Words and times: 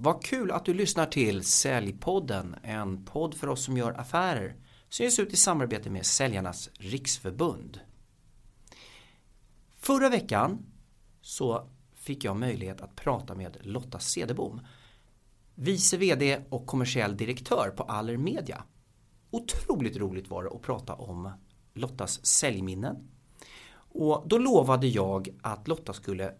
Vad 0.00 0.24
kul 0.24 0.50
att 0.50 0.64
du 0.64 0.74
lyssnar 0.74 1.06
till 1.06 1.44
Säljpodden, 1.44 2.56
en 2.62 3.04
podd 3.04 3.34
för 3.34 3.46
oss 3.46 3.64
som 3.64 3.76
gör 3.76 4.00
affärer 4.00 4.56
som 4.88 5.04
ges 5.04 5.18
ut 5.18 5.32
i 5.32 5.36
samarbete 5.36 5.90
med 5.90 6.06
Säljarnas 6.06 6.70
Riksförbund. 6.74 7.80
Förra 9.78 10.08
veckan 10.08 10.66
så 11.20 11.68
fick 11.94 12.24
jag 12.24 12.36
möjlighet 12.36 12.80
att 12.80 12.96
prata 12.96 13.34
med 13.34 13.56
Lotta 13.60 13.98
Cederbom, 13.98 14.60
vice 15.54 15.96
VD 15.96 16.42
och 16.48 16.66
kommersiell 16.66 17.16
direktör 17.16 17.72
på 17.76 17.82
Aller 17.82 18.16
Media. 18.16 18.64
Otroligt 19.30 19.96
roligt 19.96 20.30
var 20.30 20.44
det 20.44 20.50
att 20.50 20.62
prata 20.62 20.94
om 20.94 21.32
Lottas 21.74 22.26
säljminnen. 22.26 23.08
Och 23.74 24.24
då 24.26 24.38
lovade 24.38 24.86
jag 24.86 25.28
att 25.42 25.68
Lotta 25.68 25.92
skulle 25.92 26.34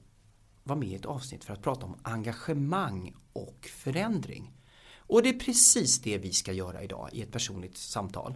vara 0.69 0.79
med 0.79 0.89
i 0.89 0.95
ett 0.95 1.07
avsnitt 1.07 1.45
för 1.45 1.53
att 1.53 1.63
prata 1.63 1.87
om 1.87 1.97
engagemang 2.03 3.15
och 3.33 3.71
förändring. 3.77 4.53
Och 4.99 5.23
det 5.23 5.29
är 5.29 5.39
precis 5.39 6.01
det 6.01 6.19
vi 6.19 6.33
ska 6.33 6.53
göra 6.53 6.83
idag 6.83 7.09
i 7.13 7.23
ett 7.23 7.33
personligt 7.33 7.77
samtal. 7.77 8.35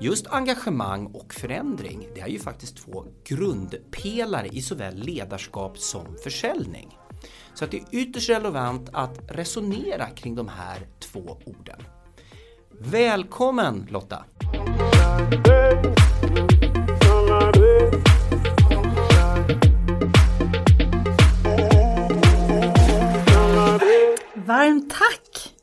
Just 0.00 0.26
engagemang 0.26 1.06
och 1.06 1.34
förändring, 1.34 2.08
det 2.14 2.20
är 2.20 2.28
ju 2.28 2.38
faktiskt 2.38 2.76
två 2.76 3.04
grundpelare 3.24 4.48
i 4.48 4.62
såväl 4.62 4.98
ledarskap 4.98 5.78
som 5.78 6.16
försäljning. 6.24 6.98
Så 7.54 7.64
att 7.64 7.70
det 7.70 7.76
är 7.76 7.86
ytterst 7.90 8.28
relevant 8.28 8.88
att 8.92 9.18
resonera 9.28 10.10
kring 10.10 10.34
de 10.34 10.48
här 10.48 10.86
två 10.98 11.38
orden. 11.44 11.80
Välkommen 12.80 13.86
Lotta! 13.90 14.24
Varmt 24.46 24.90
tack! 24.90 25.54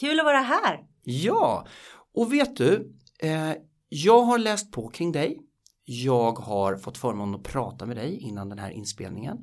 Kul 0.00 0.20
att 0.20 0.24
vara 0.24 0.40
här. 0.40 0.80
Ja, 1.04 1.66
och 2.14 2.32
vet 2.32 2.56
du, 2.56 2.96
eh, 3.18 3.52
jag 3.88 4.22
har 4.22 4.38
läst 4.38 4.72
på 4.72 4.88
kring 4.88 5.12
dig. 5.12 5.38
Jag 5.84 6.32
har 6.32 6.76
fått 6.76 6.98
förmånen 6.98 7.34
att 7.34 7.42
prata 7.42 7.86
med 7.86 7.96
dig 7.96 8.18
innan 8.18 8.48
den 8.48 8.58
här 8.58 8.70
inspelningen. 8.70 9.38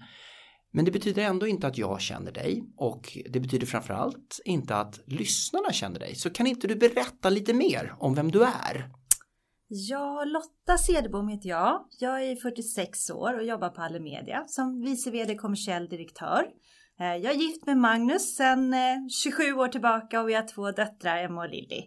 Men 0.71 0.85
det 0.85 0.91
betyder 0.91 1.23
ändå 1.23 1.47
inte 1.47 1.67
att 1.67 1.77
jag 1.77 2.01
känner 2.01 2.31
dig 2.31 2.63
och 2.77 3.17
det 3.29 3.39
betyder 3.39 3.67
framförallt 3.67 4.39
inte 4.45 4.75
att 4.75 4.99
lyssnarna 5.05 5.71
känner 5.71 5.99
dig. 5.99 6.15
Så 6.15 6.29
kan 6.29 6.47
inte 6.47 6.67
du 6.67 6.75
berätta 6.75 7.29
lite 7.29 7.53
mer 7.53 7.93
om 7.99 8.15
vem 8.15 8.31
du 8.31 8.43
är? 8.43 8.91
Ja, 9.67 10.23
Lotta 10.25 10.77
Cederbom 10.77 11.27
heter 11.27 11.49
jag. 11.49 11.85
Jag 11.99 12.23
är 12.23 12.35
46 12.35 13.09
år 13.09 13.37
och 13.37 13.45
jobbar 13.45 13.69
på 13.69 13.81
Allemedia 13.81 14.43
som 14.47 14.81
vice 14.81 15.11
vd 15.11 15.35
kommersiell 15.35 15.89
direktör. 15.89 16.45
Eh, 16.99 17.15
jag 17.15 17.33
är 17.33 17.37
gift 17.37 17.65
med 17.65 17.77
Magnus 17.77 18.35
sedan 18.35 18.75
27 19.09 19.43
eh, 19.43 19.59
år 19.59 19.67
tillbaka 19.67 20.21
och 20.21 20.29
vi 20.29 20.33
har 20.33 20.47
två 20.47 20.71
döttrar, 20.71 21.17
Emma 21.17 21.41
och 21.41 21.49
Lilly. 21.49 21.83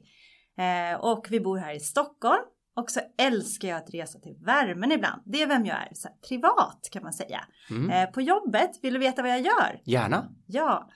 Eh, 0.59 1.01
och 1.01 1.27
vi 1.31 1.41
bor 1.41 1.59
här 1.59 1.75
i 1.75 1.81
Stockholm 1.81 2.43
och 2.77 2.91
så 2.91 3.01
älskar 3.19 3.69
jag 3.69 3.79
att 3.79 3.95
resa 3.95 4.19
till 4.19 4.37
värmen 4.47 4.93
ibland. 4.93 5.23
Det 5.25 5.43
är 5.43 5.47
vem 5.47 5.67
jag 5.67 5.77
är, 5.77 5.89
så 5.93 6.09
här, 6.09 6.17
privat 6.29 6.89
kan 6.93 7.03
man 7.03 7.13
säga. 7.13 7.41
Mm. 7.71 8.13
På 8.13 8.21
jobbet, 8.21 8.71
vill 8.83 8.93
du 8.93 8.99
veta 8.99 9.23
vad 9.23 9.31
jag 9.31 9.41
gör? 9.41 9.81
Gärna. 9.85 10.29
Ja. 10.47 10.91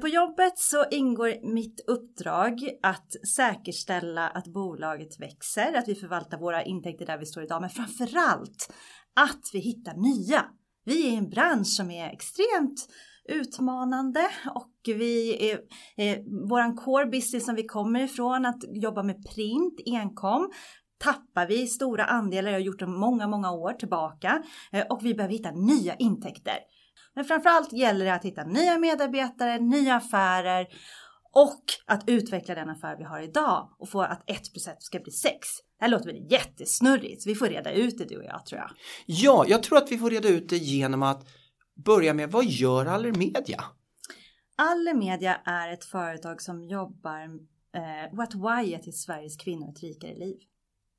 På 0.00 0.08
jobbet 0.08 0.58
så 0.58 0.84
ingår 0.90 1.52
mitt 1.54 1.80
uppdrag 1.86 2.60
att 2.82 3.28
säkerställa 3.36 4.28
att 4.28 4.46
bolaget 4.46 5.20
växer, 5.20 5.74
att 5.74 5.88
vi 5.88 5.94
förvaltar 5.94 6.38
våra 6.38 6.62
intäkter 6.62 7.06
där 7.06 7.18
vi 7.18 7.26
står 7.26 7.42
idag, 7.42 7.60
men 7.60 7.70
framförallt 7.70 8.72
att 9.16 9.50
vi 9.52 9.58
hittar 9.58 9.94
nya. 9.94 10.44
Vi 10.84 11.06
är 11.06 11.12
i 11.12 11.16
en 11.16 11.30
bransch 11.30 11.66
som 11.66 11.90
är 11.90 12.10
extremt 12.10 12.88
utmanande 13.30 14.20
och 14.54 14.72
vi 14.84 15.50
är, 15.50 15.58
eh, 15.96 16.18
våran 16.48 16.76
core 16.76 17.06
business 17.06 17.46
som 17.46 17.54
vi 17.54 17.66
kommer 17.66 18.00
ifrån 18.00 18.46
att 18.46 18.64
jobba 18.68 19.02
med 19.02 19.16
print 19.34 19.80
enkom 19.86 20.50
tappar 20.98 21.46
vi 21.46 21.66
stora 21.66 22.04
andelar, 22.04 22.50
jag 22.50 22.58
har 22.58 22.64
gjort 22.64 22.78
det 22.78 22.86
många, 22.86 23.26
många 23.26 23.52
år 23.52 23.72
tillbaka 23.72 24.42
eh, 24.72 24.86
och 24.90 25.04
vi 25.04 25.14
behöver 25.14 25.34
hitta 25.34 25.50
nya 25.50 25.94
intäkter. 25.94 26.58
Men 27.14 27.24
framförallt 27.24 27.72
gäller 27.72 28.04
det 28.04 28.14
att 28.14 28.24
hitta 28.24 28.44
nya 28.44 28.78
medarbetare, 28.78 29.58
nya 29.58 29.94
affärer 29.94 30.66
och 31.32 31.64
att 31.86 32.08
utveckla 32.08 32.54
den 32.54 32.70
affär 32.70 32.96
vi 32.96 33.04
har 33.04 33.20
idag 33.20 33.68
och 33.78 33.88
få 33.88 34.02
att 34.02 34.30
1 34.30 34.40
ska 34.78 34.98
bli 34.98 35.12
6. 35.12 35.38
Det 35.78 35.84
här 35.84 35.88
låter 35.90 36.06
väl 36.06 36.32
jättesnurrigt, 36.32 37.22
så 37.22 37.28
vi 37.28 37.34
får 37.34 37.46
reda 37.46 37.72
ut 37.72 37.98
det 37.98 38.04
du 38.04 38.16
och 38.16 38.24
jag 38.24 38.46
tror 38.46 38.60
jag. 38.60 38.70
Ja, 39.06 39.44
jag 39.48 39.62
tror 39.62 39.78
att 39.78 39.92
vi 39.92 39.98
får 39.98 40.10
reda 40.10 40.28
ut 40.28 40.48
det 40.48 40.56
genom 40.56 41.02
att 41.02 41.28
börja 41.84 42.14
med, 42.14 42.30
vad 42.30 42.44
gör 42.44 42.86
Allermedia? 42.86 43.64
Allermedia 44.56 45.34
är 45.34 45.72
ett 45.72 45.84
företag 45.84 46.42
som 46.42 46.64
jobbar, 46.64 47.20
eh, 47.74 48.16
vårt 48.16 48.34
why 48.34 48.74
är 48.74 48.78
till 48.78 48.98
Sveriges 48.98 49.36
kvinnor 49.36 49.70
ett 49.70 49.82
rikare 49.82 50.14
liv. 50.14 50.38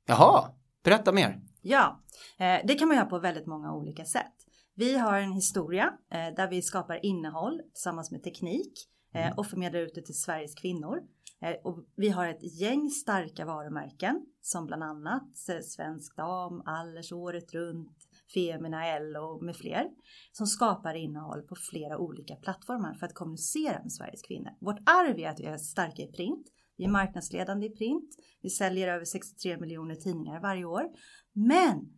Jaha, 0.06 0.50
berätta 0.84 1.12
mer. 1.12 1.40
Ja, 1.60 2.00
eh, 2.38 2.60
det 2.64 2.74
kan 2.74 2.88
man 2.88 2.96
göra 2.96 3.06
på 3.06 3.18
väldigt 3.18 3.46
många 3.46 3.74
olika 3.74 4.04
sätt. 4.04 4.32
Vi 4.74 4.98
har 4.98 5.18
en 5.18 5.32
historia 5.32 5.92
eh, 6.10 6.34
där 6.36 6.48
vi 6.48 6.62
skapar 6.62 7.06
innehåll 7.06 7.60
tillsammans 7.74 8.10
med 8.10 8.22
teknik 8.22 8.72
eh, 9.14 9.26
mm. 9.26 9.38
och 9.38 9.46
förmedlar 9.46 9.80
ut 9.80 9.94
det 9.94 10.02
till 10.02 10.20
Sveriges 10.20 10.54
kvinnor. 10.54 11.02
Eh, 11.42 11.56
och 11.64 11.84
vi 11.96 12.08
har 12.08 12.26
ett 12.26 12.60
gäng 12.60 12.90
starka 12.90 13.44
varumärken 13.44 14.26
som 14.40 14.66
bland 14.66 14.82
annat 14.82 15.48
eh, 15.48 15.60
Svensk 15.60 16.16
Dam, 16.16 16.62
Allers 16.66 17.12
året 17.12 17.52
runt, 17.52 17.98
Femina, 18.34 18.86
L 18.86 19.16
med 19.40 19.56
fler 19.56 19.88
som 20.32 20.46
skapar 20.46 20.94
innehåll 20.94 21.42
på 21.42 21.54
flera 21.70 21.98
olika 21.98 22.36
plattformar 22.36 22.94
för 22.94 23.06
att 23.06 23.14
kommunicera 23.14 23.82
med 23.82 23.92
Sveriges 23.92 24.22
kvinnor. 24.22 24.52
Vårt 24.60 24.78
arv 24.88 25.18
är 25.18 25.28
att 25.28 25.40
vi 25.40 25.44
är 25.44 25.56
starka 25.56 26.02
i 26.02 26.06
print. 26.06 26.46
Vi 26.76 26.84
är 26.84 26.88
marknadsledande 26.88 27.66
i 27.66 27.70
print. 27.70 28.10
Vi 28.42 28.50
säljer 28.50 28.88
över 28.88 29.04
63 29.04 29.60
miljoner 29.60 29.94
tidningar 29.94 30.40
varje 30.40 30.64
år. 30.64 30.84
Men 31.32 31.88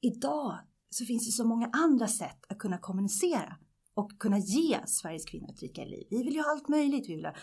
idag 0.00 0.58
så 0.90 1.04
finns 1.04 1.26
det 1.26 1.32
så 1.32 1.44
många 1.44 1.70
andra 1.72 2.06
sätt 2.06 2.44
att 2.48 2.58
kunna 2.58 2.78
kommunicera 2.78 3.56
och 4.00 4.18
kunna 4.18 4.38
ge 4.38 4.78
Sveriges 4.86 5.24
kvinnor 5.24 5.50
ett 5.50 5.62
rikare 5.62 5.88
liv. 5.88 6.06
Vi 6.10 6.22
vill 6.22 6.34
ju 6.34 6.40
ha 6.40 6.50
allt 6.50 6.68
möjligt. 6.68 7.08
Vi 7.08 7.14
vill 7.14 7.24
ha 7.24 7.34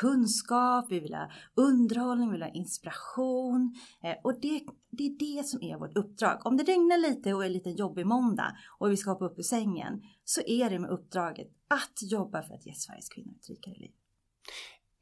kunskap, 0.00 0.86
vi 0.90 1.00
vill 1.00 1.14
ha 1.14 1.30
underhållning, 1.54 2.28
vi 2.28 2.32
vill 2.32 2.42
ha 2.42 2.50
inspiration. 2.50 3.74
Eh, 4.02 4.14
och 4.24 4.40
det, 4.40 4.62
det 4.90 5.06
är 5.06 5.18
det 5.18 5.46
som 5.46 5.62
är 5.62 5.78
vårt 5.78 5.96
uppdrag. 5.96 6.46
Om 6.46 6.56
det 6.56 6.64
regnar 6.64 6.98
lite 6.98 7.34
och 7.34 7.44
är 7.44 7.48
lite 7.48 7.70
jobbig 7.70 8.06
måndag 8.06 8.56
och 8.78 8.90
vi 8.90 8.96
ska 8.96 9.10
hoppa 9.10 9.24
upp 9.24 9.38
ur 9.38 9.42
sängen 9.42 10.02
så 10.24 10.40
är 10.46 10.70
det 10.70 10.78
med 10.78 10.90
uppdraget 10.90 11.48
att 11.68 12.10
jobba 12.10 12.42
för 12.42 12.54
att 12.54 12.66
ge 12.66 12.74
Sveriges 12.74 13.08
kvinnor 13.08 13.34
ett 13.40 13.50
rikare 13.50 13.74
liv. 13.74 13.90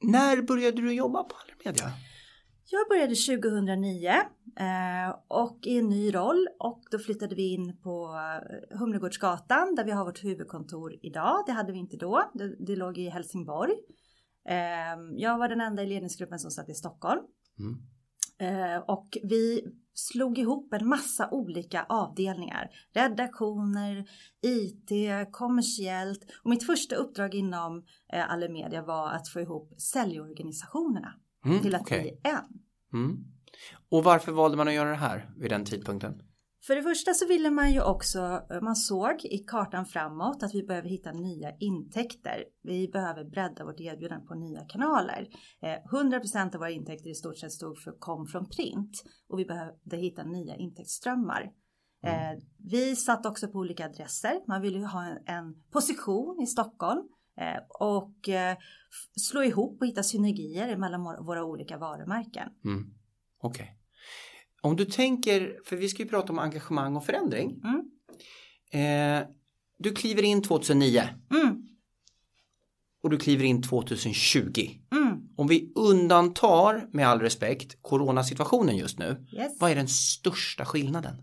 När 0.03 0.43
började 0.43 0.83
du 0.83 0.93
jobba 0.93 1.23
på 1.23 1.35
Allermedia? 1.37 1.93
Jag 2.71 2.89
började 2.89 3.15
2009 3.15 4.09
eh, 4.57 5.17
och 5.29 5.59
i 5.67 5.79
en 5.79 5.89
ny 5.89 6.15
roll 6.15 6.49
och 6.59 6.83
då 6.91 6.99
flyttade 6.99 7.35
vi 7.35 7.53
in 7.53 7.77
på 7.83 8.15
eh, 8.15 8.79
Humlegårdsgatan 8.79 9.75
där 9.75 9.85
vi 9.85 9.91
har 9.91 10.05
vårt 10.05 10.25
huvudkontor 10.25 10.95
idag. 11.03 11.45
Det 11.47 11.53
hade 11.53 11.73
vi 11.73 11.79
inte 11.79 11.97
då. 11.97 12.31
Det, 12.35 12.57
det 12.67 12.77
låg 12.77 12.99
i 12.99 13.09
Helsingborg. 13.09 13.73
Eh, 14.49 14.57
jag 15.17 15.39
var 15.39 15.49
den 15.49 15.61
enda 15.61 15.83
i 15.83 15.87
ledningsgruppen 15.87 16.39
som 16.39 16.51
satt 16.51 16.69
i 16.69 16.75
Stockholm. 16.75 17.21
Mm. 17.59 17.79
Och 18.87 19.19
vi 19.23 19.65
slog 19.95 20.39
ihop 20.39 20.73
en 20.73 20.89
massa 20.89 21.31
olika 21.31 21.87
avdelningar. 21.89 22.71
Redaktioner, 22.95 24.09
IT, 24.43 24.91
kommersiellt. 25.33 26.25
Och 26.43 26.51
mitt 26.51 26.67
första 26.67 26.97
uppdrag 26.97 27.35
inom 27.35 27.85
Allemedia 28.29 28.83
var 28.83 29.11
att 29.11 29.29
få 29.29 29.41
ihop 29.41 29.75
säljorganisationerna 29.81 31.15
mm, 31.45 31.63
till 31.63 31.75
att 31.75 31.81
okay. 31.81 32.01
bli 32.01 32.21
en. 32.23 32.45
Mm. 32.93 33.25
Och 33.91 34.05
varför 34.05 34.33
valde 34.33 34.57
man 34.57 34.69
att 34.69 34.75
göra 34.75 34.91
det 34.91 34.97
här 34.97 35.31
vid 35.37 35.51
den 35.51 35.65
tidpunkten? 35.65 36.23
För 36.67 36.77
det 36.77 36.83
första 36.83 37.15
så 37.15 37.27
ville 37.27 37.51
man 37.51 37.73
ju 37.73 37.83
också, 37.83 38.43
man 38.63 38.77
såg 38.77 39.25
i 39.25 39.39
kartan 39.39 39.87
framåt 39.87 40.43
att 40.43 40.55
vi 40.55 40.63
behöver 40.63 40.89
hitta 40.89 41.13
nya 41.13 41.53
intäkter. 41.61 42.45
Vi 42.63 42.89
behöver 42.89 43.25
bredda 43.25 43.65
vårt 43.65 43.81
erbjudande 43.81 44.27
på 44.27 44.35
nya 44.35 44.65
kanaler. 44.65 45.29
100% 45.93 46.37
eh, 46.37 46.45
av 46.47 46.53
våra 46.53 46.71
intäkter 46.71 47.11
i 47.11 47.15
stort 47.15 47.39
sett 47.39 47.53
stod 47.53 47.79
för, 47.79 47.93
kom 47.99 48.27
från 48.27 48.49
print 48.49 49.05
och 49.29 49.39
vi 49.39 49.45
behövde 49.45 49.97
hitta 49.97 50.25
nya 50.25 50.57
intäktsströmmar. 50.57 51.51
Mm. 52.03 52.37
Eh, 52.37 52.43
vi 52.71 52.97
satt 52.97 53.27
också 53.27 53.49
på 53.49 53.59
olika 53.59 53.87
adresser. 53.87 54.41
Man 54.49 54.63
ville 54.63 54.79
ju 54.79 54.85
ha 54.85 55.05
en, 55.05 55.19
en 55.27 55.55
position 55.73 56.41
i 56.43 56.47
Stockholm 56.47 57.03
Eh, 57.03 57.18
och 57.69 58.29
eh, 58.29 58.57
slå 59.17 59.43
ihop 59.43 59.81
och 59.81 59.87
hitta 59.87 60.03
synergier 60.03 60.77
mellan 60.77 61.03
våra 61.03 61.45
olika 61.45 61.79
varumärken. 61.79 62.49
Mm. 62.65 62.95
Okej. 63.41 63.63
Okay. 63.63 63.75
Om 64.63 64.77
du 64.77 64.85
tänker, 64.85 65.59
för 65.65 65.77
vi 65.77 65.89
ska 65.89 66.03
ju 66.03 66.09
prata 66.09 66.33
om 66.33 66.39
engagemang 66.39 66.97
och 66.97 67.05
förändring. 67.05 67.63
Mm. 67.65 67.91
Eh, 68.73 69.29
du 69.79 69.93
kliver 69.93 70.23
in 70.23 70.43
2009. 70.43 71.03
Mm. 71.31 71.69
Och 73.03 73.11
du 73.11 73.19
kliver 73.19 73.45
in 73.45 73.63
2020. 73.63 74.71
Mm. 74.93 75.29
Om 75.37 75.47
vi 75.47 75.73
undantar, 75.75 76.89
med 76.93 77.09
all 77.09 77.21
respekt, 77.21 77.83
coronasituationen 77.83 78.77
just 78.77 78.99
nu. 78.99 79.27
Yes. 79.33 79.61
Vad 79.61 79.71
är 79.71 79.75
den 79.75 79.89
största 79.89 80.65
skillnaden? 80.65 81.15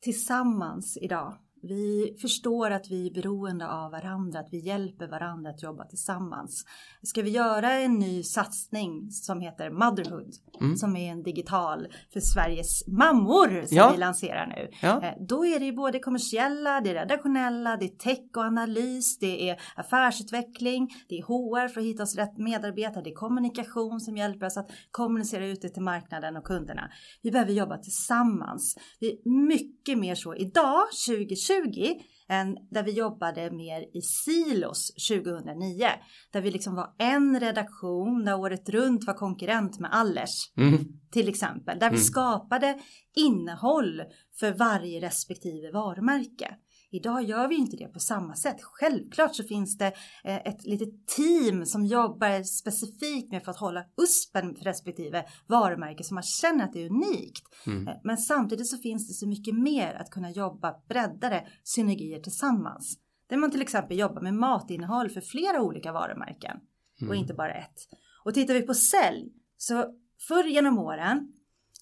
Tillsammans 0.00 0.98
idag 1.00 1.38
Vi 1.68 2.16
förstår 2.20 2.70
att 2.70 2.90
vi 2.90 3.06
är 3.06 3.14
beroende 3.14 3.68
av 3.68 3.90
varandra, 3.90 4.40
att 4.40 4.48
vi 4.50 4.58
hjälper 4.58 5.08
varandra 5.08 5.50
att 5.50 5.62
jobba 5.62 5.84
tillsammans. 5.84 6.64
Ska 7.02 7.22
vi 7.22 7.30
göra 7.30 7.72
en 7.72 7.94
ny 7.98 8.22
satsning 8.22 9.10
som 9.10 9.40
heter 9.40 9.70
Motherhood, 9.70 10.34
mm. 10.60 10.76
som 10.76 10.96
är 10.96 11.12
en 11.12 11.22
digital 11.22 11.86
för 12.12 12.20
Sveriges 12.20 12.86
mammor 12.86 13.66
som 13.66 13.76
ja. 13.76 13.90
vi 13.92 13.98
lanserar 13.98 14.46
nu. 14.46 14.70
Ja. 14.82 15.02
Eh, 15.02 15.14
då 15.28 15.46
är 15.46 15.60
det 15.60 15.72
både 15.72 15.98
kommersiella, 15.98 16.80
det 16.80 16.90
är 16.90 16.94
redaktionella, 16.94 17.76
det 17.76 17.84
är 17.84 17.96
tech 17.96 18.36
och 18.36 18.42
analys, 18.42 19.18
det 19.18 19.50
är 19.50 19.60
affärsutveckling, 19.76 20.94
det 21.08 21.18
är 21.18 21.22
HR 21.22 21.68
för 21.68 21.80
att 21.80 21.86
hitta 21.86 22.02
oss 22.02 22.16
rätt 22.16 22.38
medarbetare, 22.38 23.04
det 23.04 23.10
är 23.10 23.14
kommunikation 23.14 24.00
som 24.00 24.16
hjälper 24.16 24.46
oss 24.46 24.56
att 24.56 24.70
kommunicera 24.90 25.46
ute 25.46 25.68
till 25.68 25.82
marknaden 25.82 26.36
och 26.36 26.44
kunderna. 26.44 26.90
Vi 27.22 27.30
behöver 27.30 27.52
jobba 27.52 27.78
tillsammans. 27.78 28.78
Det 29.00 29.06
är 29.06 29.30
mycket 29.46 29.98
mer 29.98 30.14
så 30.14 30.34
idag, 30.34 30.84
2020, 31.08 31.53
än 32.28 32.56
där 32.70 32.82
vi 32.82 32.90
jobbade 32.90 33.50
mer 33.50 33.96
i 33.96 34.00
silos 34.02 34.94
2009. 35.10 35.86
Där 36.32 36.40
vi 36.40 36.50
liksom 36.50 36.74
var 36.74 36.94
en 36.98 37.40
redaktion 37.40 38.24
där 38.24 38.38
året 38.40 38.68
runt 38.68 39.06
var 39.06 39.14
konkurrent 39.14 39.80
med 39.80 39.94
Allers. 39.94 40.52
Mm. 40.56 40.84
Till 41.12 41.28
exempel. 41.28 41.78
Där 41.78 41.90
vi 41.90 41.96
mm. 41.96 42.04
skapade 42.04 42.78
innehåll 43.16 44.02
för 44.40 44.52
varje 44.52 45.00
respektive 45.00 45.70
varumärke. 45.72 46.56
Idag 46.94 47.22
gör 47.22 47.48
vi 47.48 47.54
inte 47.54 47.76
det 47.76 47.88
på 47.88 48.00
samma 48.00 48.34
sätt. 48.34 48.56
Självklart 48.62 49.36
så 49.36 49.44
finns 49.44 49.78
det 49.78 49.86
eh, 50.24 50.36
ett 50.36 50.64
litet 50.64 51.06
team 51.06 51.66
som 51.66 51.86
jobbar 51.86 52.42
specifikt 52.42 53.32
med 53.32 53.44
för 53.44 53.50
att 53.50 53.56
hålla 53.56 53.84
USPen 54.02 54.54
för 54.54 54.64
respektive 54.64 55.24
varumärke 55.46 56.04
som 56.04 56.14
man 56.14 56.22
känner 56.22 56.64
att 56.64 56.72
det 56.72 56.82
är 56.82 56.90
unikt. 56.90 57.42
Mm. 57.66 57.88
Eh, 57.88 57.94
men 58.04 58.18
samtidigt 58.18 58.66
så 58.66 58.78
finns 58.78 59.08
det 59.08 59.14
så 59.14 59.28
mycket 59.28 59.54
mer 59.54 59.94
att 59.94 60.10
kunna 60.10 60.30
jobba 60.30 60.74
breddade 60.88 61.46
synergier 61.64 62.20
tillsammans. 62.20 62.98
Där 63.28 63.36
man 63.36 63.50
till 63.50 63.62
exempel 63.62 63.98
jobbar 63.98 64.22
med 64.22 64.34
matinnehåll 64.34 65.10
för 65.10 65.20
flera 65.20 65.62
olika 65.62 65.92
varumärken 65.92 66.56
mm. 67.00 67.10
och 67.10 67.16
inte 67.16 67.34
bara 67.34 67.54
ett. 67.54 67.78
Och 68.24 68.34
tittar 68.34 68.54
vi 68.54 68.62
på 68.62 68.74
sälj 68.74 69.32
så 69.56 69.84
förr 70.28 70.44
genom 70.44 70.78
åren 70.78 71.32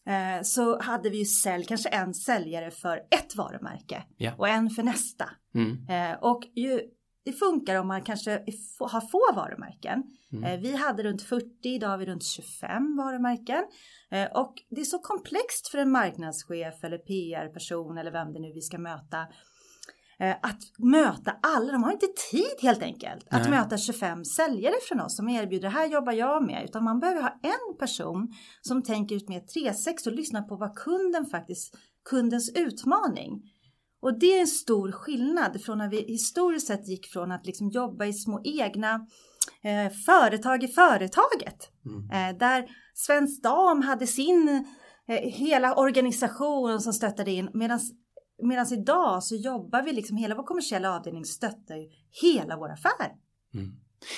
Eh, 0.07 0.43
så 0.43 0.81
hade 0.81 1.11
vi 1.11 1.19
ju 1.19 1.25
sälj, 1.25 1.65
kanske 1.65 1.89
en 1.89 2.15
säljare 2.15 2.71
för 2.71 2.97
ett 2.97 3.37
varumärke 3.37 4.05
yeah. 4.19 4.41
och 4.41 4.49
en 4.49 4.71
för 4.71 4.83
nästa. 4.83 5.31
Mm. 5.55 5.89
Eh, 5.89 6.19
och 6.19 6.43
ju, 6.55 6.81
det 7.25 7.33
funkar 7.33 7.81
om 7.81 7.89
man 7.89 8.03
kanske 8.03 8.31
har 8.79 9.01
få 9.01 9.35
varumärken. 9.35 10.03
Mm. 10.33 10.45
Eh, 10.45 10.61
vi 10.61 10.77
hade 10.77 11.03
runt 11.03 11.23
40, 11.23 11.47
idag 11.63 11.89
har 11.89 11.99
vi 11.99 12.07
runt 12.07 12.25
25 12.25 12.97
varumärken. 12.97 13.65
Och 14.35 14.55
det 14.71 14.81
är 14.81 14.85
så 14.85 14.99
komplext 14.99 15.69
för 15.69 15.79
en 15.79 15.91
marknadschef 15.91 16.85
eller 16.85 16.99
PR-person 16.99 17.99
eller 17.99 18.13
vem 18.13 18.33
det 18.33 18.41
nu 18.41 18.53
vi 18.53 18.61
ska 18.61 18.79
möta 18.79 19.19
Eh, 19.19 19.27
att 20.43 20.59
möta 20.79 21.37
alla. 21.43 21.73
De 21.73 21.83
har 21.83 21.93
inte 21.93 22.09
tid 22.31 22.55
helt 22.63 22.83
enkelt 22.83 23.27
att 23.31 23.43
Nej. 23.43 23.51
möta 23.51 23.79
25 23.79 24.25
säljare 24.25 24.75
från 24.89 25.01
oss 25.01 25.17
som 25.17 25.29
erbjuder 25.29 25.63
det 25.63 25.75
här 25.75 25.87
jobbar 25.87 26.13
jag 26.13 26.47
med. 26.47 26.65
Utan 26.65 26.85
man 26.85 27.01
behöver 27.01 27.23
ha 27.23 27.41
en 27.43 27.79
person 27.79 28.35
som 28.61 28.83
tänker 28.83 29.17
ut 29.17 29.29
med 29.29 29.49
360 29.49 30.11
och 30.11 30.17
lyssnar 30.17 30.43
på 30.43 30.57
vad 30.57 30.75
kunden 30.75 31.27
faktiskt, 31.27 31.77
kundens 32.11 32.53
utmaning. 32.55 33.43
Och 34.03 34.19
det 34.19 34.37
är 34.37 34.41
en 34.41 34.47
stor 34.47 34.93
skillnad 34.93 35.63
från 35.63 35.79
när 35.79 35.89
vi 35.89 35.97
historiskt 35.97 36.67
sett 36.67 36.89
gick 36.89 37.07
från 37.07 37.33
att 37.33 37.47
liksom 37.47 37.71
jobba 37.71 38.07
i 38.07 38.13
små 38.13 38.41
egna 38.45 39.07
eh, 39.63 39.93
företag 40.07 40.65
i 40.65 40.69
företaget. 40.69 41.71
Mm. 41.87 42.11
Eh, 42.11 42.39
där 42.39 42.69
Svensk 42.95 43.43
Dam 43.43 43.83
hade 43.83 44.07
sin 44.07 44.67
eh, 45.09 45.17
hela 45.17 45.75
organisation 45.75 46.81
som 46.81 46.93
stöttade 46.93 47.31
in 47.31 47.51
medan 47.55 47.81
Medan 48.43 48.67
idag 48.73 49.23
så 49.23 49.37
jobbar 49.37 49.83
vi 49.83 49.93
liksom, 49.93 50.17
hela 50.17 50.35
vår 50.35 50.43
kommersiella 50.43 50.97
avdelning 50.97 51.25
stöttar 51.25 51.77
ju 51.77 51.89
hela 52.23 52.57
vår 52.57 52.73
affär. 52.73 53.13
Mm. 53.55 53.73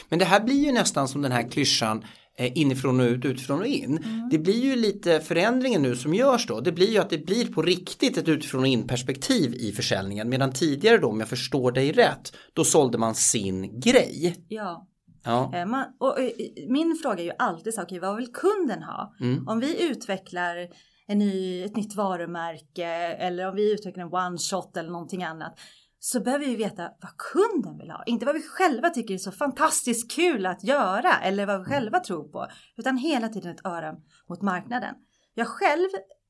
Men 0.09 0.19
det 0.19 0.25
här 0.25 0.45
blir 0.45 0.65
ju 0.65 0.73
nästan 0.73 1.09
som 1.09 1.23
den 1.23 1.33
här 1.33 1.51
klyschan 1.51 2.05
eh, 2.39 2.59
inifrån 2.59 3.01
och 3.01 3.07
ut, 3.07 3.25
utifrån 3.25 3.61
och 3.61 3.67
in. 3.67 3.99
Mm. 3.99 4.29
Det 4.31 4.39
blir 4.39 4.65
ju 4.65 4.77
lite 4.77 5.21
förändringen 5.21 5.83
nu 5.83 5.97
som 5.97 6.15
görs 6.15 6.47
då. 6.47 6.61
Det 6.61 6.73
blir 6.73 6.91
ju 6.91 6.99
att 6.99 7.11
det 7.11 7.19
blir 7.19 7.53
på 7.53 7.63
riktigt 7.63 8.19
ett 8.19 8.29
utifrån 8.29 8.61
och 8.61 8.67
in 8.67 8.87
perspektiv 8.87 9.55
i 9.55 9.73
försäljningen. 9.73 10.29
Medan 10.29 10.53
tidigare 10.53 10.99
då, 10.99 11.09
om 11.09 11.21
jag 11.21 11.29
förstår 11.29 11.73
dig 11.73 11.93
rätt, 11.93 12.37
då 12.53 12.65
sålde 12.65 12.99
man 12.99 13.15
sin 13.15 13.81
grej. 13.81 14.45
Ja. 14.49 14.89
Ja. 15.25 15.53
Eh, 15.55 15.67
man, 15.67 15.85
och, 16.01 16.21
eh, 16.21 16.31
min 16.69 16.99
fråga 17.03 17.19
är 17.19 17.25
ju 17.25 17.33
alltid 17.39 17.75
så, 17.75 17.83
okej, 17.83 17.99
vad 17.99 18.17
vill 18.17 18.33
kunden 18.33 18.83
ha? 18.83 19.15
Mm. 19.21 19.49
Om 19.49 19.61
vi 19.61 19.91
utvecklar 19.91 20.69
en 21.07 21.19
ny, 21.19 21.65
ett 21.65 21.77
nytt 21.77 21.95
varumärke 21.95 22.87
eller 23.15 23.49
om 23.49 23.55
vi 23.55 23.73
utvecklar 23.73 24.05
en 24.05 24.15
one 24.15 24.39
shot 24.39 24.77
eller 24.77 24.91
någonting 24.91 25.25
annat 25.25 25.59
så 25.99 26.21
behöver 26.21 26.47
vi 26.47 26.57
veta 26.57 26.83
vad 26.83 27.17
kunden 27.17 27.79
vill 27.79 27.91
ha. 27.91 28.03
Inte 28.07 28.27
vad 28.27 28.35
vi 28.35 28.43
själva 28.43 28.91
tycker 28.91 29.15
är 29.15 29.19
så 29.19 29.33
fantastiskt 29.33 30.13
kul 30.13 30.47
att 30.47 30.65
göra 30.65 31.19
eller 31.23 31.47
vad 31.47 31.59
vi 31.59 31.65
själva 31.65 32.01
tror 32.01 32.29
på. 32.29 32.47
Utan 32.77 32.97
hela 32.97 33.29
tiden 33.29 33.55
ett 33.55 33.67
öra 33.67 33.95
mot 34.29 34.43
marknaden. 34.43 34.95
Jag 35.35 35.49
själv 35.49 35.89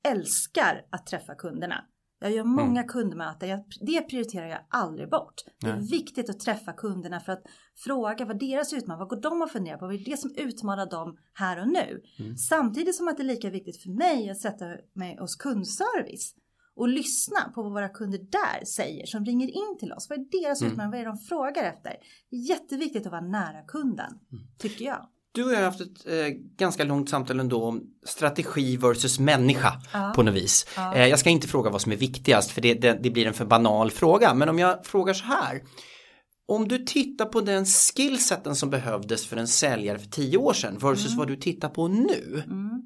älskar 0.09 0.83
att 0.91 1.07
träffa 1.07 1.35
kunderna. 1.35 1.85
Jag 2.25 2.33
gör 2.33 2.45
många 2.45 2.81
mm. 2.81 2.89
kundmöten. 2.89 3.49
Jag, 3.49 3.65
det 3.81 4.01
prioriterar 4.01 4.47
jag 4.47 4.59
aldrig 4.69 5.11
bort. 5.11 5.35
Det 5.61 5.67
är 5.67 5.91
viktigt 5.91 6.31
att 6.31 6.41
träffa 6.41 6.73
kunderna 6.73 7.21
för 7.21 7.33
att 7.33 7.43
fråga 7.77 8.25
vad 8.25 8.39
deras 8.39 8.73
utmaning, 8.73 8.99
vad 8.99 9.09
går 9.09 9.21
de 9.21 9.43
och 9.43 9.51
funderar 9.51 9.79
på? 9.79 9.87
Vad 9.87 9.95
är 9.95 10.05
det 10.05 10.17
som 10.17 10.35
utmanar 10.37 10.91
dem 10.91 11.17
här 11.35 11.61
och 11.61 11.69
nu? 11.69 12.03
Mm. 12.19 12.37
Samtidigt 12.37 12.95
som 12.95 13.09
att 13.09 13.17
det 13.17 13.23
är 13.23 13.27
lika 13.27 13.51
viktigt 13.51 13.83
för 13.83 13.91
mig 13.91 14.31
att 14.31 14.41
sätta 14.41 14.65
mig 14.95 15.17
hos 15.21 15.37
kundservice 15.37 16.35
och 16.77 16.89
lyssna 16.89 17.41
på 17.55 17.63
vad 17.63 17.73
våra 17.73 17.89
kunder 17.89 18.19
där 18.19 18.65
säger 18.65 19.07
som 19.07 19.25
ringer 19.25 19.49
in 19.49 19.79
till 19.81 19.93
oss. 19.93 20.07
Vad 20.11 20.19
är 20.19 20.43
deras 20.43 20.61
mm. 20.61 20.73
utmaning? 20.73 20.91
Vad 20.91 21.01
är 21.01 21.05
det 21.05 21.11
de 21.11 21.19
frågar 21.19 21.65
efter? 21.65 21.97
Jätteviktigt 22.31 23.07
att 23.07 23.13
vara 23.13 23.27
nära 23.27 23.63
kunden, 23.63 24.13
mm. 24.33 24.45
tycker 24.59 24.85
jag. 24.85 25.09
Du 25.35 25.45
och 25.45 25.53
jag 25.53 25.57
har 25.57 25.65
haft 25.65 25.81
ett 25.81 26.07
eh, 26.07 26.29
ganska 26.57 26.85
långt 26.85 27.09
samtal 27.09 27.41
ändå 27.41 27.65
om 27.65 27.83
strategi 28.07 28.77
versus 28.77 29.19
människa 29.19 29.73
ja. 29.93 30.13
på 30.17 30.23
något 30.23 30.35
vis. 30.35 30.67
Ja. 30.77 30.95
Eh, 30.95 31.07
jag 31.07 31.19
ska 31.19 31.31
inte 31.31 31.49
fråga 31.49 31.71
vad 31.71 31.81
som 31.81 31.93
är 31.93 31.97
viktigast 31.97 32.51
för 32.51 32.61
det, 32.61 32.75
det, 32.75 32.99
det, 33.03 33.11
blir 33.11 33.27
en 33.27 33.35
för 33.35 33.45
banal 33.45 33.91
fråga. 33.91 34.35
Men 34.35 34.49
om 34.49 34.59
jag 34.59 34.87
frågar 34.87 35.15
så 35.15 35.25
här. 35.25 35.63
Om 36.49 36.69
du 36.69 36.79
tittar 36.79 37.25
på 37.25 37.41
den 37.41 37.67
skillseten 37.67 38.57
som 38.57 38.71
behövdes 38.71 39.27
för 39.27 39.37
en 39.37 39.49
säljare 39.49 39.99
för 39.99 40.07
tio 40.07 40.39
år 40.39 40.53
sedan 40.53 40.79
versus 40.79 41.07
mm. 41.07 41.19
vad 41.19 41.29
du 41.29 41.37
tittar 41.37 41.69
på 41.69 41.89
nu. 41.89 42.43
Mm. 42.47 42.83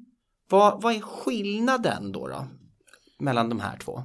Vad, 0.49 0.81
vad 0.81 0.95
är 0.95 1.01
skillnaden 1.01 2.11
då, 2.11 2.27
då 2.27 2.47
mellan 3.19 3.49
de 3.49 3.59
här 3.59 3.77
två? 3.77 4.03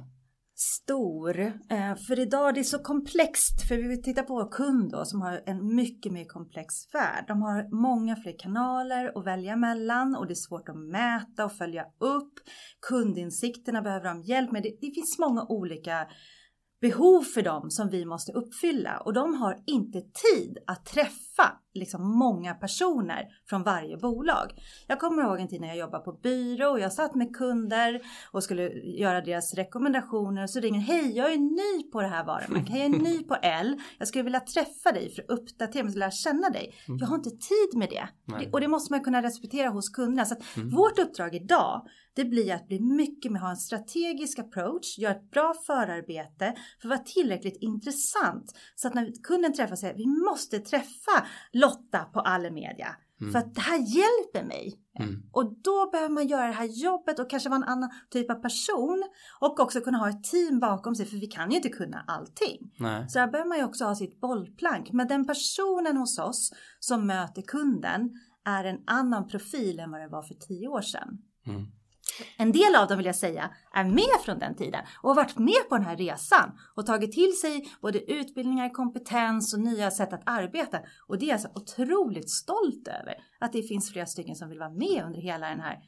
Stor. 0.55 1.39
Eh, 1.69 1.95
för 2.07 2.19
idag 2.19 2.53
det 2.53 2.59
är 2.59 2.63
det 2.63 2.63
så 2.63 2.79
komplext. 2.79 3.67
För 3.67 3.75
vi 3.75 3.87
vill 3.87 4.03
titta 4.03 4.23
på 4.23 4.45
kund 4.45 4.91
då, 4.91 5.05
som 5.05 5.21
har 5.21 5.41
en 5.45 5.75
mycket 5.75 6.11
mer 6.11 6.25
komplex 6.25 6.73
värld. 6.93 7.25
De 7.27 7.41
har 7.41 7.81
många 7.81 8.15
fler 8.15 8.39
kanaler 8.39 9.11
att 9.15 9.25
välja 9.25 9.55
mellan 9.55 10.15
och 10.15 10.27
det 10.27 10.33
är 10.33 10.35
svårt 10.35 10.69
att 10.69 10.77
mäta 10.77 11.45
och 11.45 11.53
följa 11.53 11.83
upp. 11.99 12.33
Kundinsikterna 12.89 13.81
behöver 13.81 14.05
de 14.05 14.21
hjälp 14.21 14.51
med. 14.51 14.63
Det, 14.63 14.77
det 14.81 14.91
finns 14.91 15.19
många 15.19 15.45
olika 15.49 16.07
behov 16.81 17.21
för 17.21 17.41
dem 17.41 17.69
som 17.69 17.89
vi 17.89 18.05
måste 18.05 18.31
uppfylla 18.31 18.97
och 18.97 19.13
de 19.13 19.33
har 19.33 19.63
inte 19.65 20.01
tid 20.01 20.57
att 20.67 20.85
träffa 20.85 21.24
liksom 21.73 22.17
många 22.17 22.53
personer 22.53 23.27
från 23.49 23.63
varje 23.63 23.97
bolag. 23.97 24.51
Jag 24.87 24.99
kommer 24.99 25.23
ihåg 25.23 25.39
en 25.39 25.47
tid 25.47 25.61
när 25.61 25.67
jag 25.67 25.77
jobbade 25.77 26.03
på 26.03 26.11
byrå 26.11 26.69
och 26.69 26.79
jag 26.79 26.93
satt 26.93 27.15
med 27.15 27.35
kunder 27.35 28.01
och 28.31 28.43
skulle 28.43 28.69
göra 28.73 29.21
deras 29.21 29.53
rekommendationer 29.53 30.43
och 30.43 30.49
så 30.49 30.59
ringer 30.59 30.79
Hej, 30.79 31.17
jag 31.17 31.33
är 31.33 31.37
ny 31.37 31.91
på 31.91 32.01
det 32.01 32.07
här 32.07 32.25
varumärket. 32.25 32.69
Hej, 32.69 32.81
jag 32.81 32.95
är 32.95 32.99
ny 32.99 33.23
på 33.27 33.35
L. 33.41 33.81
Jag 33.97 34.07
skulle 34.07 34.23
vilja 34.23 34.39
träffa 34.39 34.91
dig 34.91 35.13
för 35.15 35.21
att 35.21 35.29
uppdatera 35.29 35.83
mig 35.83 35.91
och 35.91 35.97
lära 35.97 36.11
känna 36.11 36.49
dig. 36.49 36.75
Mm. 36.87 36.97
Jag 36.97 37.07
har 37.07 37.15
inte 37.15 37.29
tid 37.29 37.77
med 37.79 37.89
det. 37.89 38.07
Nej. 38.25 38.49
Och 38.53 38.61
det 38.61 38.67
måste 38.67 38.93
man 38.93 39.03
kunna 39.03 39.21
respektera 39.21 39.69
hos 39.69 39.89
kunderna. 39.89 40.25
Så 40.25 40.35
mm. 40.55 40.69
vårt 40.69 40.99
uppdrag 40.99 41.35
idag 41.35 41.87
det 42.15 42.25
blir 42.25 42.53
att 42.53 42.67
bli 42.67 42.79
mycket 42.79 43.31
mer, 43.31 43.39
ha 43.39 43.49
en 43.49 43.57
strategisk 43.57 44.39
approach, 44.39 44.97
göra 44.97 45.15
ett 45.15 45.31
bra 45.31 45.53
förarbete 45.65 46.55
för 46.81 46.87
att 46.87 46.97
vara 46.97 46.99
tillräckligt 46.99 47.57
intressant. 47.61 48.55
Så 48.75 48.87
att 48.87 48.93
när 48.93 49.23
kunden 49.23 49.53
träffar 49.53 49.75
sig, 49.75 49.93
vi 49.97 50.05
måste 50.05 50.59
träffa 50.59 51.24
Lotta 51.53 51.99
på 52.13 52.19
Allermedia. 52.19 52.95
Mm. 53.21 53.31
För 53.31 53.39
att 53.39 53.55
det 53.55 53.61
här 53.61 53.77
hjälper 53.77 54.43
mig. 54.47 54.79
Mm. 54.99 55.23
Och 55.31 55.61
då 55.61 55.89
behöver 55.91 56.13
man 56.13 56.27
göra 56.27 56.47
det 56.47 56.53
här 56.53 56.83
jobbet 56.83 57.19
och 57.19 57.29
kanske 57.29 57.49
vara 57.49 57.57
en 57.57 57.63
annan 57.63 57.89
typ 58.09 58.31
av 58.31 58.35
person. 58.35 59.03
Och 59.39 59.59
också 59.59 59.81
kunna 59.81 59.97
ha 59.97 60.09
ett 60.09 60.23
team 60.23 60.59
bakom 60.59 60.95
sig 60.95 61.05
för 61.05 61.17
vi 61.17 61.27
kan 61.27 61.49
ju 61.51 61.57
inte 61.57 61.69
kunna 61.69 62.03
allting. 62.07 62.71
Nej. 62.79 63.09
Så 63.09 63.19
där 63.19 63.27
behöver 63.27 63.49
man 63.49 63.57
ju 63.57 63.63
också 63.63 63.85
ha 63.85 63.95
sitt 63.95 64.21
bollplank. 64.21 64.91
Men 64.91 65.07
den 65.07 65.27
personen 65.27 65.97
hos 65.97 66.19
oss 66.19 66.53
som 66.79 67.07
möter 67.07 67.41
kunden 67.41 68.09
är 68.45 68.63
en 68.63 68.83
annan 68.87 69.27
profil 69.27 69.79
än 69.79 69.91
vad 69.91 70.01
det 70.01 70.07
var 70.07 70.23
för 70.23 70.33
tio 70.33 70.67
år 70.67 70.81
sedan. 70.81 71.17
Mm. 71.47 71.65
En 72.37 72.51
del 72.51 72.75
av 72.75 72.87
dem 72.87 72.97
vill 72.97 73.05
jag 73.05 73.15
säga 73.15 73.49
är 73.73 73.83
med 73.83 74.21
från 74.25 74.39
den 74.39 74.55
tiden 74.55 74.81
och 75.01 75.09
har 75.09 75.15
varit 75.15 75.37
med 75.37 75.69
på 75.69 75.75
den 75.75 75.85
här 75.85 75.97
resan 75.97 76.51
och 76.75 76.85
tagit 76.85 77.11
till 77.11 77.39
sig 77.41 77.69
både 77.81 78.11
utbildningar, 78.11 78.69
kompetens 78.69 79.53
och 79.53 79.59
nya 79.59 79.91
sätt 79.91 80.13
att 80.13 80.21
arbeta. 80.25 80.79
Och 81.07 81.19
det 81.19 81.25
är 81.25 81.29
jag 81.29 81.41
så 81.41 81.49
otroligt 81.55 82.29
stolt 82.29 82.87
över 82.87 83.15
att 83.39 83.53
det 83.53 83.63
finns 83.63 83.91
flera 83.91 84.05
stycken 84.05 84.35
som 84.35 84.49
vill 84.49 84.59
vara 84.59 84.69
med 84.69 85.03
under 85.05 85.21
hela 85.21 85.49
den 85.49 85.59
här 85.59 85.79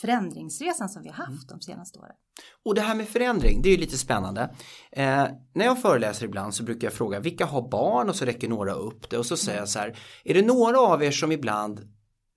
förändringsresan 0.00 0.88
som 0.88 1.02
vi 1.02 1.08
har 1.08 1.24
haft 1.24 1.48
de 1.48 1.60
senaste 1.60 1.98
åren. 1.98 2.12
Och 2.64 2.74
det 2.74 2.80
här 2.80 2.94
med 2.94 3.08
förändring, 3.08 3.62
det 3.62 3.68
är 3.68 3.72
ju 3.72 3.80
lite 3.80 3.98
spännande. 3.98 4.54
Eh, 4.92 5.26
när 5.52 5.64
jag 5.64 5.82
föreläser 5.82 6.24
ibland 6.24 6.54
så 6.54 6.62
brukar 6.62 6.86
jag 6.86 6.94
fråga 6.94 7.20
vilka 7.20 7.46
har 7.46 7.68
barn 7.68 8.08
och 8.08 8.16
så 8.16 8.24
räcker 8.24 8.48
några 8.48 8.72
upp 8.72 9.10
det 9.10 9.18
och 9.18 9.26
så 9.26 9.36
säger 9.36 9.58
jag 9.58 9.68
så 9.68 9.78
här, 9.78 9.98
är 10.24 10.34
det 10.34 10.42
några 10.42 10.80
av 10.80 11.02
er 11.02 11.10
som 11.10 11.32
ibland 11.32 11.80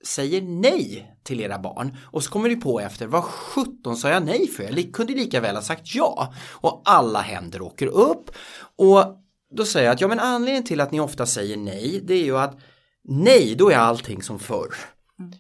säger 0.06 0.42
nej 0.42 1.16
till 1.24 1.42
era 1.42 1.60
barn 1.60 1.98
och 2.04 2.24
så 2.24 2.32
kommer 2.32 2.50
ni 2.50 2.56
på 2.56 2.80
efter 2.80 3.08
vad 3.08 3.24
sjutton 3.24 3.98
sa 3.98 4.10
jag 4.10 4.26
nej 4.26 4.48
för? 4.48 4.64
Jag 4.64 4.94
kunde 4.94 5.14
lika 5.14 5.42
väl 5.42 5.56
ha 5.56 5.62
sagt 5.62 5.96
ja 5.96 6.34
och 6.52 6.82
alla 6.86 7.22
händer 7.22 7.62
åker 7.62 7.88
upp 7.88 8.32
och 8.76 9.22
då 9.56 9.66
säger 9.66 9.86
jag 9.86 9.94
att 9.94 10.02
ja 10.02 10.08
men 10.08 10.20
anledningen 10.20 10.64
till 10.64 10.82
att 10.82 10.92
ni 10.92 11.00
ofta 11.00 11.26
säger 11.26 11.58
nej 11.58 12.02
det 12.04 12.14
är 12.14 12.24
ju 12.24 12.38
att 12.38 12.60
nej 13.04 13.56
då 13.56 13.70
är 13.70 13.78
allting 13.78 14.22
som 14.22 14.40
förr. 14.40 14.76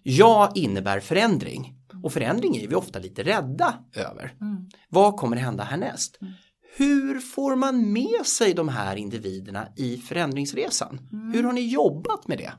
Ja 0.03 0.51
innebär 0.55 0.99
förändring 0.99 1.75
och 2.03 2.13
förändring 2.13 2.57
är 2.57 2.67
vi 2.67 2.75
ofta 2.75 2.99
lite 2.99 3.23
rädda 3.23 3.73
över. 3.93 4.33
Mm. 4.41 4.69
Vad 4.89 5.17
kommer 5.17 5.37
hända 5.37 5.63
härnäst? 5.63 6.17
Mm. 6.21 6.33
Hur 6.77 7.19
får 7.19 7.55
man 7.55 7.93
med 7.93 8.25
sig 8.25 8.53
de 8.53 8.69
här 8.69 8.95
individerna 8.95 9.67
i 9.75 9.97
förändringsresan? 9.97 10.99
Mm. 11.11 11.31
Hur 11.33 11.43
har 11.43 11.53
ni 11.53 11.67
jobbat 11.67 12.27
med 12.27 12.37
det? 12.37 12.53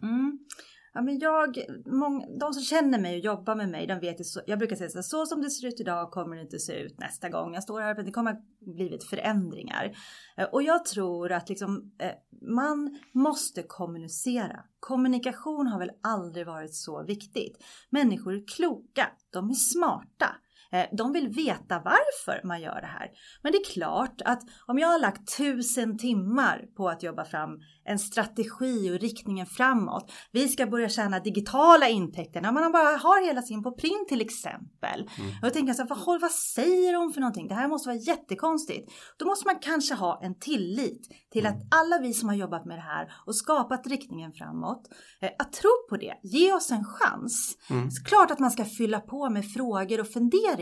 Ja, 0.96 1.02
men 1.02 1.18
jag, 1.18 1.58
många, 1.86 2.26
de 2.40 2.52
som 2.54 2.62
känner 2.62 2.98
mig 2.98 3.14
och 3.14 3.24
jobbar 3.24 3.54
med 3.54 3.68
mig, 3.68 3.86
de 3.86 4.00
vet 4.00 4.20
ju 4.20 4.24
så, 4.24 4.40
jag 4.46 4.58
brukar 4.58 4.76
säga 4.76 4.90
så, 4.90 5.02
så 5.02 5.26
som 5.26 5.42
det 5.42 5.50
ser 5.50 5.68
ut 5.68 5.80
idag 5.80 6.10
kommer 6.10 6.36
det 6.36 6.42
inte 6.42 6.58
se 6.58 6.72
ut 6.72 6.98
nästa 6.98 7.28
gång 7.28 7.54
jag 7.54 7.62
står 7.62 7.80
här. 7.80 8.02
Det 8.02 8.10
kommer 8.10 8.30
att 8.30 8.44
blivit 8.60 9.04
förändringar. 9.04 9.96
Eh, 10.36 10.44
och 10.44 10.62
jag 10.62 10.84
tror 10.84 11.32
att 11.32 11.48
liksom, 11.48 11.92
eh, 11.98 12.10
man 12.42 12.98
måste 13.12 13.62
kommunicera. 13.62 14.64
Kommunikation 14.80 15.66
har 15.66 15.78
väl 15.78 15.90
aldrig 16.02 16.46
varit 16.46 16.74
så 16.74 17.02
viktigt. 17.02 17.64
Människor 17.90 18.34
är 18.34 18.46
kloka, 18.56 19.08
de 19.30 19.50
är 19.50 19.54
smarta. 19.54 20.36
Eh, 20.72 20.86
de 20.92 21.12
vill 21.12 21.28
veta 21.28 21.82
varför 21.84 22.46
man 22.46 22.60
gör 22.60 22.80
det 22.80 22.86
här. 22.86 23.10
Men 23.42 23.52
det 23.52 23.58
är 23.58 23.72
klart 23.72 24.22
att 24.24 24.42
om 24.66 24.78
jag 24.78 24.88
har 24.88 24.98
lagt 24.98 25.36
tusen 25.36 25.98
timmar 25.98 26.64
på 26.76 26.88
att 26.88 27.02
jobba 27.02 27.24
fram 27.24 27.50
en 27.84 27.98
strategi 27.98 28.90
och 28.90 29.00
riktningen 29.00 29.46
framåt. 29.46 30.12
Vi 30.32 30.48
ska 30.48 30.66
börja 30.66 30.88
tjäna 30.88 31.20
digitala 31.20 31.88
intäkter 31.88 32.40
när 32.40 32.52
man 32.52 32.72
bara 32.72 32.96
har 32.96 33.26
hela 33.26 33.42
sin 33.42 33.62
på 33.62 33.72
print 33.72 34.08
till 34.08 34.20
exempel. 34.20 35.10
Mm. 35.18 35.30
Och 35.30 35.42
då 35.42 35.50
tänker 35.50 35.68
jag 35.68 35.76
så 35.76 35.82
här, 35.82 36.06
vad, 36.06 36.20
vad 36.20 36.30
säger 36.30 36.92
de 36.92 37.12
för 37.12 37.20
någonting? 37.20 37.48
Det 37.48 37.54
här 37.54 37.68
måste 37.68 37.88
vara 37.88 37.98
jättekonstigt. 37.98 38.92
Då 39.16 39.26
måste 39.26 39.46
man 39.46 39.58
kanske 39.60 39.94
ha 39.94 40.20
en 40.22 40.38
tillit 40.38 41.08
till 41.32 41.46
mm. 41.46 41.58
att 41.58 41.74
alla 41.74 41.98
vi 41.98 42.12
som 42.12 42.28
har 42.28 42.36
jobbat 42.36 42.64
med 42.64 42.78
det 42.78 42.82
här 42.82 43.12
och 43.26 43.36
skapat 43.36 43.86
riktningen 43.86 44.32
framåt, 44.32 44.88
eh, 45.20 45.30
att 45.38 45.52
tro 45.52 45.70
på 45.88 45.96
det, 45.96 46.14
ge 46.22 46.52
oss 46.52 46.70
en 46.70 46.84
chans. 46.84 47.56
Mm. 47.70 47.88
Klart 48.04 48.30
att 48.30 48.38
man 48.38 48.50
ska 48.50 48.64
fylla 48.64 49.00
på 49.00 49.30
med 49.30 49.44
frågor 49.52 50.00
och 50.00 50.08
funderingar. 50.08 50.55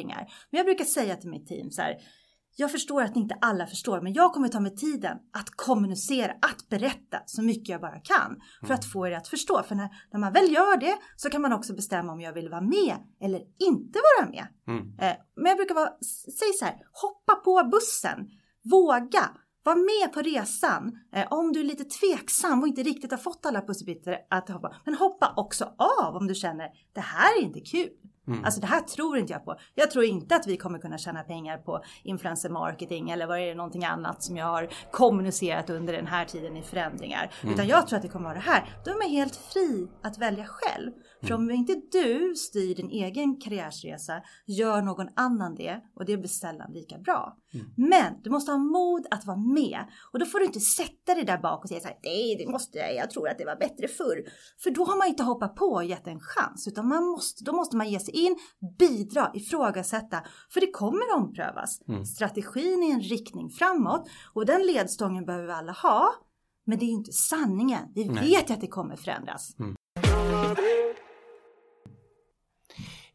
Men 0.50 0.58
jag 0.58 0.66
brukar 0.66 0.84
säga 0.84 1.16
till 1.16 1.30
mitt 1.30 1.46
team 1.46 1.70
så 1.70 1.82
här, 1.82 1.96
jag 2.56 2.72
förstår 2.72 3.02
att 3.02 3.16
inte 3.16 3.38
alla 3.40 3.66
förstår, 3.66 4.00
men 4.00 4.12
jag 4.12 4.32
kommer 4.32 4.48
ta 4.48 4.60
mig 4.60 4.76
tiden 4.76 5.18
att 5.32 5.50
kommunicera, 5.50 6.32
att 6.32 6.68
berätta 6.68 7.18
så 7.26 7.42
mycket 7.42 7.68
jag 7.68 7.80
bara 7.80 7.98
kan 8.00 8.36
för 8.60 8.66
mm. 8.66 8.74
att 8.74 8.84
få 8.84 9.06
er 9.06 9.12
att 9.12 9.28
förstå. 9.28 9.62
För 9.62 9.74
när, 9.74 9.88
när, 10.12 10.20
man 10.20 10.32
väl 10.32 10.52
gör 10.52 10.76
det 10.76 10.94
så 11.16 11.30
kan 11.30 11.42
man 11.42 11.52
också 11.52 11.74
bestämma 11.74 12.12
om 12.12 12.20
jag 12.20 12.32
vill 12.32 12.48
vara 12.48 12.60
med 12.60 12.96
eller 13.20 13.40
inte 13.58 13.98
vara 14.18 14.30
med. 14.30 14.46
Mm. 14.68 14.98
Eh, 14.98 15.16
men 15.36 15.46
jag 15.46 15.56
brukar 15.56 15.74
vara, 15.74 15.90
säg 16.38 16.52
så 16.58 16.64
här, 16.64 16.74
hoppa 16.92 17.34
på 17.34 17.68
bussen, 17.70 18.30
våga, 18.70 19.30
var 19.62 19.76
med 19.76 20.12
på 20.12 20.20
resan. 20.20 20.98
Eh, 21.14 21.32
om 21.32 21.52
du 21.52 21.60
är 21.60 21.64
lite 21.64 21.84
tveksam 21.84 22.62
och 22.62 22.68
inte 22.68 22.82
riktigt 22.82 23.10
har 23.10 23.18
fått 23.18 23.46
alla 23.46 23.60
pusselbitar 23.60 24.18
att 24.30 24.48
hoppa, 24.48 24.76
men 24.84 24.94
hoppa 24.94 25.34
också 25.36 25.74
av 26.04 26.16
om 26.16 26.26
du 26.26 26.34
känner 26.34 26.68
det 26.92 27.00
här 27.00 27.38
är 27.38 27.42
inte 27.42 27.60
kul. 27.60 27.90
Mm. 28.28 28.44
Alltså 28.44 28.60
det 28.60 28.66
här 28.66 28.80
tror 28.80 29.18
inte 29.18 29.32
jag 29.32 29.44
på. 29.44 29.56
Jag 29.74 29.90
tror 29.90 30.04
inte 30.04 30.36
att 30.36 30.46
vi 30.46 30.56
kommer 30.56 30.78
kunna 30.78 30.98
tjäna 30.98 31.22
pengar 31.22 31.58
på 31.58 31.84
influencer 32.02 32.48
marketing 32.48 33.10
eller 33.10 33.26
vad 33.26 33.38
är 33.38 33.46
det 33.46 33.54
någonting 33.54 33.84
annat 33.84 34.22
som 34.22 34.36
jag 34.36 34.46
har 34.46 34.68
kommunicerat 34.90 35.70
under 35.70 35.92
den 35.92 36.06
här 36.06 36.24
tiden 36.24 36.56
i 36.56 36.62
förändringar. 36.62 37.30
Mm. 37.42 37.54
Utan 37.54 37.66
jag 37.66 37.88
tror 37.88 37.96
att 37.96 38.02
det 38.02 38.08
kommer 38.08 38.24
vara 38.24 38.34
det 38.34 38.40
här. 38.40 38.76
Då 38.84 38.90
är 38.90 39.08
helt 39.08 39.36
fri 39.36 39.88
att 40.02 40.18
välja 40.18 40.46
själv. 40.46 40.90
För 41.26 41.34
om 41.34 41.50
inte 41.50 41.74
du 41.92 42.34
styr 42.34 42.74
din 42.74 42.90
egen 42.90 43.40
karriärsresa, 43.40 44.22
gör 44.46 44.82
någon 44.82 45.08
annan 45.16 45.54
det 45.54 45.80
och 45.94 46.04
det 46.04 46.16
blir 46.16 46.28
sällan 46.28 46.72
lika 46.72 46.98
bra. 46.98 47.36
Mm. 47.54 47.66
Men 47.76 48.22
du 48.22 48.30
måste 48.30 48.50
ha 48.50 48.58
mod 48.58 49.06
att 49.10 49.24
vara 49.24 49.36
med 49.36 49.84
och 50.12 50.18
då 50.18 50.26
får 50.26 50.38
du 50.38 50.44
inte 50.44 50.60
sätta 50.60 51.14
dig 51.14 51.24
där 51.24 51.38
bak 51.38 51.62
och 51.62 51.68
säga 51.68 51.80
så 51.80 51.88
här, 51.88 51.98
nej 52.02 52.36
det 52.36 52.52
måste 52.52 52.78
jag, 52.78 52.94
jag 52.94 53.10
tror 53.10 53.28
att 53.28 53.38
det 53.38 53.44
var 53.44 53.56
bättre 53.56 53.88
förr. 53.88 54.24
För 54.62 54.70
då 54.70 54.84
har 54.84 54.96
man 54.96 55.08
inte 55.08 55.22
hoppat 55.22 55.56
på 55.56 55.66
och 55.66 55.84
gett 55.84 56.06
en 56.06 56.20
chans 56.20 56.68
utan 56.68 56.88
man 56.88 57.04
måste, 57.04 57.44
då 57.44 57.52
måste 57.52 57.76
man 57.76 57.90
ge 57.90 58.00
sig 58.00 58.14
in, 58.14 58.36
bidra, 58.78 59.30
ifrågasätta 59.34 60.22
för 60.50 60.60
det 60.60 60.70
kommer 60.70 61.14
omprövas. 61.16 61.80
Mm. 61.88 62.04
Strategin 62.04 62.82
är 62.82 62.92
en 62.92 63.00
riktning 63.00 63.50
framåt 63.50 64.08
och 64.34 64.46
den 64.46 64.66
ledstången 64.66 65.24
behöver 65.24 65.46
vi 65.46 65.52
alla 65.52 65.72
ha. 65.72 66.10
Men 66.66 66.78
det 66.78 66.84
är 66.84 66.90
inte 66.90 67.12
sanningen. 67.12 67.82
Vi 67.94 68.08
vet 68.08 68.50
ju 68.50 68.54
att 68.54 68.60
det 68.60 68.66
kommer 68.66 68.96
förändras. 68.96 69.56
Mm. 69.58 69.76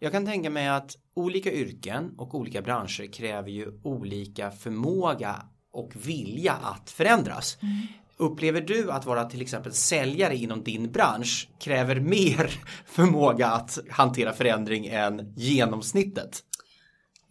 Jag 0.01 0.11
kan 0.11 0.25
tänka 0.25 0.49
mig 0.49 0.67
att 0.67 0.95
olika 1.13 1.51
yrken 1.51 2.13
och 2.17 2.35
olika 2.35 2.61
branscher 2.61 3.13
kräver 3.13 3.49
ju 3.49 3.79
olika 3.83 4.51
förmåga 4.51 5.45
och 5.73 5.91
vilja 5.95 6.53
att 6.53 6.89
förändras. 6.89 7.57
Mm. 7.61 7.75
Upplever 8.17 8.61
du 8.61 8.91
att 8.91 9.05
vara 9.05 9.25
till 9.25 9.41
exempel 9.41 9.73
säljare 9.73 10.35
inom 10.35 10.63
din 10.63 10.91
bransch 10.91 11.49
kräver 11.59 11.99
mer 11.99 12.61
förmåga 12.85 13.47
att 13.47 13.79
hantera 13.89 14.33
förändring 14.33 14.87
än 14.87 15.33
genomsnittet? 15.35 16.43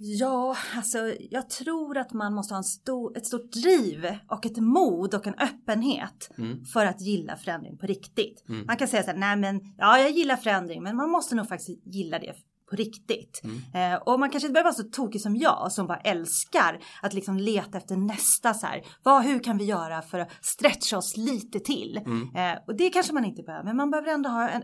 Ja, 0.01 0.57
alltså 0.77 1.15
jag 1.31 1.51
tror 1.51 1.99
att 1.99 2.13
man 2.13 2.35
måste 2.35 2.55
ha 2.55 2.59
en 2.59 2.65
stor, 2.65 3.17
ett 3.17 3.27
stort 3.27 3.53
driv 3.53 4.19
och 4.29 4.47
ett 4.47 4.57
mod 4.57 5.15
och 5.15 5.27
en 5.27 5.35
öppenhet 5.35 6.31
mm. 6.39 6.65
för 6.65 6.87
att 6.87 7.01
gilla 7.01 7.37
förändring 7.37 7.79
på 7.79 7.87
riktigt. 7.87 8.45
Mm. 8.49 8.67
Man 8.67 8.77
kan 8.77 8.89
säga 8.89 9.03
så 9.03 9.11
här, 9.11 9.17
nej 9.17 9.37
men 9.37 9.61
ja, 9.79 9.99
jag 9.99 10.11
gillar 10.11 10.37
förändring, 10.37 10.83
men 10.83 10.97
man 10.97 11.11
måste 11.11 11.35
nog 11.35 11.49
faktiskt 11.49 11.87
gilla 11.87 12.19
det 12.19 12.35
på 12.71 12.77
riktigt. 12.77 13.41
Mm. 13.45 13.93
Eh, 13.93 13.99
och 13.99 14.21
man 14.21 14.31
kanske 14.31 14.47
inte 14.47 14.53
behöver 14.53 14.71
vara 14.71 14.85
så 14.85 14.91
tokig 14.91 15.21
som 15.21 15.37
jag 15.37 15.73
som 15.73 15.87
bara 15.87 15.99
älskar 15.99 16.79
att 17.03 17.13
liksom 17.13 17.39
leta 17.39 17.79
efter 17.79 17.97
nästa 17.97 18.55
så 18.55 18.67
här. 18.67 18.83
Vad, 19.03 19.23
hur 19.23 19.39
kan 19.39 19.59
vi 19.59 19.65
göra 19.65 20.03
för 20.03 20.19
att 20.19 20.31
stretcha 20.41 20.99
oss 20.99 21.17
lite 21.17 21.61
till? 21.61 22.01
Mm. 22.07 22.37
Eh, 22.37 22.59
och 22.67 22.77
det 22.77 22.91
kanske 22.91 23.13
man 23.13 23.25
inte 23.25 23.43
behöver, 23.43 23.65
men 23.65 23.77
man 23.77 23.91
behöver 23.91 24.13
ändå 24.13 24.31
ha 24.31 24.49
en, 24.49 24.63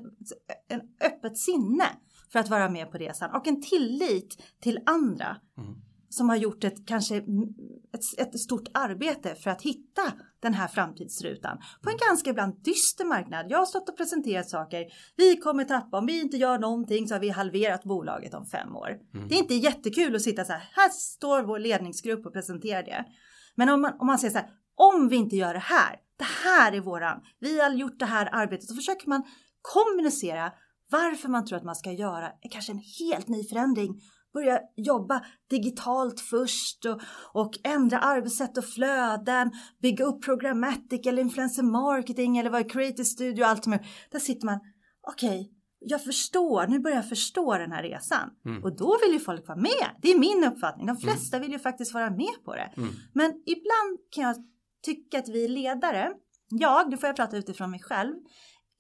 en 0.69 0.81
öppet 1.05 1.39
sinne 1.39 1.87
för 2.33 2.39
att 2.39 2.49
vara 2.49 2.69
med 2.69 2.91
på 2.91 2.99
resan 2.99 3.31
och 3.31 3.47
en 3.47 3.63
tillit 3.63 4.43
till 4.61 4.79
andra. 4.87 5.37
Mm 5.59 5.84
som 6.17 6.29
har 6.29 6.37
gjort 6.37 6.65
ett 6.65 6.87
kanske 6.87 7.17
ett, 7.17 8.19
ett, 8.19 8.41
stort 8.41 8.69
arbete 8.75 9.35
för 9.35 9.51
att 9.51 9.63
hitta 9.63 10.03
den 10.41 10.55
här 10.55 10.69
framtidsrutan 10.69 11.59
på 11.83 11.91
en 11.91 11.97
ganska 12.09 12.31
ibland 12.31 12.65
dyster 12.65 13.05
marknad. 13.05 13.47
Jag 13.49 13.59
har 13.59 13.67
stått 13.67 13.89
och 13.89 13.97
presenterat 13.97 14.51
saker. 14.51 14.87
Vi 15.17 15.37
kommer 15.37 15.65
tappa, 15.65 15.99
om 15.99 16.07
vi 16.07 16.21
inte 16.21 16.37
gör 16.37 16.59
någonting 16.59 17.09
så 17.09 17.15
har 17.15 17.21
vi 17.21 17.31
halverat 17.31 17.85
bolaget 17.85 18.35
om 18.35 18.47
fem 18.47 18.77
år. 18.77 18.91
Mm. 19.15 19.29
Det 19.29 19.35
är 19.35 19.39
inte 19.39 19.55
jättekul 19.55 20.17
att 20.17 20.23
sitta 20.23 20.45
så 20.45 20.53
här, 20.53 20.71
här 20.73 20.89
står 20.89 21.43
vår 21.43 21.59
ledningsgrupp 21.59 22.27
och 22.27 22.33
presenterar 22.33 22.83
det. 22.83 23.05
Men 23.55 23.69
om 23.69 23.81
man, 23.81 23.93
om 23.99 24.07
man 24.07 24.19
säger 24.19 24.33
så 24.33 24.39
här, 24.39 24.49
om 24.75 25.09
vi 25.09 25.17
inte 25.17 25.37
gör 25.37 25.55
det 25.55 25.61
här, 25.61 25.97
det 26.19 26.27
här 26.45 26.73
är 26.73 26.81
våran, 26.81 27.21
vi 27.41 27.61
har 27.61 27.71
gjort 27.71 27.99
det 27.99 28.07
här 28.07 28.29
arbetet, 28.33 28.69
så 28.69 28.75
försöker 28.75 29.09
man 29.09 29.23
kommunicera 29.63 30.53
varför 30.91 31.29
man 31.29 31.45
tror 31.45 31.59
att 31.59 31.65
man 31.65 31.77
ska 31.77 31.93
göra 31.93 32.29
kanske 32.51 32.73
en 32.73 32.83
helt 32.99 33.29
ny 33.29 33.45
förändring 33.45 34.01
börja 34.35 34.61
jobba 34.77 35.25
digitalt 35.51 36.21
först 36.21 36.85
och, 36.85 37.01
och 37.43 37.53
ändra 37.65 37.99
arbetssätt 37.99 38.59
och 38.59 38.65
flöden, 38.65 39.51
bygga 39.83 40.05
upp 40.05 40.25
programmatic 40.25 41.07
eller 41.07 41.23
influencer 41.23 41.63
marketing 41.63 42.39
eller 42.39 42.51
vad 42.51 42.61
är 42.61 42.69
creative 42.69 43.05
studio 43.05 43.43
och 43.43 43.49
allt 43.49 43.67
med. 43.67 43.87
Där 44.11 44.19
sitter 44.19 44.47
man, 44.47 44.61
okej, 45.13 45.41
okay, 45.41 45.51
jag 45.87 46.05
förstår, 46.05 46.67
nu 46.67 46.79
börjar 46.79 46.97
jag 46.97 47.09
förstå 47.09 47.59
den 47.59 47.73
här 47.73 47.83
resan. 47.83 48.31
Mm. 48.47 48.63
Och 48.65 48.77
då 48.77 48.99
vill 49.05 49.13
ju 49.13 49.21
folk 49.21 49.49
vara 49.49 49.59
med. 49.59 49.91
Det 50.03 50.11
är 50.11 50.19
min 50.19 50.45
uppfattning. 50.53 50.87
De 50.87 50.97
flesta 50.97 51.37
mm. 51.37 51.47
vill 51.47 51.53
ju 51.53 51.59
faktiskt 51.59 51.95
vara 51.95 52.11
med 52.11 52.45
på 52.45 52.55
det. 52.55 52.73
Mm. 52.77 52.89
Men 53.13 53.31
ibland 53.31 53.99
kan 54.11 54.25
jag 54.25 54.37
tycka 54.83 55.19
att 55.19 55.29
vi 55.29 55.49
ledare, 55.49 56.13
jag, 56.49 56.91
nu 56.91 56.97
får 56.97 57.07
jag 57.07 57.17
prata 57.17 57.37
utifrån 57.37 57.71
mig 57.71 57.81
själv, 57.83 58.15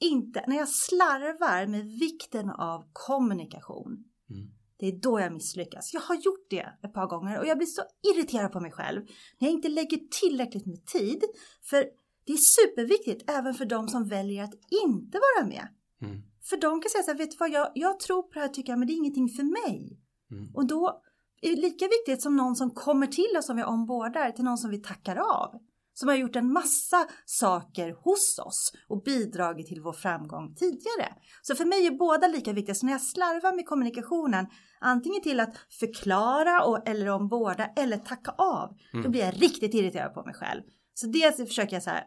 inte, 0.00 0.44
när 0.46 0.56
jag 0.56 0.68
slarvar 0.68 1.66
med 1.66 1.84
vikten 1.84 2.50
av 2.50 2.84
kommunikation. 2.92 3.92
Mm. 4.30 4.53
Det 4.76 4.86
är 4.86 4.92
då 4.92 5.20
jag 5.20 5.32
misslyckas. 5.32 5.94
Jag 5.94 6.00
har 6.00 6.14
gjort 6.14 6.46
det 6.50 6.66
ett 6.82 6.94
par 6.94 7.06
gånger 7.06 7.40
och 7.40 7.46
jag 7.46 7.58
blir 7.58 7.66
så 7.66 7.82
irriterad 8.14 8.52
på 8.52 8.60
mig 8.60 8.72
själv 8.72 9.00
när 9.38 9.48
jag 9.48 9.52
inte 9.52 9.68
lägger 9.68 9.98
tillräckligt 10.20 10.66
med 10.66 10.86
tid. 10.86 11.22
För 11.62 11.86
det 12.26 12.32
är 12.32 12.36
superviktigt 12.36 13.30
även 13.30 13.54
för 13.54 13.64
de 13.64 13.88
som 13.88 14.08
väljer 14.08 14.44
att 14.44 14.54
inte 14.84 15.18
vara 15.18 15.48
med. 15.48 15.68
Mm. 16.02 16.22
För 16.42 16.56
de 16.56 16.80
kan 16.80 16.90
säga 16.90 17.02
så 17.02 17.10
här, 17.10 17.18
vet 17.18 17.30
du 17.30 17.36
vad, 17.40 17.50
jag, 17.50 17.72
jag 17.74 18.00
tror 18.00 18.22
på 18.22 18.30
det 18.34 18.40
här 18.40 18.48
tycker 18.48 18.72
jag, 18.72 18.78
men 18.78 18.88
det 18.88 18.94
är 18.94 18.96
ingenting 18.96 19.28
för 19.28 19.42
mig. 19.42 20.00
Mm. 20.30 20.54
Och 20.54 20.66
då 20.66 21.02
är 21.42 21.50
det 21.50 21.62
lika 21.62 21.84
viktigt 21.84 22.22
som 22.22 22.36
någon 22.36 22.56
som 22.56 22.70
kommer 22.70 23.06
till 23.06 23.36
oss 23.38 23.46
som 23.46 23.56
vi 23.56 23.64
ombordar 23.64 24.30
till 24.30 24.44
någon 24.44 24.58
som 24.58 24.70
vi 24.70 24.78
tackar 24.78 25.16
av. 25.16 25.60
som 25.94 26.08
har 26.08 26.16
gjort 26.16 26.36
en 26.36 26.52
massa 26.52 27.06
saker 27.24 27.92
hos 27.92 28.38
oss 28.38 28.72
och 28.88 29.02
bidragit 29.02 29.66
till 29.66 29.80
vår 29.80 29.92
framgång 29.92 30.54
tidigare. 30.54 31.14
Så 31.42 31.54
för 31.54 31.64
mig 31.64 31.86
är 31.86 31.90
båda 31.90 32.26
lika 32.26 32.52
viktiga. 32.52 32.74
Så 32.74 32.86
när 32.86 32.92
jag 32.92 33.02
slarvar 33.02 33.56
med 33.56 33.66
kommunikationen, 33.66 34.46
antingen 34.80 35.22
till 35.22 35.40
att 35.40 35.56
förklara 35.80 36.64
och, 36.64 36.88
eller 36.88 37.08
omborda 37.08 37.70
eller 37.76 37.96
tacka 37.96 38.30
av, 38.30 38.76
mm. 38.92 39.04
då 39.04 39.10
blir 39.10 39.20
jag 39.20 39.42
riktigt 39.42 39.74
irriterad 39.74 40.14
på 40.14 40.24
mig 40.24 40.34
själv. 40.34 40.62
Så 40.94 41.06
det 41.06 41.36
försöker 41.36 41.76
jag 41.76 41.82
så 41.82 41.90
här, 41.90 42.04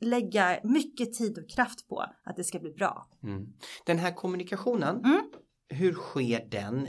lägga 0.00 0.60
mycket 0.64 1.12
tid 1.12 1.38
och 1.38 1.50
kraft 1.50 1.88
på 1.88 2.04
att 2.24 2.36
det 2.36 2.44
ska 2.44 2.58
bli 2.58 2.70
bra. 2.70 3.08
Mm. 3.22 3.46
Den 3.86 3.98
här 3.98 4.14
kommunikationen, 4.14 5.04
mm. 5.04 5.20
hur 5.68 5.92
sker 5.92 6.48
den? 6.50 6.86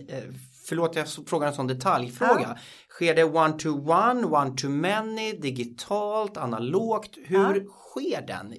Förlåt 0.72 0.96
jag 0.96 1.08
frågar 1.28 1.48
en 1.48 1.54
sån 1.54 1.68
detaljfråga. 1.68 2.42
Ja. 2.42 2.58
Sker 2.90 3.16
det 3.16 3.24
one 3.24 3.54
to 3.54 3.70
one, 3.92 4.24
one 4.24 4.52
to 4.58 4.70
many, 4.70 5.34
digitalt, 5.34 6.38
analogt? 6.38 7.18
Hur 7.26 7.56
ja. 7.56 7.64
sker 7.64 8.28
den? 8.28 8.54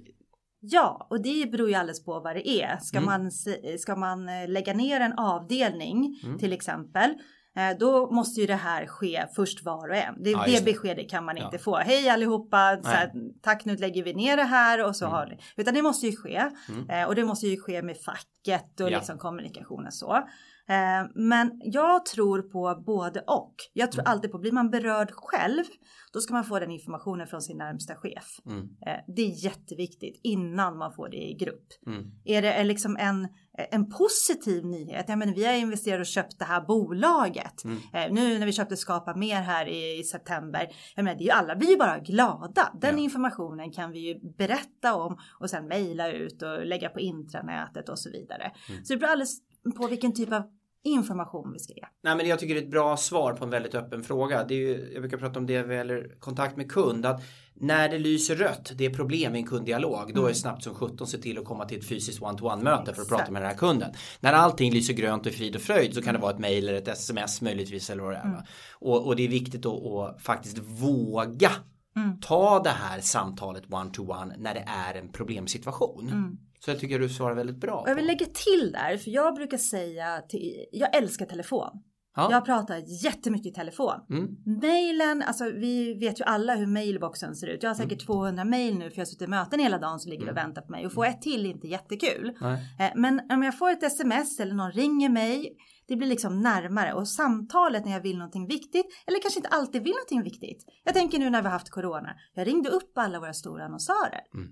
Ja, 0.60 1.06
och 1.10 1.22
det 1.22 1.50
beror 1.50 1.68
ju 1.68 1.74
alldeles 1.74 2.04
på 2.04 2.20
vad 2.20 2.36
det 2.36 2.48
är. 2.48 2.78
Ska, 2.78 2.98
mm. 2.98 3.06
man, 3.06 3.30
ska 3.78 3.96
man 3.96 4.28
eh, 4.28 4.48
lägga 4.48 4.74
ner 4.74 5.00
en 5.00 5.12
avdelning 5.12 6.20
mm. 6.24 6.38
till 6.38 6.52
exempel 6.52 7.14
Eh, 7.56 7.78
då 7.78 8.10
måste 8.10 8.40
ju 8.40 8.46
det 8.46 8.54
här 8.54 8.86
ske 8.86 9.26
först 9.36 9.64
var 9.64 9.88
och 9.88 9.96
en. 9.96 10.22
Det, 10.22 10.30
ja, 10.30 10.44
det 10.46 10.64
beskedet 10.64 11.10
kan 11.10 11.24
man 11.24 11.38
inte 11.38 11.58
få. 11.58 11.76
Hej 11.76 12.08
allihopa, 12.08 12.56
här, 12.84 13.12
tack 13.42 13.64
nu 13.64 13.76
lägger 13.76 14.02
vi 14.02 14.14
ner 14.14 14.36
det 14.36 14.42
här 14.42 14.84
och 14.84 14.96
så 14.96 15.04
mm. 15.04 15.14
har 15.14 15.26
ni. 15.26 15.38
Utan 15.56 15.74
det 15.74 15.82
måste 15.82 16.06
ju 16.06 16.16
ske. 16.16 16.50
Mm. 16.68 16.90
Eh, 16.90 17.08
och 17.08 17.14
det 17.14 17.24
måste 17.24 17.46
ju 17.46 17.60
ske 17.60 17.82
med 17.82 17.96
facket 17.96 18.80
och 18.80 18.90
ja. 18.90 18.98
liksom 18.98 19.18
kommunikationen 19.18 19.92
så. 19.92 20.28
Eh, 20.68 21.10
men 21.14 21.60
jag 21.64 22.06
tror 22.06 22.42
på 22.42 22.82
både 22.86 23.20
och. 23.20 23.54
Jag 23.72 23.92
tror 23.92 24.02
mm. 24.02 24.12
alltid 24.12 24.32
på, 24.32 24.38
blir 24.38 24.52
man 24.52 24.70
berörd 24.70 25.10
själv, 25.10 25.64
då 26.12 26.20
ska 26.20 26.34
man 26.34 26.44
få 26.44 26.58
den 26.58 26.70
informationen 26.70 27.26
från 27.26 27.42
sin 27.42 27.58
närmsta 27.58 27.94
chef. 27.96 28.26
Mm. 28.46 28.58
Eh, 28.58 29.14
det 29.16 29.22
är 29.22 29.44
jätteviktigt 29.44 30.20
innan 30.22 30.78
man 30.78 30.92
får 30.92 31.08
det 31.08 31.16
i 31.16 31.34
grupp. 31.34 31.66
Mm. 31.86 32.04
Är 32.24 32.42
det 32.42 32.64
liksom 32.64 32.96
en, 32.96 33.28
en 33.70 33.90
positiv 33.90 34.66
nyhet, 34.66 35.04
jag 35.08 35.18
menar, 35.18 35.34
vi 35.34 35.46
har 35.46 35.54
investerat 35.54 36.00
och 36.00 36.06
köpt 36.06 36.38
det 36.38 36.44
här 36.44 36.60
bolaget. 36.60 37.64
Mm. 37.64 37.78
Eh, 37.92 38.12
nu 38.12 38.38
när 38.38 38.46
vi 38.46 38.52
köpte 38.52 38.76
Skapa 38.76 39.16
Mer 39.16 39.40
här 39.40 39.66
i, 39.66 39.98
i 39.98 40.04
september, 40.04 40.68
jag 40.96 41.04
menar, 41.04 41.18
det 41.18 41.24
är 41.24 41.26
ju 41.26 41.30
alla 41.30 41.56
blir 41.56 41.70
ju 41.70 41.76
bara 41.76 41.98
glada. 41.98 42.72
Den 42.80 42.98
ja. 42.98 43.04
informationen 43.04 43.72
kan 43.72 43.90
vi 43.90 43.98
ju 43.98 44.20
berätta 44.38 44.94
om 44.94 45.18
och 45.40 45.50
sen 45.50 45.66
mejla 45.66 46.12
ut 46.12 46.42
och 46.42 46.66
lägga 46.66 46.88
på 46.88 47.00
intranätet 47.00 47.88
och 47.88 47.98
så 47.98 48.10
vidare. 48.10 48.52
Mm. 48.68 48.84
Så 48.84 48.92
det 48.92 48.98
beror 48.98 49.10
alldeles 49.10 49.38
på 49.76 49.86
vilken 49.86 50.14
typ 50.14 50.32
av 50.32 50.42
information 50.84 51.52
vi 51.52 51.58
ska 51.58 51.72
ge. 51.72 51.84
Nej 52.02 52.16
men 52.16 52.26
jag 52.26 52.38
tycker 52.38 52.54
det 52.54 52.60
är 52.60 52.64
ett 52.64 52.70
bra 52.70 52.96
svar 52.96 53.32
på 53.32 53.44
en 53.44 53.50
väldigt 53.50 53.74
öppen 53.74 54.02
fråga. 54.02 54.44
Det 54.44 54.54
är 54.54 54.58
ju, 54.58 54.90
jag 54.92 55.02
brukar 55.02 55.16
prata 55.16 55.38
om 55.38 55.46
det 55.46 55.62
vad 55.62 55.76
gäller 55.76 56.16
kontakt 56.18 56.56
med 56.56 56.72
kund. 56.72 57.06
Att 57.06 57.22
när 57.54 57.88
det 57.88 57.98
lyser 57.98 58.36
rött, 58.36 58.72
det 58.74 58.86
är 58.86 58.90
problem 58.90 59.34
i 59.34 59.38
en 59.38 59.46
kunddialog, 59.46 60.02
mm. 60.02 60.14
då 60.14 60.24
är 60.24 60.28
det 60.28 60.34
snabbt 60.34 60.64
som 60.64 60.74
17 60.74 61.06
se 61.06 61.18
till 61.18 61.38
att 61.38 61.44
komma 61.44 61.64
till 61.64 61.78
ett 61.78 61.88
fysiskt 61.88 62.22
one-to-one 62.22 62.62
möte 62.62 62.94
för 62.94 63.02
att 63.02 63.08
prata 63.08 63.30
med 63.30 63.42
den 63.42 63.50
här 63.50 63.56
kunden. 63.56 63.92
När 64.20 64.32
allting 64.32 64.72
lyser 64.72 64.94
grönt 64.94 65.26
och 65.26 65.32
frid 65.32 65.56
och 65.56 65.62
fröjd 65.62 65.94
så 65.94 66.02
kan 66.02 66.14
det 66.14 66.20
vara 66.20 66.32
ett 66.32 66.38
mail 66.38 66.68
eller 66.68 66.78
ett 66.78 66.88
sms 66.88 67.40
möjligtvis 67.40 67.90
eller 67.90 68.02
vad 68.02 68.12
det 68.12 68.18
är. 68.18 68.24
Mm. 68.24 68.42
Och, 68.72 69.06
och, 69.06 69.16
det 69.16 69.22
är 69.22 69.28
viktigt 69.28 69.66
att, 69.66 69.86
att 69.86 70.22
faktiskt 70.22 70.58
våga 70.58 71.50
mm. 71.96 72.20
ta 72.20 72.62
det 72.62 72.70
här 72.70 73.00
samtalet 73.00 73.64
one-to-one 73.70 74.34
när 74.38 74.54
det 74.54 74.64
är 74.66 74.94
en 74.94 75.08
problemsituation. 75.08 76.38
Mm. 76.62 76.64
Så 76.64 76.70
jag 76.70 76.78
tycker 76.78 76.98
du 76.98 77.08
svarar 77.08 77.34
väldigt 77.34 77.60
bra. 77.60 77.84
Jag 77.86 77.94
vill 77.94 78.06
lägga 78.06 78.26
till 78.26 78.72
där, 78.72 78.96
för 78.96 79.10
jag 79.10 79.34
brukar 79.34 79.58
säga 79.58 80.20
till, 80.28 80.66
jag 80.72 80.96
älskar 80.96 81.26
telefon. 81.26 81.82
Ja. 82.16 82.28
Jag 82.30 82.44
pratar 82.44 83.04
jättemycket 83.04 83.46
i 83.46 83.54
telefon. 83.54 83.94
Mm. 84.10 84.28
Mailen, 84.62 85.22
alltså 85.22 85.44
vi 85.44 85.94
vet 85.94 86.20
ju 86.20 86.24
alla 86.24 86.54
hur 86.54 86.66
mailboxen 86.66 87.34
ser 87.34 87.46
ut. 87.46 87.62
Jag 87.62 87.70
har 87.70 87.74
säkert 87.74 87.92
mm. 87.92 88.06
200 88.06 88.44
mail 88.44 88.78
nu 88.78 88.90
för 88.90 88.96
jag 88.96 89.00
har 89.00 89.04
suttit 89.04 89.22
i 89.22 89.26
möten 89.26 89.60
hela 89.60 89.78
dagen 89.78 90.00
som 90.00 90.10
ligger 90.10 90.22
och 90.22 90.30
mm. 90.30 90.44
väntar 90.44 90.62
på 90.62 90.72
mig. 90.72 90.86
Och 90.86 90.92
få 90.92 91.04
ett 91.04 91.22
till 91.22 91.46
är 91.46 91.50
inte 91.50 91.68
jättekul. 91.68 92.32
Nej. 92.40 92.76
Eh, 92.80 92.92
men 92.94 93.20
om 93.30 93.42
jag 93.42 93.58
får 93.58 93.70
ett 93.70 93.82
sms 93.82 94.40
eller 94.40 94.54
någon 94.54 94.72
ringer 94.72 95.08
mig, 95.08 95.56
det 95.88 95.96
blir 95.96 96.08
liksom 96.08 96.40
närmare. 96.40 96.92
Och 96.92 97.08
samtalet 97.08 97.84
när 97.84 97.92
jag 97.92 98.00
vill 98.00 98.18
någonting 98.18 98.46
viktigt, 98.46 98.86
eller 99.06 99.22
kanske 99.22 99.38
inte 99.38 99.48
alltid 99.48 99.82
vill 99.82 99.92
någonting 99.92 100.22
viktigt. 100.22 100.64
Jag 100.84 100.94
tänker 100.94 101.18
nu 101.18 101.30
när 101.30 101.42
vi 101.42 101.48
har 101.48 101.52
haft 101.52 101.70
corona. 101.70 102.14
Jag 102.34 102.46
ringde 102.46 102.70
upp 102.70 102.98
alla 102.98 103.20
våra 103.20 103.32
stora 103.32 103.64
annonsörer. 103.64 104.20
Mm. 104.34 104.48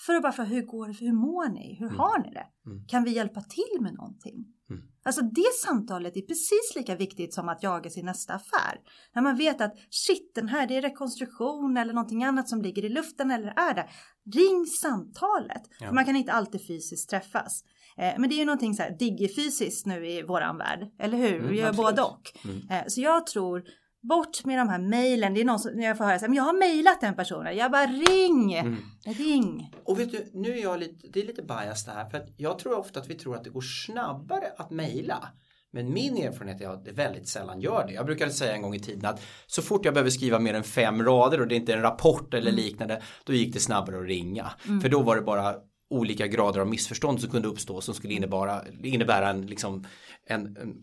För 0.00 0.14
att 0.14 0.22
bara 0.22 0.32
fråga, 0.32 0.48
hur 0.48 0.62
går 0.62 0.86
det, 0.86 0.92
hur 0.92 1.12
mår 1.12 1.48
ni, 1.48 1.76
hur 1.78 1.86
mm. 1.86 1.98
har 1.98 2.18
ni 2.18 2.30
det? 2.30 2.46
Mm. 2.66 2.84
Kan 2.86 3.04
vi 3.04 3.10
hjälpa 3.10 3.40
till 3.42 3.82
med 3.82 3.94
någonting? 3.94 4.46
Mm. 4.70 4.82
Alltså 5.04 5.22
det 5.22 5.52
samtalet 5.64 6.16
är 6.16 6.20
precis 6.20 6.72
lika 6.76 6.96
viktigt 6.96 7.34
som 7.34 7.48
att 7.48 7.62
jaga 7.62 7.90
sin 7.90 8.06
nästa 8.06 8.34
affär. 8.34 8.80
När 9.14 9.22
man 9.22 9.36
vet 9.36 9.60
att 9.60 9.74
shit, 9.90 10.34
den 10.34 10.48
här 10.48 10.66
det 10.66 10.76
är 10.76 10.82
rekonstruktion 10.82 11.76
eller 11.76 11.92
någonting 11.92 12.24
annat 12.24 12.48
som 12.48 12.62
ligger 12.62 12.84
i 12.84 12.88
luften 12.88 13.30
eller 13.30 13.48
är 13.48 13.74
det. 13.74 13.88
Ring 14.34 14.66
samtalet. 14.66 15.62
Ja. 15.80 15.86
För 15.86 15.94
man 15.94 16.04
kan 16.04 16.16
inte 16.16 16.32
alltid 16.32 16.66
fysiskt 16.66 17.10
träffas. 17.10 17.64
Eh, 17.96 18.14
men 18.18 18.28
det 18.28 18.34
är 18.34 18.38
ju 18.38 18.44
någonting 18.44 18.74
så 18.74 18.82
här 18.82 18.96
digifysiskt 18.98 19.86
nu 19.86 20.06
i 20.06 20.22
våran 20.22 20.58
värld, 20.58 20.90
eller 20.98 21.18
hur? 21.18 21.38
Mm, 21.38 21.50
vi 21.50 21.58
gör 21.58 21.72
både 21.72 22.02
och. 22.02 22.22
Mm. 22.44 22.68
Eh, 22.70 22.84
så 22.88 23.00
jag 23.00 23.26
tror 23.26 23.64
Bort 24.02 24.44
med 24.44 24.58
de 24.58 24.68
här 24.68 24.78
mejlen. 24.78 25.34
Det 25.34 25.40
är 25.40 25.44
någon 25.44 25.58
som, 25.58 25.72
när 25.74 25.84
jag 25.84 25.98
får 25.98 26.04
höra 26.04 26.18
så 26.18 26.24
här, 26.24 26.28
men 26.28 26.36
jag 26.36 26.44
har 26.44 26.58
mejlat 26.58 27.00
den 27.00 27.14
personen. 27.14 27.56
Jag 27.56 27.70
bara 27.70 27.86
ring! 27.86 28.54
Mm. 28.54 28.76
Ring! 29.04 29.72
Och 29.84 30.00
vet 30.00 30.10
du, 30.10 30.30
nu 30.34 30.58
är 30.58 30.62
jag 30.62 30.80
lite, 30.80 31.08
det 31.12 31.20
är 31.20 31.26
lite 31.26 31.42
bias 31.42 31.84
det 31.84 31.90
här. 31.90 32.10
För 32.10 32.18
att 32.18 32.28
jag 32.36 32.58
tror 32.58 32.78
ofta 32.78 33.00
att 33.00 33.10
vi 33.10 33.14
tror 33.14 33.36
att 33.36 33.44
det 33.44 33.50
går 33.50 33.60
snabbare 33.60 34.52
att 34.56 34.70
mejla. 34.70 35.28
Men 35.70 35.92
min 35.92 36.16
erfarenhet 36.16 36.60
är 36.60 36.68
att 36.68 36.84
det 36.84 36.92
väldigt 36.92 37.28
sällan 37.28 37.60
gör 37.60 37.86
det. 37.86 37.92
Jag 37.92 38.06
brukade 38.06 38.30
säga 38.30 38.52
en 38.52 38.62
gång 38.62 38.74
i 38.74 38.80
tiden 38.80 39.06
att 39.06 39.20
så 39.46 39.62
fort 39.62 39.84
jag 39.84 39.94
behöver 39.94 40.10
skriva 40.10 40.38
mer 40.38 40.54
än 40.54 40.62
fem 40.62 41.02
rader 41.02 41.40
och 41.40 41.48
det 41.48 41.54
är 41.54 41.56
inte 41.56 41.72
är 41.72 41.76
en 41.76 41.82
rapport 41.82 42.34
eller 42.34 42.50
mm. 42.50 42.64
liknande, 42.64 43.02
då 43.24 43.32
gick 43.32 43.54
det 43.54 43.60
snabbare 43.60 43.98
att 43.98 44.06
ringa. 44.06 44.50
Mm. 44.66 44.80
För 44.80 44.88
då 44.88 45.02
var 45.02 45.16
det 45.16 45.22
bara 45.22 45.54
olika 45.90 46.26
grader 46.26 46.60
av 46.60 46.68
missförstånd 46.68 47.20
som 47.20 47.30
kunde 47.30 47.48
uppstå 47.48 47.80
som 47.80 47.94
skulle 47.94 48.14
innebära, 48.14 48.62
innebära 48.82 49.30
en, 49.30 49.46
liksom, 49.46 49.86
en, 50.26 50.56
en 50.56 50.74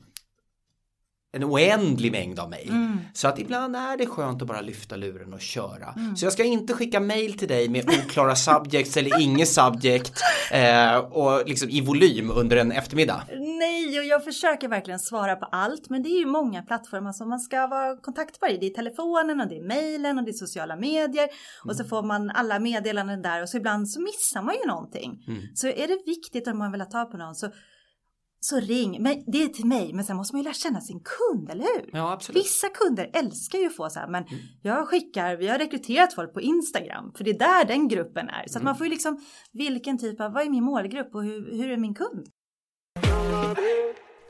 en 1.36 1.44
oändlig 1.44 2.12
mängd 2.12 2.40
av 2.40 2.50
mejl. 2.50 2.70
Mm. 2.70 3.00
Så 3.14 3.28
att 3.28 3.40
ibland 3.40 3.76
är 3.76 3.98
det 3.98 4.06
skönt 4.06 4.42
att 4.42 4.48
bara 4.48 4.62
lyfta 4.62 4.96
luren 4.96 5.34
och 5.34 5.42
köra. 5.42 5.94
Mm. 5.98 6.16
Så 6.16 6.26
jag 6.26 6.34
ska 6.34 6.44
inte 6.44 6.74
skicka 6.74 7.00
mejl 7.00 7.38
till 7.38 7.48
dig 7.48 7.70
med 7.70 7.90
oklara 7.90 8.36
subjects 8.36 8.98
eller 8.98 9.22
inget 9.22 9.48
subject 9.48 10.14
eh, 10.52 10.98
och 10.98 11.48
liksom 11.48 11.70
i 11.70 11.82
volym 11.82 12.32
under 12.32 12.58
en 12.58 12.72
eftermiddag. 12.72 13.24
Nej, 13.60 14.00
och 14.00 14.06
jag 14.06 14.24
försöker 14.24 14.68
verkligen 14.68 15.00
svara 15.00 15.36
på 15.36 15.46
allt, 15.46 15.90
men 15.90 16.04
det 16.04 16.10
är 16.10 16.20
ju 16.20 16.26
många 16.26 16.62
plattformar 16.62 17.12
som 17.12 17.30
man 17.30 17.40
ska 17.40 17.68
vara 17.68 17.98
kontaktbar 17.98 18.48
i. 18.48 18.58
Det 18.58 18.66
är 18.66 18.74
telefonen 18.74 19.42
och 19.42 19.48
det 19.48 19.58
är 19.58 19.68
mejlen 19.68 20.18
och 20.18 20.24
det 20.24 20.32
är 20.32 20.34
sociala 20.34 20.76
medier 20.76 21.24
mm. 21.24 21.70
och 21.70 21.76
så 21.76 21.82
mm. 21.82 21.90
får 21.90 22.04
man 22.04 22.30
alla 22.30 22.60
meddelanden 22.60 23.22
där 23.22 23.42
och 23.42 23.50
så 23.50 23.58
ibland 23.58 23.90
så 23.90 24.02
missar 24.02 24.42
man 24.42 24.56
ju 24.56 24.68
någonting. 24.68 25.24
Mm. 25.28 25.42
Så 25.56 25.68
är 25.68 25.88
det 25.88 26.00
viktigt 26.06 26.48
om 26.48 26.58
man 26.58 26.72
vill 26.72 26.82
ha 26.82 26.90
tag 26.90 27.12
på 27.12 27.18
någon 27.18 27.36
så 27.36 27.48
så 28.46 28.60
ring. 28.60 29.04
Men 29.04 29.24
det 29.28 29.44
är 29.44 29.48
till 29.48 29.66
mig, 29.66 29.94
men 29.94 30.06
sen 30.06 30.16
måste 30.16 30.36
man 30.36 30.40
ju 30.40 30.44
lära 30.44 30.54
känna 30.54 30.82
sin 30.82 31.00
kund, 31.00 31.50
eller 31.50 31.64
hur? 31.64 31.90
Ja, 31.94 32.12
absolut. 32.12 32.46
Vissa 32.46 32.70
kunder 32.70 33.10
älskar 33.14 33.60
ju 33.60 33.68
att 33.68 33.76
få 33.76 33.90
så 33.90 34.00
här, 34.00 34.08
men 34.08 34.24
mm. 34.24 34.40
jag 34.62 34.88
skickar, 34.88 35.36
vi 35.36 35.48
har 35.48 35.58
rekryterat 35.58 36.14
folk 36.14 36.34
på 36.34 36.42
Instagram, 36.42 37.12
för 37.18 37.24
det 37.24 37.32
är 37.32 37.40
där 37.40 37.66
den 37.66 37.88
gruppen 37.88 38.30
är. 38.30 38.44
Så 38.48 38.58
mm. 38.58 38.58
att 38.58 38.64
man 38.64 38.78
får 38.78 38.86
ju 38.86 38.92
liksom, 38.92 39.22
vilken 39.52 39.98
typ 39.98 40.22
av, 40.22 40.34
vad 40.34 40.44
är 40.44 40.50
min 40.50 40.64
målgrupp 40.64 41.16
och 41.16 41.24
hur, 41.24 41.58
hur 41.58 41.70
är 41.70 41.78
min 41.78 41.94
kund? 41.94 42.28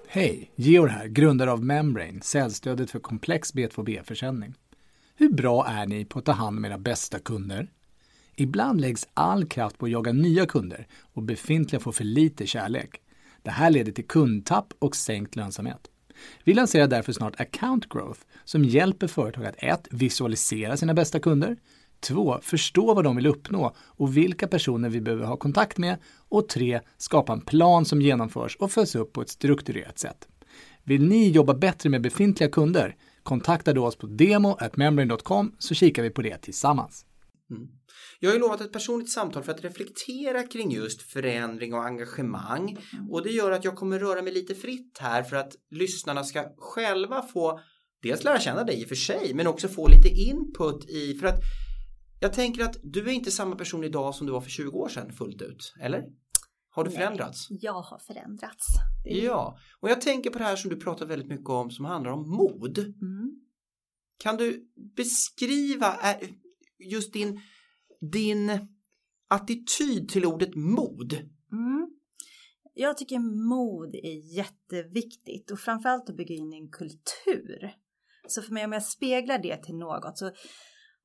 Hej, 0.08 0.52
Georg 0.56 0.92
här, 0.92 1.08
grundare 1.08 1.52
av 1.52 1.64
Membrane, 1.64 2.22
säljstödet 2.22 2.92
för 2.92 3.00
komplex 3.00 3.54
B2B-försäljning. 3.54 4.54
Hur 5.16 5.30
bra 5.30 5.66
är 5.68 5.86
ni 5.86 6.06
på 6.06 6.20
att 6.20 6.26
ta 6.26 6.32
hand 6.32 6.58
om 6.58 6.66
era 6.66 6.78
bästa 6.78 7.20
kunder? 7.20 7.72
Ibland 8.36 8.82
läggs 8.82 9.08
all 9.14 9.46
kraft 9.46 9.78
på 9.78 9.86
att 9.86 9.92
jaga 9.92 10.12
nya 10.12 10.46
kunder 10.46 10.88
och 11.14 11.24
befintliga 11.24 11.80
får 11.80 11.92
för 11.92 12.04
lite 12.04 12.48
kärlek. 12.48 13.02
Det 13.46 13.52
här 13.52 13.70
leder 13.70 13.92
till 13.92 14.08
kundtapp 14.08 14.74
och 14.80 14.96
sänkt 14.96 15.36
lönsamhet. 15.36 15.88
Vi 16.44 16.54
lanserar 16.54 16.88
därför 16.88 17.14
snart 17.14 17.40
Account 17.40 17.90
Growth 17.90 18.20
som 18.44 18.64
hjälper 18.64 19.08
företag 19.08 19.46
att 19.46 19.56
1. 19.58 19.88
Visualisera 19.92 20.78
sina 20.78 20.94
bästa 20.94 21.20
kunder 21.20 21.58
2. 22.00 22.40
Förstå 22.42 22.94
vad 22.94 23.04
de 23.04 23.16
vill 23.16 23.28
uppnå 23.28 23.76
och 23.80 24.18
vilka 24.18 24.48
personer 24.48 24.90
vi 24.90 25.02
behöver 25.02 25.26
ha 25.26 25.38
kontakt 25.38 25.78
med 25.78 25.98
och 26.30 26.50
3. 26.50 26.82
Skapa 26.98 27.34
en 27.34 27.42
plan 27.42 27.86
som 27.86 28.02
genomförs 28.02 28.56
och 28.56 28.72
följs 28.72 28.96
upp 28.96 29.14
på 29.14 29.22
ett 29.22 29.30
strukturerat 29.30 30.00
sätt. 30.00 30.28
Vill 30.84 31.08
ni 31.08 31.30
jobba 31.30 31.54
bättre 31.54 31.90
med 31.90 32.02
befintliga 32.02 32.50
kunder? 32.50 32.96
Kontakta 33.24 33.74
då 33.74 33.86
oss 33.86 33.96
på 33.96 34.08
demo.membrane.com 34.08 35.56
så 35.60 35.74
kikar 35.74 36.04
vi 36.04 36.10
på 36.10 36.22
det 36.22 36.38
tillsammans. 36.38 37.06
Mm. 37.50 37.68
Jag 38.26 38.32
har 38.32 38.36
ju 38.36 38.42
lovat 38.42 38.62
ett 38.62 38.72
personligt 38.72 39.10
samtal 39.10 39.44
för 39.44 39.52
att 39.52 39.64
reflektera 39.64 40.44
kring 40.44 40.72
just 40.72 41.02
förändring 41.02 41.74
och 41.74 41.86
engagemang 41.86 42.70
mm. 42.94 43.12
och 43.12 43.24
det 43.24 43.30
gör 43.30 43.52
att 43.52 43.64
jag 43.64 43.76
kommer 43.76 44.00
röra 44.00 44.22
mig 44.22 44.34
lite 44.34 44.56
fritt 44.56 44.98
här 45.00 45.24
för 45.24 45.36
att 45.36 45.56
lyssnarna 45.72 46.24
ska 46.24 46.46
själva 46.58 47.22
få 47.22 47.60
dels 48.02 48.24
lära 48.24 48.40
känna 48.40 48.64
dig 48.64 48.82
i 48.82 48.84
och 48.84 48.88
för 48.88 48.96
sig 48.96 49.34
men 49.34 49.48
också 49.48 49.68
få 49.68 49.88
lite 49.88 50.08
input 50.08 50.90
i 50.90 51.18
för 51.20 51.28
att 51.28 51.40
jag 52.20 52.34
tänker 52.34 52.64
att 52.64 52.78
du 52.84 53.00
är 53.00 53.12
inte 53.12 53.32
samma 53.32 53.56
person 53.56 53.84
idag 53.84 54.16
som 54.16 54.28
du 54.28 54.34
var 54.34 54.42
för 54.42 54.50
20 54.50 54.78
år 54.78 54.90
sedan 54.90 55.14
fullt 55.14 55.42
ut, 55.42 55.74
eller? 55.82 56.04
Har 56.70 56.84
du 56.84 56.90
Nej, 56.90 57.00
förändrats? 57.00 57.48
Jag 57.50 57.82
har 57.82 58.00
förändrats. 58.00 58.66
Ja, 59.06 59.58
och 59.80 59.90
jag 59.90 60.02
tänker 60.02 60.30
på 60.30 60.38
det 60.38 60.44
här 60.44 60.56
som 60.56 60.70
du 60.70 60.80
pratar 60.80 61.06
väldigt 61.06 61.30
mycket 61.30 61.50
om 61.50 61.72
som 61.72 61.86
handlar 61.86 62.12
om 62.12 62.30
mod. 62.30 62.78
Mm. 62.78 63.32
Kan 64.20 64.38
du 64.38 64.68
beskriva 64.96 65.96
just 66.80 67.14
din 67.14 67.42
din 68.12 68.68
attityd 69.30 70.10
till 70.10 70.26
ordet 70.26 70.56
mod? 70.56 71.14
Mm. 71.52 71.90
Jag 72.74 72.98
tycker 72.98 73.20
mod 73.20 73.96
är 73.96 74.36
jätteviktigt 74.38 75.52
och 75.52 75.60
framförallt 75.60 76.10
att 76.10 76.18
bygga 76.18 76.36
in 76.36 76.54
en 76.54 76.70
kultur. 76.70 77.74
Så 78.28 78.42
för 78.42 78.54
mig 78.54 78.66
om 78.66 78.72
jag 78.72 78.84
speglar 78.84 79.40
det 79.40 79.64
till 79.64 79.76
något 79.76 80.18
så 80.18 80.32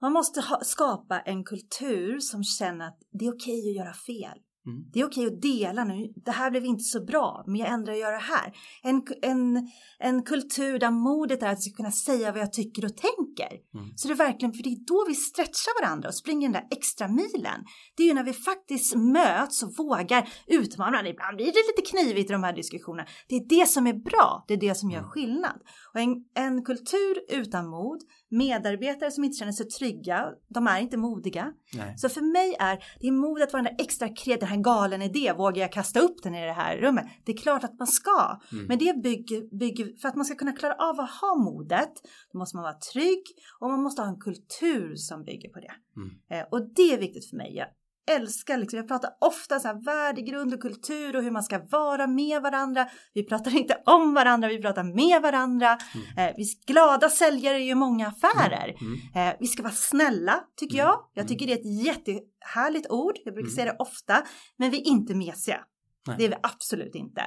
man 0.00 0.12
måste 0.12 0.40
ha, 0.40 0.60
skapa 0.64 1.20
en 1.20 1.44
kultur 1.44 2.18
som 2.18 2.44
känner 2.44 2.88
att 2.88 2.98
det 3.10 3.24
är 3.24 3.34
okej 3.34 3.70
att 3.70 3.76
göra 3.76 3.94
fel. 3.94 4.38
Mm. 4.66 4.84
Det 4.92 5.00
är 5.00 5.06
okej 5.06 5.26
att 5.26 5.42
dela 5.42 5.84
nu. 5.84 6.12
Det 6.24 6.30
här 6.30 6.50
blev 6.50 6.64
inte 6.64 6.84
så 6.84 7.04
bra, 7.04 7.44
men 7.46 7.56
jag 7.56 7.68
ändrar 7.68 7.92
och 7.92 7.98
gör 7.98 8.12
det 8.12 8.18
här. 8.18 8.52
En, 8.82 9.02
en, 9.22 9.70
en 9.98 10.22
kultur 10.22 10.78
där 10.78 10.90
modet 10.90 11.42
är 11.42 11.46
att 11.46 11.52
jag 11.52 11.62
ska 11.62 11.76
kunna 11.76 11.92
säga 11.92 12.32
vad 12.32 12.40
jag 12.40 12.52
tycker 12.52 12.84
och 12.84 12.96
tänker. 12.96 13.50
Mm. 13.74 13.92
Så 13.96 14.08
det 14.08 14.14
är 14.14 14.16
verkligen, 14.16 14.52
för 14.52 14.62
det 14.62 14.70
är 14.70 14.86
då 14.86 15.04
vi 15.08 15.14
stretchar 15.14 15.82
varandra 15.82 16.08
och 16.08 16.14
springer 16.14 16.48
den 16.48 16.52
där 16.52 16.66
extra 16.70 17.08
milen. 17.08 17.64
Det 17.96 18.02
är 18.02 18.06
ju 18.06 18.14
när 18.14 18.24
vi 18.24 18.32
faktiskt 18.32 18.96
möts 18.96 19.62
och 19.62 19.76
vågar 19.76 20.28
utmana 20.46 20.90
varandra. 20.90 21.10
Ibland 21.10 21.36
blir 21.36 21.46
det 21.46 21.64
lite 21.70 21.90
knivigt 21.90 22.30
i 22.30 22.32
de 22.32 22.42
här 22.42 22.52
diskussionerna. 22.52 23.08
Det 23.28 23.34
är 23.36 23.48
det 23.48 23.66
som 23.68 23.86
är 23.86 23.92
bra. 23.92 24.44
Det 24.48 24.54
är 24.54 24.60
det 24.60 24.74
som 24.74 24.90
gör 24.90 24.98
mm. 24.98 25.10
skillnad. 25.10 25.60
Och 25.94 26.00
en, 26.00 26.24
en 26.34 26.64
kultur 26.64 27.14
utan 27.28 27.68
mod, 27.68 28.00
medarbetare 28.30 29.10
som 29.10 29.24
inte 29.24 29.36
känner 29.36 29.52
sig 29.52 29.66
trygga, 29.66 30.28
de 30.48 30.66
är 30.66 30.80
inte 30.80 30.96
modiga. 30.96 31.52
Nej. 31.74 31.98
Så 31.98 32.08
för 32.08 32.20
mig 32.20 32.56
är 32.58 32.84
det 33.00 33.10
mod 33.10 33.42
att 33.42 33.52
vara 33.52 33.62
den 33.62 33.74
där 33.76 33.84
extra 33.84 34.08
kreativa, 34.08 34.40
den 34.40 34.48
här 34.48 34.62
galen 34.62 35.02
idé, 35.02 35.32
vågar 35.32 35.62
jag 35.62 35.72
kasta 35.72 36.00
upp 36.00 36.22
den 36.22 36.34
i 36.34 36.46
det 36.46 36.52
här 36.52 36.76
rummet? 36.76 37.06
Det 37.24 37.32
är 37.32 37.36
klart 37.36 37.64
att 37.64 37.78
man 37.78 37.86
ska, 37.86 38.40
mm. 38.52 38.64
men 38.66 38.78
det 38.78 39.02
bygger, 39.02 39.58
bygger, 39.58 40.00
för 40.00 40.08
att 40.08 40.16
man 40.16 40.24
ska 40.24 40.34
kunna 40.34 40.52
klara 40.52 40.74
av 40.74 41.00
att 41.00 41.10
ha 41.10 41.36
modet, 41.36 41.92
då 42.32 42.38
måste 42.38 42.56
man 42.56 42.62
vara 42.62 42.78
trygg 42.92 43.22
och 43.60 43.70
man 43.70 43.82
måste 43.82 44.02
ha 44.02 44.08
en 44.08 44.20
kultur 44.20 44.94
som 44.96 45.24
bygger 45.24 45.48
på 45.48 45.60
det. 45.60 45.72
Mm. 45.96 46.10
Eh, 46.30 46.46
och 46.50 46.74
det 46.74 46.92
är 46.94 46.98
viktigt 46.98 47.30
för 47.30 47.36
mig. 47.36 47.54
Jag 47.54 47.66
älskar, 48.10 48.58
liksom, 48.58 48.76
jag 48.76 48.88
pratar 48.88 49.10
ofta 49.20 49.60
så 49.60 49.68
här 49.68 49.84
värdegrund 49.84 50.54
och 50.54 50.60
kultur 50.60 51.16
och 51.16 51.22
hur 51.22 51.30
man 51.30 51.42
ska 51.42 51.58
vara 51.58 52.06
med 52.06 52.42
varandra. 52.42 52.88
Vi 53.14 53.24
pratar 53.24 53.56
inte 53.56 53.82
om 53.86 54.14
varandra, 54.14 54.48
vi 54.48 54.62
pratar 54.62 54.82
med 54.82 55.22
varandra. 55.22 55.78
Mm. 55.94 56.28
Eh, 56.28 56.34
vi 56.36 56.44
glada 56.66 57.08
säljare 57.08 57.56
är 57.56 57.66
ju 57.66 57.74
många 57.74 58.08
affärer. 58.08 58.76
Mm. 58.80 58.94
mm. 59.14 59.28
Eh, 59.28 59.36
vi 59.40 59.46
ska 59.46 59.62
vara 59.62 59.72
snälla 59.72 60.44
tycker 60.56 60.78
mm. 60.78 60.86
jag. 60.86 61.04
Jag 61.14 61.28
tycker 61.28 61.46
det 61.46 61.52
är 61.52 61.58
ett 61.58 61.84
jättehärligt 61.84 62.90
ord. 62.90 63.14
Jag 63.24 63.34
brukar 63.34 63.50
säga 63.50 63.72
det 63.72 63.76
ofta, 63.78 64.22
men 64.56 64.70
vi 64.70 64.80
är 64.80 64.86
inte 64.86 65.14
mesiga. 65.14 65.60
Nej. 66.06 66.16
Det 66.18 66.24
är 66.24 66.28
vi 66.28 66.36
absolut 66.42 66.94
inte. 66.94 67.20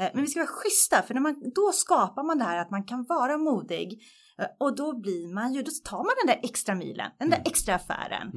Eh, 0.00 0.10
men 0.14 0.22
vi 0.22 0.26
ska 0.26 0.40
vara 0.40 0.50
schyssta, 0.50 1.02
för 1.02 1.14
när 1.14 1.20
man, 1.20 1.34
då 1.54 1.72
skapar 1.72 2.22
man 2.22 2.38
det 2.38 2.44
här 2.44 2.58
att 2.58 2.70
man 2.70 2.84
kan 2.84 3.04
vara 3.08 3.38
modig 3.38 4.02
eh, 4.38 4.46
och 4.60 4.76
då 4.76 5.00
blir 5.00 5.34
man 5.34 5.54
ju, 5.54 5.62
då 5.62 5.70
tar 5.84 5.98
man 5.98 6.14
den 6.24 6.34
där 6.34 6.50
extra 6.50 6.74
milen, 6.74 7.10
den 7.18 7.30
där 7.30 7.36
mm. 7.36 7.46
extra 7.46 7.74
affären. 7.74 8.32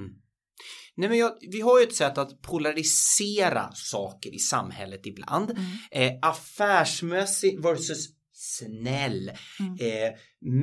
Nej, 0.95 1.09
men 1.09 1.17
jag, 1.17 1.31
vi 1.51 1.61
har 1.61 1.79
ju 1.79 1.83
ett 1.83 1.95
sätt 1.95 2.17
att 2.17 2.41
polarisera 2.41 3.71
saker 3.73 4.35
i 4.35 4.39
samhället 4.39 5.05
ibland. 5.05 5.51
Mm. 5.51 5.63
Eh, 5.91 6.19
affärsmässig 6.21 7.63
versus 7.63 8.09
snäll. 8.33 9.31
Mm. 9.59 9.73
Eh, 9.79 10.11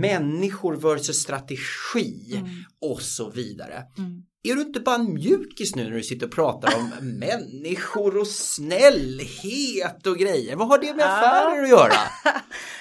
människor 0.00 0.76
versus 0.76 1.22
strategi 1.22 2.34
mm. 2.36 2.50
och 2.80 3.02
så 3.02 3.30
vidare. 3.30 3.84
Mm. 3.98 4.22
Är 4.42 4.54
du 4.54 4.62
inte 4.62 4.80
bara 4.80 4.94
en 4.94 5.14
mjukis 5.14 5.76
nu 5.76 5.84
när 5.84 5.90
du 5.90 6.02
sitter 6.02 6.26
och 6.26 6.32
pratar 6.32 6.74
om 6.78 6.90
människor 7.18 8.18
och 8.18 8.26
snällhet 8.26 10.06
och 10.06 10.16
grejer? 10.16 10.56
Vad 10.56 10.68
har 10.68 10.78
det 10.78 10.94
med 10.94 11.06
affärer 11.06 11.62
att 11.62 11.68
göra? 11.68 11.92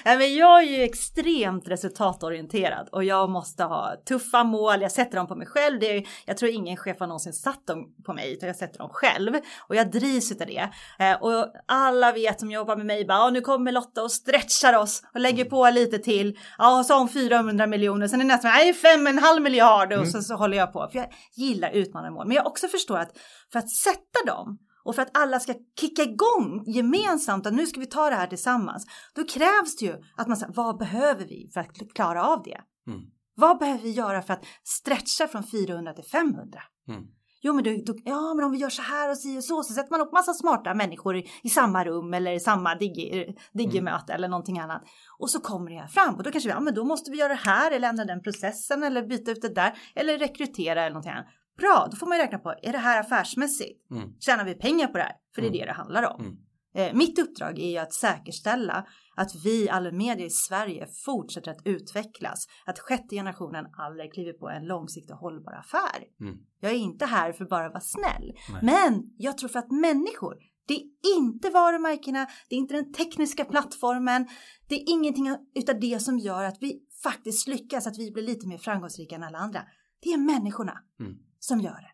men 0.18 0.34
jag 0.34 0.62
är 0.62 0.78
ju 0.78 0.82
extremt 0.82 1.68
resultatorienterad 1.68 2.88
och 2.92 3.04
jag 3.04 3.30
måste 3.30 3.64
ha 3.64 3.94
tuffa 4.08 4.44
mål. 4.44 4.82
Jag 4.82 4.92
sätter 4.92 5.16
dem 5.16 5.26
på 5.26 5.34
mig 5.34 5.46
själv. 5.46 5.80
Det 5.80 5.96
är, 5.96 6.06
jag 6.24 6.36
tror 6.36 6.50
ingen 6.50 6.76
chef 6.76 7.00
har 7.00 7.06
någonsin 7.06 7.32
satt 7.32 7.66
dem 7.66 7.86
på 8.06 8.12
mig 8.12 8.32
utan 8.32 8.46
jag 8.46 8.56
sätter 8.56 8.78
dem 8.78 8.90
själv 8.92 9.34
och 9.58 9.76
jag 9.76 9.90
drivs 9.90 10.32
av 10.32 10.38
det. 10.38 10.70
Eh, 10.98 11.22
och 11.22 11.52
alla 11.66 12.12
vet 12.12 12.40
som 12.40 12.50
jobbar 12.50 12.76
med 12.76 12.86
mig 12.86 13.04
bara 13.04 13.30
nu 13.30 13.40
kommer 13.40 13.72
Lotta 13.72 14.02
och 14.02 14.12
stretchar 14.12 14.76
oss 14.76 15.02
och 15.14 15.20
lägger 15.20 15.44
på 15.44 15.70
lite 15.70 15.98
till. 15.98 16.38
Ja, 16.58 16.84
så 16.86 16.92
har 16.92 16.98
hon 16.98 17.08
400 17.08 17.66
miljoner. 17.66 18.08
Sen 18.08 18.20
är 18.20 18.24
nästan 18.24 18.50
nej, 18.50 18.74
fem 18.74 19.06
en 19.06 19.18
halv 19.18 19.42
miljard 19.42 19.92
och 19.92 19.98
mm. 19.98 20.10
så, 20.10 20.22
så 20.22 20.34
håller 20.34 20.56
jag 20.56 20.72
på. 20.72 20.88
För 20.92 20.98
jag 20.98 21.08
gillar 21.48 21.70
utmanarmål. 21.70 22.26
Men 22.26 22.36
jag 22.36 22.46
också 22.46 22.68
förstår 22.68 22.98
att 22.98 23.18
för 23.52 23.58
att 23.58 23.70
sätta 23.70 24.24
dem 24.26 24.58
och 24.84 24.94
för 24.94 25.02
att 25.02 25.18
alla 25.18 25.40
ska 25.40 25.54
kicka 25.80 26.02
igång 26.02 26.64
gemensamt 26.66 27.46
att 27.46 27.54
nu 27.54 27.66
ska 27.66 27.80
vi 27.80 27.86
ta 27.86 28.10
det 28.10 28.16
här 28.16 28.26
tillsammans. 28.26 28.86
Då 29.14 29.24
krävs 29.24 29.76
det 29.76 29.84
ju 29.84 29.94
att 30.16 30.28
man 30.28 30.36
säger 30.36 30.52
vad 30.52 30.78
behöver 30.78 31.24
vi 31.24 31.50
för 31.54 31.60
att 31.60 31.94
klara 31.94 32.26
av 32.26 32.42
det? 32.42 32.60
Mm. 32.86 33.00
Vad 33.34 33.58
behöver 33.58 33.82
vi 33.82 33.90
göra 33.90 34.22
för 34.22 34.34
att 34.34 34.44
stretcha 34.64 35.28
från 35.28 35.44
400 35.44 35.92
till 35.92 36.04
500? 36.04 36.60
Mm. 36.88 37.02
Jo, 37.40 37.54
men, 37.54 37.64
du, 37.64 37.76
du, 37.76 38.02
ja, 38.04 38.34
men 38.34 38.44
om 38.44 38.52
vi 38.52 38.58
gör 38.58 38.70
så 38.70 38.82
här 38.82 39.10
och 39.10 39.18
så, 39.18 39.42
så, 39.42 39.62
så 39.62 39.74
sätter 39.74 39.90
man 39.90 40.00
upp 40.00 40.12
massa 40.12 40.34
smarta 40.34 40.74
människor 40.74 41.16
i, 41.16 41.26
i 41.42 41.48
samma 41.48 41.84
rum 41.84 42.14
eller 42.14 42.32
i 42.32 42.40
samma 42.40 42.74
digimöte 42.74 44.12
mm. 44.12 44.14
eller 44.14 44.28
någonting 44.28 44.58
annat. 44.58 44.82
Och 45.18 45.30
så 45.30 45.40
kommer 45.40 45.70
det 45.70 45.76
här 45.76 45.86
fram 45.86 46.14
och 46.14 46.22
då 46.22 46.30
kanske 46.30 46.48
vi, 46.48 46.54
ja, 46.54 46.60
men 46.60 46.74
då 46.74 46.84
måste 46.84 47.10
vi 47.10 47.18
göra 47.18 47.28
det 47.28 47.40
här 47.44 47.70
eller 47.70 47.88
ändra 47.88 48.04
den 48.04 48.22
processen 48.22 48.82
eller 48.82 49.02
byta 49.02 49.30
ut 49.30 49.42
det 49.42 49.54
där 49.54 49.78
eller 49.94 50.18
rekrytera 50.18 50.80
eller 50.80 50.90
någonting 50.90 51.12
annat. 51.12 51.26
Bra, 51.58 51.88
då 51.90 51.96
får 51.96 52.06
man 52.06 52.18
ju 52.18 52.24
räkna 52.24 52.38
på, 52.38 52.54
är 52.62 52.72
det 52.72 52.78
här 52.78 53.00
affärsmässigt? 53.00 53.90
Mm. 53.90 54.12
Tjänar 54.20 54.44
vi 54.44 54.54
pengar 54.54 54.86
på 54.86 54.98
det 54.98 55.02
här? 55.02 55.16
För 55.34 55.42
det 55.42 55.48
är 55.48 55.50
mm. 55.50 55.60
det 55.60 55.66
det 55.66 55.72
handlar 55.72 56.14
om. 56.14 56.20
Mm. 56.20 56.36
Eh, 56.74 56.94
mitt 56.94 57.18
uppdrag 57.18 57.58
är 57.58 57.70
ju 57.70 57.78
att 57.78 57.92
säkerställa 57.92 58.86
att 59.16 59.44
vi 59.44 59.68
Allermedia 59.68 60.26
i 60.26 60.30
Sverige 60.30 60.86
fortsätter 61.04 61.50
att 61.50 61.66
utvecklas. 61.66 62.46
Att 62.66 62.78
sjätte 62.78 63.14
generationen 63.14 63.66
aldrig 63.72 64.12
kliver 64.12 64.32
på 64.32 64.48
en 64.48 64.66
långsiktig 64.66 65.14
och 65.14 65.20
hållbar 65.20 65.52
affär. 65.52 66.04
Mm. 66.20 66.36
Jag 66.60 66.72
är 66.72 66.76
inte 66.76 67.06
här 67.06 67.32
för 67.32 67.44
bara 67.44 67.66
att 67.66 67.72
vara 67.72 67.80
snäll. 67.80 68.32
Nej. 68.52 68.60
Men 68.62 69.02
jag 69.16 69.38
tror 69.38 69.48
för 69.48 69.58
att 69.58 69.70
människor, 69.70 70.34
det 70.66 70.74
är 70.74 71.16
inte 71.16 71.50
varumärkena, 71.50 72.26
det 72.48 72.54
är 72.54 72.58
inte 72.58 72.74
den 72.74 72.92
tekniska 72.92 73.44
plattformen, 73.44 74.28
det 74.68 74.74
är 74.74 74.90
ingenting 74.90 75.36
utav 75.54 75.80
det 75.80 76.02
som 76.02 76.18
gör 76.18 76.44
att 76.44 76.56
vi 76.60 76.80
faktiskt 77.02 77.48
lyckas, 77.48 77.86
att 77.86 77.98
vi 77.98 78.10
blir 78.10 78.22
lite 78.22 78.48
mer 78.48 78.58
framgångsrika 78.58 79.14
än 79.14 79.22
alla 79.22 79.38
andra. 79.38 79.60
Det 80.02 80.12
är 80.12 80.18
människorna. 80.18 80.72
Mm 81.00 81.27
som 81.38 81.60
gör 81.60 81.70
det. 81.70 81.92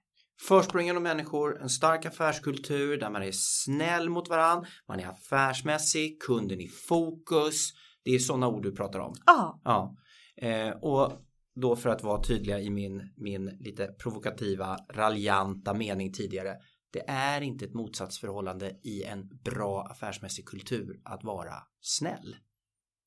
Försprångande 0.49 1.01
människor, 1.01 1.63
en 1.63 1.69
stark 1.69 2.07
affärskultur 2.07 2.97
där 2.97 3.11
man 3.11 3.23
är 3.23 3.31
snäll 3.33 4.11
mot 4.11 4.29
varandra, 4.29 4.69
man 4.89 5.01
är 5.01 5.07
affärsmässig, 5.07 6.23
kunden 6.23 6.61
i 6.61 6.69
fokus. 6.69 7.71
Det 8.05 8.11
är 8.11 8.19
sådana 8.19 8.49
ord 8.49 8.63
du 8.63 8.73
pratar 8.73 8.99
om. 8.99 9.15
Ja. 9.27 9.61
ja. 9.65 9.97
Eh, 10.37 10.71
och 10.71 11.13
då 11.55 11.77
för 11.77 11.91
att 11.91 12.03
vara 12.03 12.23
tydliga 12.23 12.61
i 12.61 12.71
min, 12.71 13.13
min 13.17 13.45
lite 13.45 13.87
provokativa, 13.87 14.77
raljanta 14.93 15.75
mening 15.75 16.13
tidigare. 16.13 16.57
Det 16.93 17.05
är 17.09 17.41
inte 17.41 17.65
ett 17.65 17.75
motsatsförhållande 17.75 18.73
i 18.83 19.03
en 19.03 19.29
bra 19.45 19.87
affärsmässig 19.91 20.47
kultur 20.47 21.01
att 21.05 21.25
vara 21.25 21.55
snäll. 21.81 22.37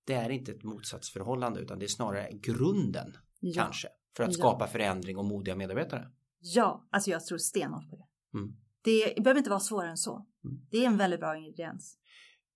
Det 0.06 0.14
är 0.14 0.30
inte 0.30 0.52
ett 0.52 0.64
motsatsförhållande 0.64 1.60
utan 1.60 1.80
det 1.80 1.86
är 1.86 1.88
snarare 1.88 2.30
grunden 2.32 3.18
ja. 3.40 3.64
kanske 3.64 3.88
för 4.18 4.24
att 4.24 4.34
skapa 4.34 4.66
ja. 4.66 4.68
förändring 4.68 5.18
och 5.18 5.26
modiga 5.26 5.56
medarbetare. 5.56 6.12
Ja, 6.56 6.88
alltså 6.92 7.10
jag 7.10 7.26
tror 7.26 7.38
stenhårt 7.38 7.90
på 7.90 7.96
det. 7.96 8.38
Mm. 8.38 8.56
Det 8.82 9.24
behöver 9.24 9.38
inte 9.38 9.50
vara 9.50 9.60
svårare 9.60 9.90
än 9.90 9.98
så. 9.98 10.28
Mm. 10.46 10.58
Det 10.72 10.78
är 10.78 10.88
en 10.88 10.98
väldigt 10.98 11.20
bra 11.20 11.38
ingrediens. 11.38 11.98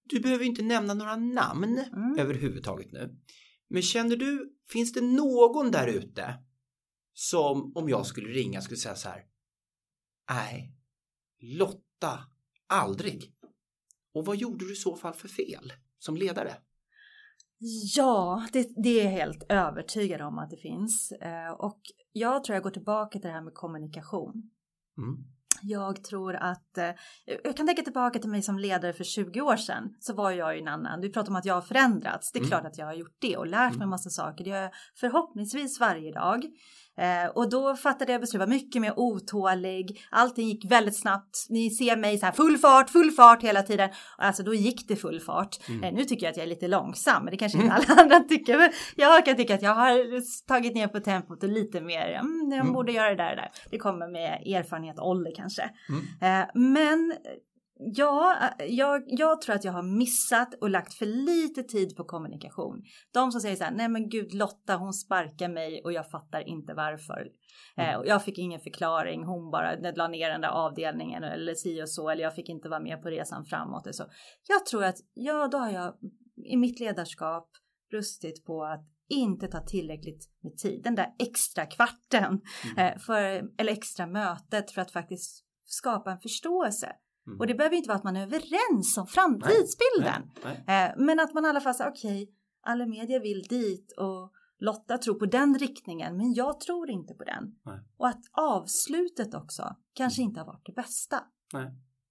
Du 0.03 0.19
behöver 0.19 0.45
inte 0.45 0.61
nämna 0.61 0.93
några 0.93 1.15
namn 1.15 1.79
mm. 1.79 2.19
överhuvudtaget 2.19 2.91
nu. 2.91 3.19
Men 3.67 3.81
känner 3.81 4.15
du, 4.15 4.55
finns 4.69 4.93
det 4.93 5.01
någon 5.01 5.71
där 5.71 5.87
ute 5.87 6.35
som 7.13 7.71
om 7.75 7.89
jag 7.89 8.05
skulle 8.05 8.29
ringa 8.29 8.61
skulle 8.61 8.77
säga 8.77 8.95
så 8.95 9.09
här. 9.09 9.25
Nej, 10.29 10.75
Lotta, 11.41 12.19
aldrig. 12.67 13.35
Och 14.13 14.25
vad 14.25 14.37
gjorde 14.37 14.65
du 14.65 14.73
i 14.73 14.75
så 14.75 14.95
fall 14.95 15.13
för 15.13 15.27
fel 15.27 15.73
som 15.99 16.17
ledare? 16.17 16.55
Ja, 17.95 18.47
det, 18.53 18.83
det 18.83 18.99
är 18.99 19.03
jag 19.03 19.11
helt 19.11 19.43
övertygad 19.49 20.21
om 20.21 20.37
att 20.37 20.49
det 20.49 20.57
finns. 20.57 21.11
Eh, 21.11 21.51
och 21.51 21.81
jag 22.11 22.43
tror 22.43 22.53
jag 22.53 22.63
går 22.63 22.69
tillbaka 22.69 23.19
till 23.19 23.27
det 23.27 23.33
här 23.33 23.41
med 23.41 23.53
kommunikation. 23.53 24.49
Mm. 24.97 25.17
Jag 25.61 26.03
tror 26.03 26.35
att, 26.35 26.77
eh, 26.77 26.89
jag 27.43 27.57
kan 27.57 27.67
tänka 27.67 27.81
tillbaka 27.81 28.19
till 28.19 28.29
mig 28.29 28.41
som 28.41 28.59
ledare 28.59 28.93
för 28.93 29.03
20 29.03 29.41
år 29.41 29.55
sedan, 29.55 29.95
så 29.99 30.13
var 30.13 30.31
jag 30.31 30.55
ju 30.55 30.61
en 30.61 30.67
annan. 30.67 31.01
Du 31.01 31.09
pratar 31.09 31.29
om 31.29 31.35
att 31.35 31.45
jag 31.45 31.53
har 31.53 31.61
förändrats. 31.61 32.31
Det 32.31 32.39
är 32.39 32.41
mm. 32.41 32.49
klart 32.49 32.65
att 32.65 32.77
jag 32.77 32.85
har 32.85 32.93
gjort 32.93 33.15
det 33.19 33.37
och 33.37 33.47
lärt 33.47 33.71
mig 33.71 33.75
mm. 33.75 33.89
massa 33.89 34.09
saker. 34.09 34.43
Det 34.43 34.49
gör 34.49 34.61
jag 34.61 34.71
förhoppningsvis 34.95 35.79
varje 35.79 36.11
dag. 36.11 36.45
Eh, 37.01 37.29
och 37.35 37.49
då 37.49 37.75
fattade 37.75 38.11
jag 38.11 38.21
beslut, 38.21 38.39
var 38.39 38.47
mycket 38.47 38.81
mer 38.81 38.99
otålig, 38.99 40.01
allting 40.09 40.47
gick 40.47 40.71
väldigt 40.71 40.99
snabbt. 40.99 41.45
Ni 41.49 41.69
ser 41.69 41.97
mig 41.97 42.17
så 42.17 42.25
här 42.25 42.33
full 42.33 42.57
fart, 42.57 42.89
full 42.89 43.11
fart 43.11 43.43
hela 43.43 43.63
tiden. 43.63 43.89
Alltså 44.17 44.43
då 44.43 44.53
gick 44.53 44.87
det 44.87 44.95
full 44.95 45.19
fart. 45.19 45.69
Mm. 45.69 45.83
Eh, 45.83 45.93
nu 45.93 46.05
tycker 46.05 46.25
jag 46.25 46.31
att 46.31 46.37
jag 46.37 46.43
är 46.43 46.49
lite 46.49 46.67
långsam, 46.67 47.23
men 47.23 47.31
det 47.31 47.37
kanske 47.37 47.57
inte 47.57 47.73
mm. 47.73 47.83
alla 47.89 48.01
andra 48.01 48.19
tycker. 48.19 48.57
Men 48.57 48.71
jag 48.95 49.25
kan 49.25 49.35
tycka 49.35 49.55
att 49.55 49.61
jag 49.61 49.75
har 49.75 50.47
tagit 50.47 50.75
ner 50.75 50.87
på 50.87 50.99
tempot 50.99 51.43
och 51.43 51.49
lite 51.49 51.81
mer, 51.81 52.11
mm, 52.11 52.51
jag 52.51 52.73
borde 52.73 52.91
göra 52.91 53.09
det 53.09 53.15
där, 53.15 53.35
där. 53.35 53.51
Det 53.71 53.77
kommer 53.77 54.07
med 54.07 54.43
erfarenhet 54.45 54.99
och 54.99 55.07
ålder 55.07 55.31
kanske. 55.35 55.69
Mm. 55.89 56.41
Eh, 56.41 56.47
men 56.53 57.13
Ja, 57.83 58.49
jag, 58.67 59.03
jag 59.07 59.41
tror 59.41 59.55
att 59.55 59.63
jag 59.63 59.71
har 59.71 59.97
missat 59.97 60.53
och 60.61 60.69
lagt 60.69 60.93
för 60.93 61.05
lite 61.05 61.63
tid 61.63 61.95
på 61.95 62.03
kommunikation. 62.03 62.83
De 63.13 63.31
som 63.31 63.41
säger 63.41 63.55
så 63.55 63.63
här, 63.63 63.71
nej 63.71 63.89
men 63.89 64.09
gud 64.09 64.33
Lotta 64.33 64.75
hon 64.75 64.93
sparkar 64.93 65.49
mig 65.49 65.81
och 65.83 65.93
jag 65.93 66.09
fattar 66.09 66.47
inte 66.47 66.73
varför. 66.73 67.27
Mm. 67.77 67.89
Eh, 67.89 67.99
och 67.99 68.07
jag 68.07 68.23
fick 68.23 68.37
ingen 68.37 68.59
förklaring, 68.59 69.23
hon 69.23 69.51
bara 69.51 69.75
la 69.95 70.07
ner 70.07 70.29
den 70.29 70.41
där 70.41 70.49
avdelningen 70.49 71.23
eller 71.23 71.53
si 71.53 71.83
och 71.83 71.89
så, 71.89 72.09
eller 72.09 72.23
jag 72.23 72.35
fick 72.35 72.49
inte 72.49 72.69
vara 72.69 72.79
med 72.79 73.01
på 73.01 73.09
resan 73.09 73.45
framåt. 73.45 73.87
Och 73.87 73.95
så. 73.95 74.03
Jag 74.47 74.65
tror 74.65 74.83
att, 74.83 74.97
ja 75.13 75.47
då 75.47 75.57
har 75.57 75.69
jag 75.69 75.93
i 76.45 76.57
mitt 76.57 76.79
ledarskap 76.79 77.49
brustit 77.89 78.45
på 78.45 78.63
att 78.63 78.85
inte 79.09 79.47
ta 79.47 79.61
tillräckligt 79.61 80.29
med 80.43 80.57
tid, 80.57 80.83
den 80.83 80.95
där 80.95 81.07
extra 81.19 81.65
kvarten 81.65 82.41
mm. 82.77 82.93
eh, 82.93 82.99
för, 82.99 83.43
eller 83.57 83.71
extra 83.71 84.07
mötet 84.07 84.71
för 84.71 84.81
att 84.81 84.91
faktiskt 84.91 85.45
skapa 85.65 86.11
en 86.11 86.19
förståelse. 86.19 86.95
Mm. 87.27 87.39
Och 87.39 87.47
det 87.47 87.55
behöver 87.55 87.75
inte 87.75 87.87
vara 87.87 87.97
att 87.97 88.03
man 88.03 88.15
är 88.15 88.23
överens 88.23 88.97
om 88.97 89.07
framtidsbilden. 89.07 90.21
Nej, 90.43 90.43
nej, 90.43 90.63
nej. 90.67 90.85
Eh, 90.85 90.93
men 90.97 91.19
att 91.19 91.33
man 91.33 91.45
i 91.45 91.47
alla 91.47 91.61
fall 91.61 91.73
säger 91.73 91.91
okej, 91.91 92.23
okay, 92.23 92.35
alla 92.63 92.85
medier 92.85 93.19
vill 93.19 93.41
dit 93.41 93.93
och 93.97 94.33
Lotta 94.59 94.97
tror 94.97 95.15
på 95.15 95.25
den 95.25 95.59
riktningen 95.59 96.17
men 96.17 96.33
jag 96.33 96.59
tror 96.59 96.89
inte 96.89 97.13
på 97.13 97.23
den. 97.23 97.55
Och 97.97 98.07
att 98.07 98.21
avslutet 98.31 99.33
också 99.33 99.75
kanske 99.93 100.21
mm. 100.21 100.29
inte 100.29 100.39
har 100.39 100.47
varit 100.47 100.65
det 100.65 100.73
bästa. 100.73 101.23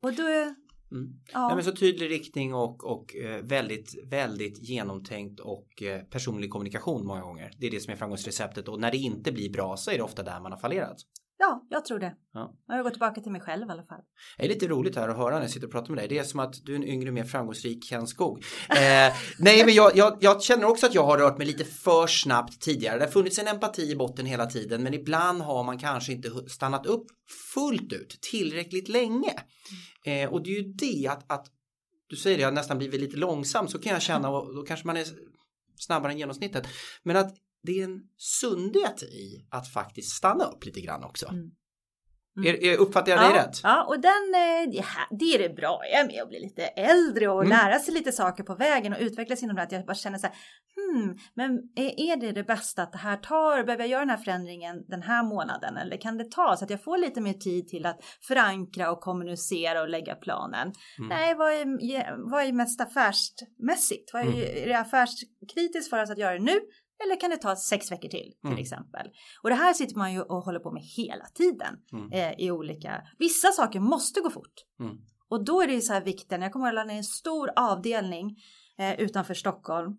Och 0.03 0.13
då 0.13 0.23
är, 0.23 0.55
Mm. 0.93 1.21
Ja. 1.33 1.47
Nej, 1.47 1.55
men 1.55 1.65
så 1.65 1.73
tydlig 1.73 2.11
riktning 2.11 2.55
och, 2.55 2.85
och 2.85 3.17
eh, 3.17 3.43
väldigt, 3.43 3.95
väldigt 4.05 4.59
genomtänkt 4.69 5.41
och 5.41 5.83
eh, 5.83 6.03
personlig 6.03 6.51
kommunikation 6.51 7.07
många 7.07 7.21
gånger. 7.21 7.51
Det 7.59 7.67
är 7.67 7.71
det 7.71 7.81
som 7.81 7.93
är 7.93 7.97
framgångsreceptet 7.97 8.69
och 8.69 8.81
när 8.81 8.91
det 8.91 8.97
inte 8.97 9.33
blir 9.33 9.53
bra 9.53 9.77
så 9.77 9.91
är 9.91 9.97
det 9.97 10.03
ofta 10.03 10.23
där 10.23 10.41
man 10.41 10.53
har 10.53 10.59
fallerat. 10.59 10.97
Ja, 11.43 11.67
jag 11.69 11.85
tror 11.85 11.99
det. 11.99 12.15
Ja. 12.33 12.55
Jag 12.67 12.75
har 12.75 12.83
gått 12.83 12.93
tillbaka 12.93 13.21
till 13.21 13.33
mig 13.33 13.41
själv 13.41 13.69
i 13.69 13.71
alla 13.71 13.83
fall. 13.83 14.01
Det 14.39 14.45
är 14.45 14.49
lite 14.49 14.69
roligt 14.69 14.97
här 14.97 15.09
att 15.09 15.17
höra 15.17 15.35
när 15.35 15.41
jag 15.41 15.51
sitter 15.51 15.67
och 15.67 15.73
pratar 15.73 15.95
med 15.95 15.99
dig. 15.99 16.09
Det 16.09 16.19
är 16.19 16.25
som 16.25 16.41
att 16.41 16.65
du 16.65 16.73
är 16.73 16.77
en 16.77 16.85
yngre, 16.85 17.11
mer 17.11 17.25
framgångsrik 17.25 17.85
Ken 17.85 18.07
Skog. 18.07 18.45
Eh, 18.69 18.77
nej, 19.39 19.65
men 19.65 19.75
jag, 19.75 19.97
jag, 19.97 20.19
jag, 20.21 20.43
känner 20.43 20.65
också 20.65 20.87
att 20.87 20.95
jag 20.95 21.05
har 21.05 21.19
rört 21.19 21.39
mig 21.39 21.47
lite 21.47 21.65
för 21.65 22.07
snabbt 22.07 22.61
tidigare. 22.61 22.99
Det 22.99 23.05
har 23.05 23.11
funnits 23.13 23.39
en 23.39 23.49
empati 23.49 23.91
i 23.91 23.97
botten 23.97 24.27
hela 24.27 24.47
tiden, 24.47 24.83
men 24.83 24.95
ibland 24.95 25.43
har 25.43 25.65
man 25.65 25.79
kanske 25.79 26.13
inte 26.13 26.31
stannat 26.49 26.87
upp 26.87 27.07
fullt 27.55 27.93
ut 27.93 28.19
tillräckligt 28.31 28.89
länge. 28.89 29.33
Eh, 30.07 30.33
och 30.33 30.43
det 30.43 30.51
är 30.51 30.63
ju 30.63 30.73
det 30.73 31.09
att, 31.09 31.33
att 31.33 31.47
du 32.09 32.17
säger 32.17 32.37
det, 32.37 32.41
jag 32.41 32.49
har 32.49 32.55
nästan 32.55 32.79
blivit 32.79 33.01
lite 33.01 33.17
långsam, 33.17 33.69
så 33.69 33.79
kan 33.79 33.93
jag 33.93 34.03
känna 34.03 34.29
och 34.29 34.55
då 34.55 34.63
kanske 34.63 34.87
man 34.87 34.97
är 34.97 35.05
snabbare 35.79 36.13
än 36.13 36.19
genomsnittet. 36.19 36.67
Men 37.03 37.17
att 37.17 37.35
det 37.63 37.81
är 37.81 37.85
en 37.85 38.01
sundhet 38.17 39.03
i 39.03 39.47
att 39.51 39.73
faktiskt 39.73 40.17
stanna 40.17 40.45
upp 40.45 40.65
lite 40.65 40.81
grann 40.81 41.05
också. 41.05 41.29
Mm. 41.29 41.51
Mm. 42.37 42.57
Är, 42.61 42.77
uppfattar 42.77 43.13
jag 43.13 43.21
dig 43.21 43.31
ja, 43.31 43.43
rätt? 43.43 43.61
Ja, 43.63 43.85
och 43.85 44.01
den, 44.01 44.35
eh, 44.35 44.85
det 45.11 45.25
är 45.25 45.39
det 45.39 45.55
bra 45.57 45.81
jag 45.93 46.01
är 46.01 46.07
med 46.07 46.23
att 46.23 46.29
bli 46.29 46.41
lite 46.41 46.63
äldre 46.67 47.29
och 47.29 47.45
mm. 47.45 47.59
lära 47.59 47.79
sig 47.79 47.95
lite 47.95 48.13
saker 48.13 48.45
på 48.45 48.55
vägen 48.55 48.93
och 48.93 48.99
utvecklas 49.01 49.43
inom 49.43 49.57
det. 49.57 49.63
Att 49.63 49.73
jag 49.73 49.87
bara 49.87 49.95
känner 49.95 50.19
så 50.19 50.27
här, 50.27 50.37
hmm, 50.77 51.19
men 51.35 51.51
är 51.77 52.17
det 52.21 52.33
det 52.33 52.45
bästa 52.45 52.83
att 52.83 52.93
det 52.93 52.99
här 52.99 53.17
tar? 53.17 53.65
Behöver 53.65 53.83
jag 53.85 53.91
göra 53.91 54.01
den 54.01 54.11
här 54.11 54.17
förändringen 54.17 54.85
den 54.89 55.03
här 55.03 55.23
månaden? 55.23 55.77
Eller 55.77 55.97
kan 55.97 56.19
det 56.19 56.31
ta 56.31 56.57
så 56.57 56.65
att 56.65 56.71
jag 56.71 56.85
får 56.85 56.99
lite 56.99 57.21
mer 57.21 57.33
tid 57.33 57.69
till 57.69 57.87
att 57.87 58.05
förankra 58.29 58.91
och 58.91 59.01
kommunicera 59.01 59.83
och 59.83 59.89
lägga 59.89 60.15
planen? 60.15 60.73
Mm. 60.99 61.09
Nej, 61.09 61.35
vad 61.35 61.53
är, 61.53 62.31
vad 62.31 62.45
är 62.45 62.53
mest 62.53 62.81
affärsmässigt? 62.81 64.13
Vad 64.13 64.23
är, 64.23 64.27
mm. 64.27 64.41
är 64.41 64.69
det 64.69 64.79
affärskritiskt 64.79 65.91
för 65.91 66.03
oss 66.03 66.11
att 66.11 66.19
göra 66.19 66.33
det 66.33 66.45
nu? 66.45 66.61
Eller 67.05 67.21
kan 67.21 67.31
det 67.31 67.37
ta 67.37 67.57
sex 67.57 67.93
veckor 67.93 68.09
till 68.09 68.33
till 68.41 68.51
mm. 68.51 68.59
exempel? 68.59 69.07
Och 69.43 69.51
det 69.51 69.57
här 69.57 69.75
sitter 69.75 69.97
man 69.97 70.13
ju 70.13 70.21
och 70.21 70.45
håller 70.45 70.61
på 70.61 70.71
med 70.73 70.83
hela 70.83 71.25
tiden 71.35 71.77
mm. 71.93 72.13
eh, 72.13 72.47
i 72.47 72.51
olika. 72.51 73.03
Vissa 73.19 73.53
saker 73.53 73.81
måste 73.81 74.21
gå 74.21 74.31
fort 74.31 74.55
mm. 74.81 74.97
och 75.29 75.45
då 75.45 75.63
är 75.63 75.67
det 75.67 75.73
ju 75.73 75.81
så 75.81 75.93
här 75.93 76.05
vikten. 76.05 76.43
Jag 76.43 76.53
kommer 76.53 76.77
att 76.77 76.87
ner 76.87 76.97
en 76.97 77.05
stor 77.05 77.51
avdelning 77.57 78.37
eh, 78.79 79.01
utanför 79.01 79.35
Stockholm 79.35 79.99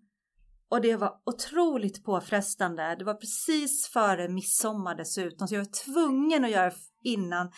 och 0.72 0.80
det 0.80 0.96
var 0.96 1.12
otroligt 1.24 2.04
påfrestande. 2.04 2.96
Det 2.98 3.04
var 3.04 3.14
precis 3.14 3.88
före 3.88 4.28
midsommar 4.28 4.94
dessutom 4.94 5.48
så 5.48 5.54
jag 5.54 5.60
var 5.60 5.84
tvungen 5.84 6.44
att 6.44 6.50
göra 6.50 6.72
innan 7.02 7.50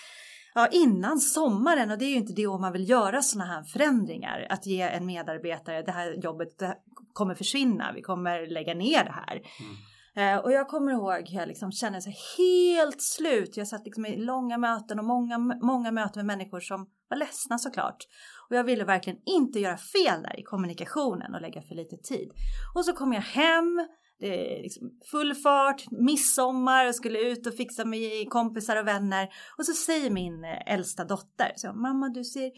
ja, 0.55 0.69
innan 0.73 1.19
sommaren 1.19 1.91
och 1.91 1.99
det 1.99 2.05
är 2.05 2.11
ju 2.11 2.17
inte 2.17 2.33
det 2.33 2.47
om 2.47 2.61
man 2.61 2.73
vill 2.73 2.89
göra 2.89 3.23
sådana 3.23 3.53
här 3.53 3.63
förändringar. 3.63 4.47
Att 4.51 4.67
ge 4.67 4.81
en 4.81 5.07
medarbetare 5.07 5.83
det 5.83 5.93
här 5.93 6.13
jobbet 6.13 6.59
det 6.59 6.77
kommer 7.13 7.35
försvinna, 7.35 7.93
vi 7.95 8.03
kommer 8.03 8.47
lägga 8.47 8.75
ner 8.75 9.05
det 9.05 9.13
här. 9.13 9.35
Mm. 9.37 9.77
Eh, 10.17 10.45
och 10.45 10.53
jag 10.53 10.69
kommer 10.69 10.93
ihåg 10.93 11.29
hur 11.29 11.39
jag 11.39 11.49
liksom 11.49 11.73
kände 11.73 12.01
sig 12.01 12.17
helt 12.39 13.03
slut. 13.03 13.57
Jag 13.57 13.69
satt 13.69 13.85
liksom 13.85 14.07
i 14.07 14.17
långa 14.17 14.59
möten 14.59 14.99
och 14.99 15.05
många, 15.05 15.39
många 15.39 15.93
möten 15.93 16.27
med 16.27 16.39
människor 16.39 16.61
som 16.61 16.87
var 17.09 17.17
ledsna 17.17 17.59
såklart. 17.59 17.97
Och 18.49 18.57
jag 18.57 18.65
ville 18.65 18.85
verkligen 18.85 19.19
inte 19.27 19.61
göra 19.61 19.77
fel 19.77 20.23
där 20.23 20.41
i 20.41 20.43
kommunikationen 20.43 21.35
och 21.35 21.41
lägga 21.41 21.63
för 21.63 21.75
lite 21.75 21.97
tid. 21.97 22.31
Och 22.75 22.85
så 22.85 22.93
kom 22.93 23.13
jag 23.13 23.23
hem 23.23 23.87
det 24.25 24.59
är 24.59 24.63
liksom 24.63 24.91
full 25.11 25.35
fart, 25.35 25.91
midsommar 25.91 26.89
och 26.89 26.95
skulle 26.95 27.19
ut 27.19 27.47
och 27.47 27.55
fixa 27.55 27.85
med 27.85 28.31
kompisar 28.31 28.77
och 28.77 28.87
vänner. 28.87 29.29
Och 29.59 29.67
så 29.67 29.73
säger 29.73 30.11
min 30.11 30.45
eh, 30.45 30.73
äldsta 30.75 31.05
dotter, 31.05 31.53
så, 31.57 31.73
mamma 31.73 32.09
du 32.09 32.25
ser, 32.25 32.53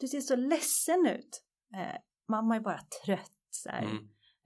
du 0.00 0.08
ser 0.08 0.20
så 0.20 0.36
ledsen 0.36 1.06
ut. 1.06 1.42
Eh, 1.74 1.96
mamma 2.28 2.56
är 2.56 2.60
bara 2.60 2.80
trött 3.04 3.30
så 3.50 3.70
mm. 3.70 3.96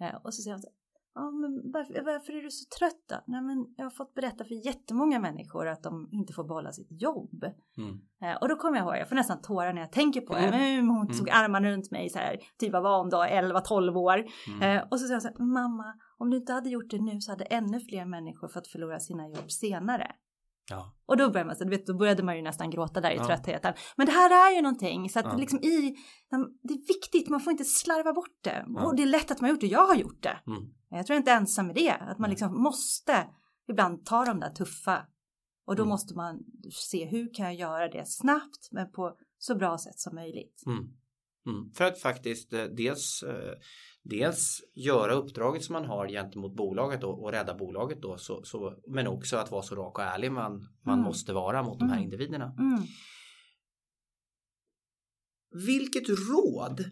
eh, 0.00 0.14
och 0.24 0.34
så 0.34 0.42
säger 0.42 0.54
hon 0.54 0.62
så 0.62 0.70
Ja, 1.18 1.30
men 1.30 1.72
varför, 1.72 2.04
varför, 2.04 2.32
är 2.32 2.42
du 2.42 2.50
så 2.50 2.64
trött 2.78 3.02
då? 3.08 3.16
Nej, 3.26 3.42
men 3.42 3.66
jag 3.76 3.84
har 3.84 3.90
fått 3.90 4.14
berätta 4.14 4.44
för 4.44 4.66
jättemånga 4.66 5.18
människor 5.20 5.68
att 5.68 5.82
de 5.82 6.08
inte 6.12 6.32
får 6.32 6.44
behålla 6.44 6.72
sitt 6.72 7.02
jobb. 7.02 7.44
Mm. 7.76 8.00
Eh, 8.22 8.36
och 8.40 8.48
då 8.48 8.56
kommer 8.56 8.78
jag 8.78 8.84
ihåg, 8.86 8.96
jag 8.96 9.08
får 9.08 9.16
nästan 9.16 9.40
tårar 9.40 9.72
när 9.72 9.80
jag 9.80 9.92
tänker 9.92 10.20
på 10.20 10.34
det. 10.34 10.40
Mm. 10.40 10.88
Hon 10.88 11.08
tog 11.08 11.28
mm. 11.28 11.44
armarna 11.44 11.70
runt 11.70 11.90
mig 11.90 12.08
så 12.08 12.18
här, 12.18 12.36
typ 12.58 12.72
vad 12.72 12.82
var 12.82 12.98
hon 12.98 13.10
då, 13.10 13.16
11-12 13.16 13.96
år. 13.96 14.24
Mm. 14.46 14.62
Eh, 14.62 14.84
och 14.90 15.00
så 15.00 15.06
säger 15.06 15.14
hon 15.14 15.20
så 15.20 15.28
här, 15.28 15.38
mamma, 15.38 15.94
om 16.18 16.30
du 16.30 16.36
inte 16.36 16.52
hade 16.52 16.70
gjort 16.70 16.90
det 16.90 17.02
nu 17.02 17.20
så 17.20 17.32
hade 17.32 17.44
ännu 17.44 17.80
fler 17.80 18.04
människor 18.04 18.48
fått 18.48 18.68
förlora 18.68 18.98
sina 18.98 19.28
jobb 19.28 19.50
senare. 19.50 20.06
Ja. 20.70 20.94
Och 21.06 21.16
då 21.16 21.30
började, 21.30 21.46
man, 21.46 21.56
så, 21.56 21.68
vet, 21.68 21.86
då 21.86 21.94
började 21.94 22.22
man 22.22 22.36
ju 22.36 22.42
nästan 22.42 22.70
gråta 22.70 23.00
där 23.00 23.10
i 23.10 23.16
ja. 23.16 23.26
tröttheten. 23.26 23.74
Men 23.96 24.06
det 24.06 24.12
här 24.12 24.50
är 24.50 24.56
ju 24.56 24.62
någonting 24.62 25.10
så 25.10 25.18
att 25.18 25.24
ja. 25.24 25.36
liksom 25.36 25.58
i, 25.58 25.94
det 26.62 26.74
är 26.74 26.88
viktigt, 26.88 27.28
man 27.28 27.40
får 27.40 27.50
inte 27.50 27.64
slarva 27.64 28.12
bort 28.12 28.38
det. 28.44 28.66
Och 28.84 28.96
det 28.96 29.02
är 29.02 29.06
lätt 29.06 29.30
att 29.30 29.40
man 29.40 29.48
har 29.48 29.54
gjort 29.54 29.60
det, 29.60 29.66
jag 29.66 29.86
har 29.86 29.94
gjort 29.94 30.22
det. 30.22 30.38
Mm. 30.46 30.62
Jag 30.90 31.06
tror 31.06 31.14
jag 31.14 31.20
inte 31.20 31.32
ensam 31.32 31.66
med 31.66 31.76
det, 31.76 31.90
att 31.90 32.18
man 32.18 32.30
liksom 32.30 32.62
måste 32.62 33.26
ibland 33.68 34.04
ta 34.04 34.24
de 34.24 34.40
där 34.40 34.50
tuffa. 34.50 35.06
Och 35.66 35.76
då 35.76 35.82
mm. 35.82 35.90
måste 35.90 36.14
man 36.14 36.44
se 36.72 37.04
hur 37.04 37.34
kan 37.34 37.46
jag 37.46 37.54
göra 37.54 37.88
det 37.88 38.08
snabbt 38.08 38.68
men 38.70 38.90
på 38.92 39.16
så 39.38 39.54
bra 39.54 39.78
sätt 39.78 39.98
som 39.98 40.14
möjligt. 40.14 40.62
Mm. 40.66 40.78
mm. 41.46 41.70
För 41.74 41.84
att 41.84 42.00
faktiskt 42.00 42.52
eh, 42.52 42.64
dels 42.64 43.22
eh, 43.22 43.54
dels 44.08 44.60
göra 44.74 45.12
uppdraget 45.12 45.64
som 45.64 45.72
man 45.72 45.84
har 45.84 46.08
gentemot 46.08 46.56
bolaget 46.56 47.00
då, 47.00 47.08
och 47.10 47.32
rädda 47.32 47.54
bolaget 47.54 48.02
då 48.02 48.18
så, 48.18 48.42
så, 48.44 48.74
men 48.86 49.06
också 49.06 49.36
att 49.36 49.50
vara 49.50 49.62
så 49.62 49.74
rak 49.74 49.98
och 49.98 50.04
ärlig 50.04 50.32
man, 50.32 50.68
man 50.82 50.94
mm. 50.94 51.04
måste 51.04 51.32
vara 51.32 51.62
mot 51.62 51.78
de 51.78 51.88
här 51.88 51.96
mm. 51.96 52.04
individerna. 52.04 52.54
Mm. 52.58 52.82
Vilket 55.66 56.08
råd 56.08 56.84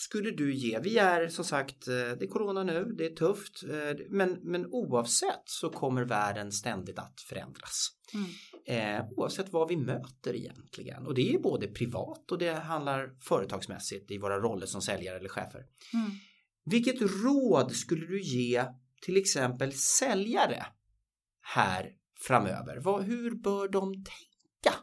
skulle 0.00 0.30
du 0.30 0.54
ge? 0.54 0.78
Vi 0.78 0.98
är 0.98 1.28
som 1.28 1.44
sagt, 1.44 1.88
eh, 1.88 1.94
det 1.94 2.24
är 2.24 2.28
corona 2.28 2.62
nu, 2.62 2.84
det 2.98 3.06
är 3.06 3.14
tufft, 3.16 3.62
eh, 3.62 4.06
men, 4.08 4.38
men 4.42 4.66
oavsett 4.66 5.42
så 5.44 5.70
kommer 5.70 6.04
världen 6.04 6.52
ständigt 6.52 6.98
att 6.98 7.20
förändras. 7.20 7.88
Mm. 8.14 8.98
Eh, 8.98 9.06
oavsett 9.16 9.52
vad 9.52 9.68
vi 9.68 9.76
möter 9.76 10.36
egentligen. 10.36 11.06
Och 11.06 11.14
det 11.14 11.34
är 11.34 11.38
både 11.38 11.68
privat 11.68 12.32
och 12.32 12.38
det 12.38 12.54
handlar 12.54 13.10
företagsmässigt 13.20 14.10
i 14.10 14.18
våra 14.18 14.40
roller 14.40 14.66
som 14.66 14.82
säljare 14.82 15.16
eller 15.16 15.28
chefer. 15.28 15.60
Mm. 15.94 16.10
Vilket 16.64 17.00
råd 17.00 17.72
skulle 17.72 18.06
du 18.06 18.22
ge 18.22 18.64
till 19.02 19.16
exempel 19.16 19.72
säljare 19.72 20.66
här 21.40 21.92
framöver? 22.20 22.76
Vad, 22.76 23.02
hur 23.02 23.34
bör 23.34 23.68
de 23.68 23.94
tänka? 23.94 24.78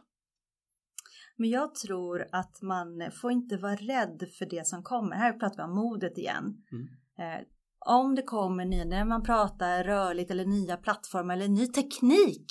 Men 1.38 1.50
jag 1.50 1.74
tror 1.74 2.26
att 2.32 2.62
man 2.62 3.10
får 3.20 3.32
inte 3.32 3.56
vara 3.56 3.76
rädd 3.76 4.28
för 4.38 4.46
det 4.46 4.66
som 4.66 4.82
kommer. 4.82 5.16
Här 5.16 5.32
pratar 5.32 5.56
vi 5.56 5.62
om 5.62 5.74
modet 5.74 6.18
igen. 6.18 6.44
Mm. 6.72 6.88
Eh, 7.18 7.46
om 7.86 8.14
det 8.14 8.22
kommer 8.22 8.64
nya, 8.64 8.84
när 8.84 9.04
man 9.04 9.22
pratar 9.22 9.84
rörligt 9.84 10.30
eller 10.30 10.44
nya 10.44 10.76
plattformar 10.76 11.34
eller 11.34 11.48
ny 11.48 11.66
teknik, 11.66 12.46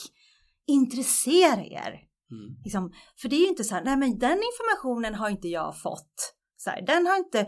intressera 0.67 1.62
er. 1.62 2.02
Mm. 2.32 2.62
Liksom, 2.63 2.91
för 3.21 3.30
det 3.30 3.36
är 3.36 3.39
ju 3.39 3.48
inte 3.48 3.63
så 3.63 3.76
här, 3.76 3.84
nej 3.84 3.98
men 3.98 4.19
den 4.19 4.41
informationen 4.52 5.15
har 5.15 5.30
inte 5.30 5.48
jag 5.48 5.82
fått. 5.82 6.36
Så 6.58 6.69
här, 6.69 6.82
den 6.82 7.08
har 7.08 7.17
inte, 7.17 7.48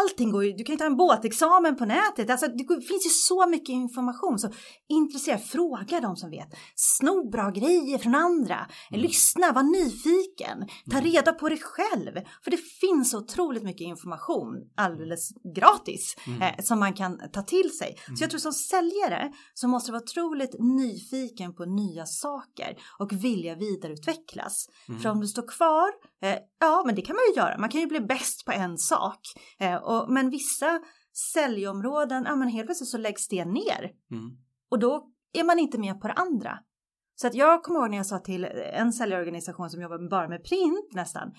allting 0.00 0.30
går 0.30 0.44
ju, 0.44 0.52
du 0.52 0.64
kan 0.64 0.72
ju 0.72 0.78
ta 0.78 0.84
en 0.84 0.96
båtexamen 0.96 1.76
på 1.76 1.84
nätet, 1.84 2.30
alltså 2.30 2.46
det 2.46 2.64
finns 2.88 3.06
ju 3.06 3.10
så 3.10 3.46
mycket 3.46 3.68
information. 3.68 4.38
Så 4.38 4.50
intressera, 4.88 5.38
fråga 5.38 6.00
de 6.00 6.16
som 6.16 6.30
vet. 6.30 6.48
Sno 6.74 7.30
bra 7.30 7.50
grejer 7.50 7.98
från 7.98 8.14
andra, 8.14 8.66
mm. 8.90 9.00
lyssna, 9.02 9.52
var 9.52 9.62
nyfiken, 9.62 10.68
ta 10.90 10.98
mm. 10.98 11.10
reda 11.10 11.32
på 11.32 11.48
det 11.48 11.58
själv. 11.62 12.12
För 12.44 12.50
det 12.50 12.60
finns 12.80 13.10
så 13.10 13.18
otroligt 13.18 13.62
mycket 13.62 13.84
information 13.84 14.54
alldeles 14.76 15.28
gratis 15.56 16.16
mm. 16.26 16.42
eh, 16.42 16.64
som 16.64 16.78
man 16.78 16.92
kan 16.92 17.20
ta 17.32 17.42
till 17.42 17.70
sig. 17.78 17.94
Så 18.06 18.12
jag 18.12 18.18
mm. 18.18 18.30
tror 18.30 18.38
som 18.38 18.52
säljare 18.52 19.32
så 19.54 19.68
måste 19.68 19.88
du 19.88 19.92
vara 19.92 20.02
otroligt 20.02 20.54
nyfiken 20.58 21.54
på 21.54 21.64
nya 21.64 22.06
saker 22.06 22.76
och 22.98 23.12
vilja 23.12 23.54
vidareutvecklas. 23.54 24.68
Mm. 24.88 25.00
För 25.00 25.08
om 25.08 25.20
du 25.20 25.26
står 25.26 25.48
kvar, 25.48 25.88
eh, 26.22 26.38
ja 26.60 26.82
men 26.86 26.94
det 26.94 27.02
kan 27.02 27.16
man 27.16 27.24
ju 27.28 27.40
göra, 27.40 27.58
man 27.58 27.70
kan 27.70 27.80
ju 27.80 27.86
bli 27.86 28.00
bäst 28.00 28.44
på 28.44 28.52
en 28.52 28.78
sak. 28.78 29.20
Eh, 29.60 29.76
och, 29.76 30.12
men 30.12 30.30
vissa 30.30 30.80
säljområden, 31.32 32.24
ja 32.26 32.36
men 32.36 32.48
helt 32.48 32.66
plötsligt 32.66 32.90
så 32.90 32.98
läggs 32.98 33.28
det 33.28 33.44
ner. 33.44 33.90
Mm. 34.10 34.30
Och 34.70 34.78
då 34.78 35.08
är 35.32 35.44
man 35.44 35.58
inte 35.58 35.78
med 35.78 36.00
på 36.00 36.08
det 36.08 36.14
andra. 36.14 36.58
Så 37.14 37.26
att 37.26 37.34
jag 37.34 37.62
kommer 37.62 37.80
ihåg 37.80 37.90
när 37.90 37.96
jag 37.96 38.06
sa 38.06 38.18
till 38.18 38.44
en 38.72 38.92
säljorganisation 38.92 39.70
som 39.70 39.82
jobbar 39.82 40.10
bara 40.10 40.28
med 40.28 40.44
print 40.44 40.92
nästan. 40.92 41.32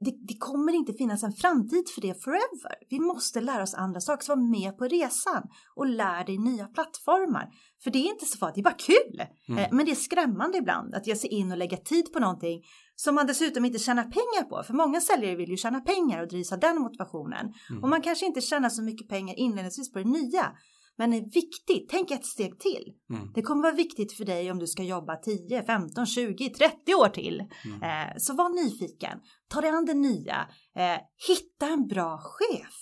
Det, 0.00 0.10
det, 0.28 0.36
kommer 0.38 0.72
inte 0.72 0.92
finnas 0.92 1.22
en 1.22 1.32
framtid 1.32 1.84
för 1.94 2.00
det 2.00 2.22
forever. 2.24 2.74
Vi 2.90 3.00
måste 3.00 3.40
lära 3.40 3.62
oss 3.62 3.74
andra 3.74 4.00
saker, 4.00 4.24
så 4.24 4.36
var 4.36 4.50
med 4.50 4.78
på 4.78 4.84
resan 4.84 5.42
och 5.74 5.86
lär 5.86 6.24
dig 6.24 6.38
nya 6.38 6.66
plattformar. 6.66 7.50
För 7.84 7.90
det 7.90 7.98
är 7.98 8.10
inte 8.10 8.26
så 8.26 8.38
farligt, 8.38 8.54
det 8.54 8.60
är 8.60 8.62
bara 8.62 8.74
kul. 8.74 9.22
Mm. 9.48 9.64
Eh, 9.64 9.68
men 9.72 9.86
det 9.86 9.92
är 9.92 9.96
skrämmande 9.96 10.58
ibland 10.58 10.94
att 10.94 11.06
ge 11.06 11.16
sig 11.16 11.30
in 11.30 11.52
och 11.52 11.58
lägga 11.58 11.76
tid 11.76 12.12
på 12.12 12.18
någonting 12.18 12.62
som 12.96 13.14
man 13.14 13.26
dessutom 13.26 13.64
inte 13.64 13.78
tjänar 13.78 14.02
pengar 14.02 14.48
på. 14.48 14.62
För 14.62 14.74
många 14.74 15.00
säljare 15.00 15.36
vill 15.36 15.50
ju 15.50 15.56
tjäna 15.56 15.80
pengar 15.80 16.22
och 16.22 16.28
drivs 16.28 16.52
av 16.52 16.58
den 16.58 16.80
motivationen. 16.80 17.52
Mm. 17.70 17.82
Och 17.82 17.88
man 17.88 18.02
kanske 18.02 18.26
inte 18.26 18.40
tjänar 18.40 18.68
så 18.68 18.82
mycket 18.82 19.08
pengar 19.08 19.34
inledningsvis 19.38 19.92
på 19.92 19.98
det 19.98 20.04
nya. 20.04 20.52
Men 20.96 21.10
det 21.10 21.16
är 21.16 21.30
viktigt, 21.34 21.88
tänk 21.90 22.10
ett 22.10 22.26
steg 22.26 22.58
till. 22.58 22.92
Mm. 23.10 23.32
Det 23.34 23.42
kommer 23.42 23.62
vara 23.62 23.74
viktigt 23.74 24.12
för 24.12 24.24
dig 24.24 24.50
om 24.50 24.58
du 24.58 24.66
ska 24.66 24.82
jobba 24.82 25.16
10, 25.16 25.64
15, 25.64 26.06
20, 26.06 26.50
30 26.50 26.94
år 26.94 27.08
till. 27.08 27.42
Mm. 27.64 27.82
Eh, 27.82 28.14
så 28.18 28.34
var 28.34 28.64
nyfiken, 28.64 29.18
ta 29.48 29.60
dig 29.60 29.70
an 29.70 29.84
det 29.84 29.94
nya, 29.94 30.48
eh, 30.76 31.00
hitta 31.28 31.66
en 31.66 31.86
bra 31.86 32.18
chef. 32.22 32.74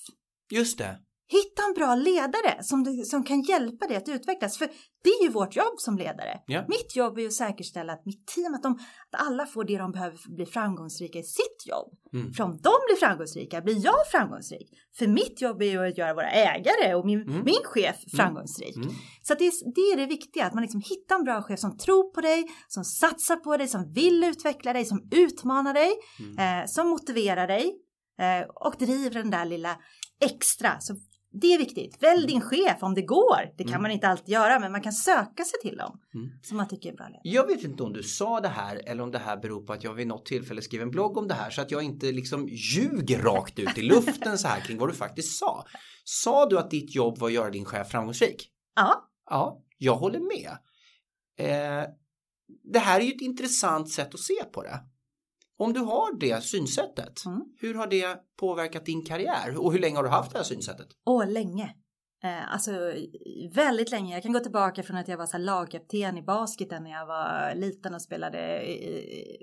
Just 0.50 0.78
det. 0.78 0.98
Hitta 1.32 1.62
en 1.68 1.74
bra 1.74 1.94
ledare 1.94 2.62
som, 2.62 2.84
du, 2.84 3.04
som 3.04 3.24
kan 3.24 3.42
hjälpa 3.42 3.86
dig 3.86 3.96
att 3.96 4.08
utvecklas. 4.08 4.58
För 4.58 4.68
det 5.04 5.10
är 5.10 5.22
ju 5.22 5.30
vårt 5.30 5.56
jobb 5.56 5.74
som 5.76 5.98
ledare. 5.98 6.40
Yeah. 6.48 6.64
Mitt 6.68 6.96
jobb 6.96 7.18
är 7.18 7.22
ju 7.22 7.26
att 7.26 7.32
säkerställa 7.32 7.92
att 7.92 8.06
mitt 8.06 8.26
team, 8.26 8.54
att, 8.54 8.62
de, 8.62 8.72
att 9.10 9.20
alla 9.26 9.46
får 9.46 9.64
det 9.64 9.78
de 9.78 9.92
behöver 9.92 10.16
för 10.16 10.28
att 10.28 10.36
bli 10.36 10.46
framgångsrika 10.46 11.18
i 11.18 11.22
sitt 11.22 11.66
jobb. 11.66 11.88
Mm. 12.12 12.32
För 12.32 12.44
om 12.44 12.50
de 12.50 12.72
blir 12.86 12.96
framgångsrika 12.96 13.60
blir 13.60 13.84
jag 13.84 14.06
framgångsrik. 14.10 14.68
För 14.98 15.06
mitt 15.06 15.40
jobb 15.40 15.62
är 15.62 15.66
ju 15.66 15.88
att 15.88 15.98
göra 15.98 16.14
våra 16.14 16.30
ägare 16.30 16.94
och 16.94 17.06
min, 17.06 17.22
mm. 17.22 17.44
min 17.44 17.64
chef 17.64 17.96
mm. 17.96 18.16
framgångsrik. 18.16 18.76
Mm. 18.76 18.88
Så 19.22 19.34
det, 19.34 19.46
är, 19.46 19.74
det 19.74 19.92
är 19.92 19.96
det 19.96 20.06
viktiga, 20.06 20.46
att 20.46 20.54
man 20.54 20.62
liksom 20.62 20.80
hittar 20.80 21.16
en 21.16 21.24
bra 21.24 21.42
chef 21.42 21.60
som 21.60 21.76
tror 21.76 22.12
på 22.14 22.20
dig, 22.20 22.44
som 22.68 22.84
satsar 22.84 23.36
på 23.36 23.56
dig, 23.56 23.68
som 23.68 23.92
vill 23.92 24.24
utveckla 24.24 24.72
dig, 24.72 24.84
som 24.84 25.08
utmanar 25.10 25.74
dig, 25.74 25.92
mm. 26.18 26.60
eh, 26.60 26.66
som 26.66 26.88
motiverar 26.88 27.46
dig 27.46 27.72
eh, 28.20 28.48
och 28.54 28.74
driver 28.78 29.22
den 29.22 29.30
där 29.30 29.44
lilla 29.44 29.76
extra. 30.20 30.80
Så 30.80 30.96
det 31.32 31.46
är 31.54 31.58
viktigt. 31.58 32.02
Välj 32.02 32.26
din 32.26 32.40
chef 32.40 32.82
om 32.82 32.94
det 32.94 33.02
går. 33.02 33.52
Det 33.56 33.64
kan 33.64 33.72
mm. 33.72 33.82
man 33.82 33.90
inte 33.90 34.08
alltid 34.08 34.28
göra, 34.28 34.58
men 34.58 34.72
man 34.72 34.82
kan 34.82 34.92
söka 34.92 35.44
sig 35.44 35.60
till 35.62 35.76
dem 35.76 36.00
mm. 36.14 36.30
som 36.42 36.56
man 36.56 36.68
tycker 36.68 36.92
är 36.92 36.96
bra 36.96 37.06
ledare. 37.06 37.20
Jag 37.24 37.46
vet 37.46 37.64
inte 37.64 37.82
om 37.82 37.92
du 37.92 38.02
sa 38.02 38.40
det 38.40 38.48
här 38.48 38.82
eller 38.86 39.02
om 39.02 39.10
det 39.10 39.18
här 39.18 39.36
beror 39.36 39.66
på 39.66 39.72
att 39.72 39.84
jag 39.84 39.94
vid 39.94 40.06
något 40.06 40.26
tillfälle 40.26 40.62
skrev 40.62 40.82
en 40.82 40.90
blogg 40.90 41.16
om 41.16 41.28
det 41.28 41.34
här 41.34 41.50
så 41.50 41.62
att 41.62 41.70
jag 41.70 41.82
inte 41.82 42.12
liksom 42.12 42.48
ljuger 42.48 43.18
rakt 43.18 43.58
ut 43.58 43.78
i 43.78 43.82
luften 43.82 44.38
så 44.38 44.48
här 44.48 44.60
kring 44.60 44.78
vad 44.78 44.88
du 44.88 44.94
faktiskt 44.94 45.38
sa. 45.38 45.64
Sa 46.04 46.46
du 46.46 46.58
att 46.58 46.70
ditt 46.70 46.94
jobb 46.94 47.18
var 47.18 47.28
att 47.28 47.34
göra 47.34 47.50
din 47.50 47.64
chef 47.64 47.88
framgångsrik? 47.88 48.48
Ja. 48.74 49.08
Ja, 49.30 49.62
jag 49.78 49.96
håller 49.96 50.20
med. 50.20 50.50
Eh, 51.38 51.88
det 52.72 52.78
här 52.78 53.00
är 53.00 53.04
ju 53.04 53.12
ett 53.12 53.20
intressant 53.20 53.90
sätt 53.90 54.14
att 54.14 54.20
se 54.20 54.44
på 54.52 54.62
det. 54.62 54.80
Om 55.58 55.72
du 55.72 55.80
har 55.80 56.18
det 56.20 56.42
synsättet, 56.42 57.24
mm. 57.26 57.40
hur 57.60 57.74
har 57.74 57.86
det 57.86 58.18
påverkat 58.40 58.86
din 58.86 59.04
karriär 59.04 59.58
och 59.58 59.72
hur 59.72 59.78
länge 59.78 59.96
har 59.96 60.02
du 60.02 60.10
haft 60.10 60.32
det 60.32 60.38
här 60.38 60.44
synsättet? 60.44 60.86
Åh, 61.06 61.26
länge. 61.26 61.74
Eh, 62.24 62.52
alltså 62.52 62.70
väldigt 63.54 63.90
länge. 63.90 64.14
Jag 64.14 64.22
kan 64.22 64.32
gå 64.32 64.40
tillbaka 64.40 64.82
från 64.82 64.96
att 64.96 65.08
jag 65.08 65.16
var 65.16 65.26
så 65.26 65.38
lagkapten 65.38 66.18
i 66.18 66.22
basketen 66.22 66.82
när 66.82 66.90
jag 66.90 67.06
var 67.06 67.54
liten 67.54 67.94
och 67.94 68.02
spelade 68.02 68.64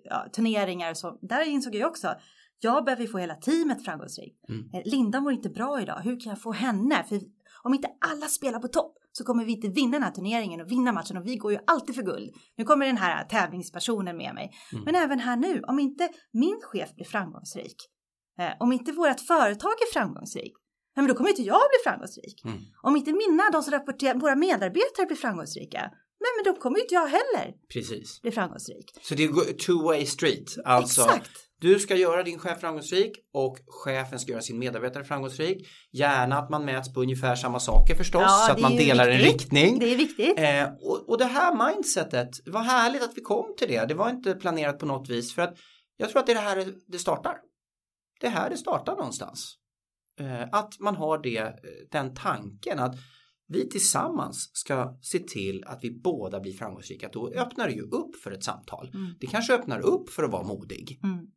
ja, 0.03 0.25
turneringar. 0.35 0.93
Så 0.93 1.19
där 1.21 1.47
insåg 1.47 1.75
jag 1.75 1.89
också 1.89 2.15
jag 2.59 2.85
behöver 2.85 3.07
få 3.07 3.17
hela 3.17 3.35
teamet 3.35 3.85
framgångsrikt. 3.85 4.49
Mm. 4.49 4.69
Eh, 4.73 4.81
Linda 4.85 5.21
mår 5.21 5.31
inte 5.31 5.49
bra 5.49 5.81
idag. 5.81 5.99
Hur 6.03 6.19
kan 6.19 6.29
jag 6.29 6.41
få 6.41 6.51
henne? 6.51 7.03
För 7.09 7.19
om 7.63 7.73
inte 7.73 7.87
alla 7.99 8.25
spelar 8.25 8.59
på 8.59 8.67
topp 8.67 8.97
så 9.19 9.25
kommer 9.25 9.45
vi 9.45 9.51
inte 9.51 9.67
vinna 9.67 9.91
den 9.91 10.03
här 10.03 10.11
turneringen 10.11 10.61
och 10.61 10.71
vinna 10.71 10.91
matchen 10.91 11.17
och 11.17 11.27
vi 11.27 11.35
går 11.35 11.51
ju 11.51 11.59
alltid 11.67 11.95
för 11.95 12.03
guld. 12.03 12.29
Nu 12.57 12.63
kommer 12.63 12.85
den 12.85 12.97
här 12.97 13.23
tävlingspersonen 13.23 14.17
med 14.17 14.33
mig. 14.35 14.51
Mm. 14.71 14.83
Men 14.85 14.95
även 14.95 15.19
här 15.19 15.37
nu, 15.37 15.61
om 15.67 15.79
inte 15.79 16.09
min 16.33 16.59
chef 16.61 16.95
blir 16.95 17.05
framgångsrik, 17.05 17.75
eh, 18.39 18.51
om 18.59 18.71
inte 18.71 18.91
vårt 18.91 19.19
företag 19.19 19.71
är 19.71 19.93
framgångsrikt, 19.93 20.57
men 20.95 21.07
då 21.07 21.13
kommer 21.13 21.29
inte 21.29 21.41
jag 21.41 21.61
bli 21.71 21.79
framgångsrik. 21.91 22.45
Mm. 22.45 22.57
Om 22.83 22.95
inte 22.95 23.11
mina, 23.13 23.43
de 23.51 23.63
som 23.63 23.73
rapporterar, 23.73 24.19
våra 24.19 24.35
medarbetare 24.35 25.05
blir 25.05 25.17
framgångsrika, 25.17 25.91
nej 26.19 26.29
men 26.37 26.53
då 26.53 26.59
kommer 26.61 26.79
inte 26.79 26.93
jag 26.93 27.07
heller 27.07 27.53
Precis. 27.73 28.21
bli 28.21 28.31
framgångsrik. 28.31 28.91
Så 29.01 29.15
det 29.15 29.23
är 29.23 29.53
two 29.53 29.83
way 29.83 30.05
street. 30.05 30.57
Alltså, 30.65 31.01
Exakt. 31.01 31.49
Du 31.61 31.79
ska 31.79 31.95
göra 31.95 32.23
din 32.23 32.39
chef 32.39 32.59
framgångsrik 32.59 33.11
och 33.33 33.57
chefen 33.67 34.19
ska 34.19 34.31
göra 34.31 34.41
sin 34.41 34.59
medarbetare 34.59 35.03
framgångsrik. 35.03 35.67
Gärna 35.91 36.37
att 36.37 36.49
man 36.49 36.65
mäts 36.65 36.93
på 36.93 37.01
ungefär 37.01 37.35
samma 37.35 37.59
saker 37.59 37.95
förstås 37.95 38.21
ja, 38.21 38.43
så 38.47 38.51
att 38.51 38.61
man 38.61 38.75
delar 38.75 39.07
viktigt. 39.07 39.25
en 39.25 39.31
riktning. 39.33 39.79
Det 39.79 39.93
är 39.93 39.97
viktigt. 39.97 40.39
Eh, 40.39 40.63
och, 40.81 41.09
och 41.09 41.17
det 41.17 41.25
här 41.25 41.73
mindsetet, 41.73 42.29
vad 42.45 42.63
härligt 42.63 43.03
att 43.03 43.11
vi 43.17 43.21
kom 43.21 43.55
till 43.57 43.67
det. 43.67 43.85
Det 43.85 43.93
var 43.93 44.09
inte 44.09 44.33
planerat 44.33 44.79
på 44.79 44.85
något 44.85 45.09
vis 45.09 45.35
för 45.35 45.41
att 45.41 45.57
jag 45.97 46.09
tror 46.09 46.19
att 46.19 46.25
det 46.25 46.31
är 46.31 46.35
det 46.35 46.41
här 46.41 46.73
det 46.87 46.99
startar. 46.99 47.35
Det 48.21 48.27
är 48.27 48.31
här 48.31 48.49
det 48.49 48.57
startar 48.57 48.95
någonstans. 48.95 49.55
Eh, 50.19 50.47
att 50.51 50.79
man 50.79 50.95
har 50.95 51.17
det, 51.17 51.53
den 51.91 52.15
tanken 52.15 52.79
att 52.79 52.95
vi 53.49 53.69
tillsammans 53.69 54.49
ska 54.53 54.97
se 55.01 55.19
till 55.19 55.63
att 55.67 55.79
vi 55.81 56.01
båda 56.01 56.39
blir 56.39 56.53
framgångsrika. 56.53 57.09
Då 57.13 57.29
öppnar 57.29 57.67
det 57.67 57.73
ju 57.73 57.81
upp 57.81 58.15
för 58.23 58.31
ett 58.31 58.43
samtal. 58.43 58.91
Mm. 58.93 59.13
Det 59.19 59.27
kanske 59.27 59.53
öppnar 59.53 59.79
upp 59.79 60.09
för 60.09 60.23
att 60.23 60.31
vara 60.31 60.43
modig. 60.43 60.99
Mm. 61.03 61.27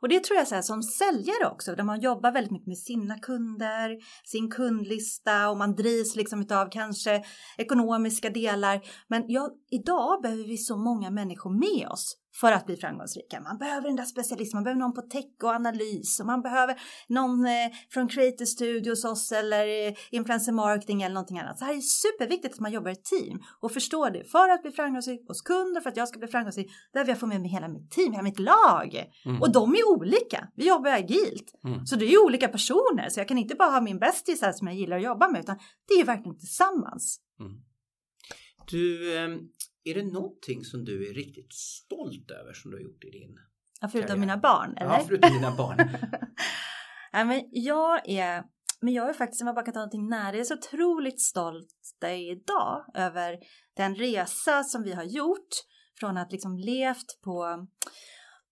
Och 0.00 0.08
det 0.08 0.24
tror 0.24 0.38
jag 0.38 0.48
så 0.48 0.54
här, 0.54 0.62
som 0.62 0.82
säljare 0.82 1.52
också, 1.52 1.74
där 1.74 1.84
man 1.84 2.00
jobbar 2.00 2.32
väldigt 2.32 2.52
mycket 2.52 2.66
med 2.66 2.78
sina 2.78 3.18
kunder, 3.18 3.98
sin 4.24 4.50
kundlista 4.50 5.50
och 5.50 5.56
man 5.56 5.74
drivs 5.74 6.16
liksom 6.16 6.46
av 6.50 6.70
kanske 6.70 7.24
ekonomiska 7.58 8.30
delar. 8.30 8.80
Men 9.08 9.24
ja, 9.28 9.50
idag 9.70 10.22
behöver 10.22 10.44
vi 10.44 10.58
så 10.58 10.76
många 10.76 11.10
människor 11.10 11.50
med 11.50 11.88
oss 11.88 12.16
för 12.40 12.52
att 12.52 12.66
bli 12.66 12.76
framgångsrika. 12.76 13.40
Man 13.40 13.58
behöver 13.58 13.86
den 13.86 13.96
där 13.96 14.04
specialisten, 14.04 14.56
man 14.56 14.64
behöver 14.64 14.80
någon 14.80 14.94
på 14.94 15.02
tech 15.02 15.42
och 15.42 15.48
analys 15.48 16.20
och 16.20 16.26
man 16.26 16.42
behöver 16.42 16.80
någon 17.08 17.46
eh, 17.46 17.70
från 17.90 18.08
Creator 18.08 18.44
Studios 18.44 19.04
oss 19.04 19.32
eller 19.32 19.88
eh, 19.88 19.94
influencer 20.10 20.52
marketing 20.52 21.02
eller 21.02 21.14
någonting 21.14 21.38
annat. 21.38 21.58
Så 21.58 21.64
här 21.64 21.74
är 21.76 21.80
superviktigt 21.80 22.54
att 22.54 22.60
man 22.60 22.72
jobbar 22.72 22.90
i 22.90 22.96
team 22.96 23.42
och 23.60 23.72
förstår 23.72 24.10
det. 24.10 24.24
För 24.24 24.48
att 24.48 24.62
bli 24.62 24.70
framgångsrik 24.70 25.28
hos 25.28 25.42
kunder, 25.42 25.80
för 25.80 25.90
att 25.90 25.96
jag 25.96 26.08
ska 26.08 26.18
bli 26.18 26.28
framgångsrik, 26.28 26.70
behöver 26.92 27.10
jag 27.10 27.20
få 27.20 27.26
med 27.26 27.40
mig 27.40 27.50
hela 27.50 27.68
mitt 27.68 27.90
team, 27.90 28.12
hela 28.12 28.22
mitt 28.22 28.38
lag. 28.38 29.12
Mm. 29.24 29.42
Och 29.42 29.52
de 29.52 29.74
är 29.74 29.88
olika. 29.88 30.48
Vi 30.54 30.68
jobbar 30.68 30.90
agilt. 30.90 31.52
Mm. 31.64 31.86
Så 31.86 31.96
det 31.96 32.04
är 32.04 32.24
olika 32.24 32.48
personer, 32.48 33.08
så 33.08 33.20
jag 33.20 33.28
kan 33.28 33.38
inte 33.38 33.54
bara 33.54 33.70
ha 33.70 33.80
min 33.80 33.98
bästis 33.98 34.42
här 34.42 34.52
som 34.52 34.66
jag 34.66 34.76
gillar 34.76 34.96
att 34.96 35.02
jobba 35.02 35.28
med, 35.28 35.40
utan 35.40 35.58
det 35.88 35.94
är 35.94 36.04
verkligen 36.04 36.38
tillsammans. 36.38 37.20
Mm. 37.40 37.52
Du, 38.70 39.18
ehm, 39.18 39.38
är 39.84 39.94
det 39.94 40.02
någonting 40.02 40.64
som 40.64 40.84
du 40.84 41.10
är 41.10 41.14
riktigt 41.14 41.52
stolt 41.52 42.30
över 42.30 42.52
som 42.52 42.70
du 42.70 42.76
har 42.76 42.82
gjort 42.82 43.04
i 43.04 43.10
din 43.10 43.38
Ja, 43.80 43.88
förutom 43.88 44.08
karriär? 44.08 44.20
mina 44.20 44.36
barn, 44.36 44.76
eller? 44.76 44.90
Ja, 44.90 45.04
förutom 45.06 45.32
dina 45.32 45.56
barn. 45.56 45.76
ja, 47.12 47.24
men 47.24 47.48
jag 47.52 48.08
är, 48.08 48.42
men 48.80 48.94
jag 48.94 49.08
är 49.08 49.12
faktiskt, 49.12 49.42
om 49.42 49.46
jag 49.46 49.54
bara 49.54 49.64
kan 49.64 49.74
ta 49.74 49.80
någonting 49.80 50.08
nära, 50.08 50.32
jag 50.32 50.40
är 50.40 50.44
så 50.44 50.54
otroligt 50.54 51.20
stolt 51.20 51.68
idag 52.30 52.84
över 52.94 53.38
den 53.76 53.94
resa 53.94 54.62
som 54.64 54.82
vi 54.82 54.92
har 54.92 55.04
gjort 55.04 55.48
från 56.00 56.16
att 56.16 56.32
liksom 56.32 56.58
levt 56.58 57.20
på 57.24 57.66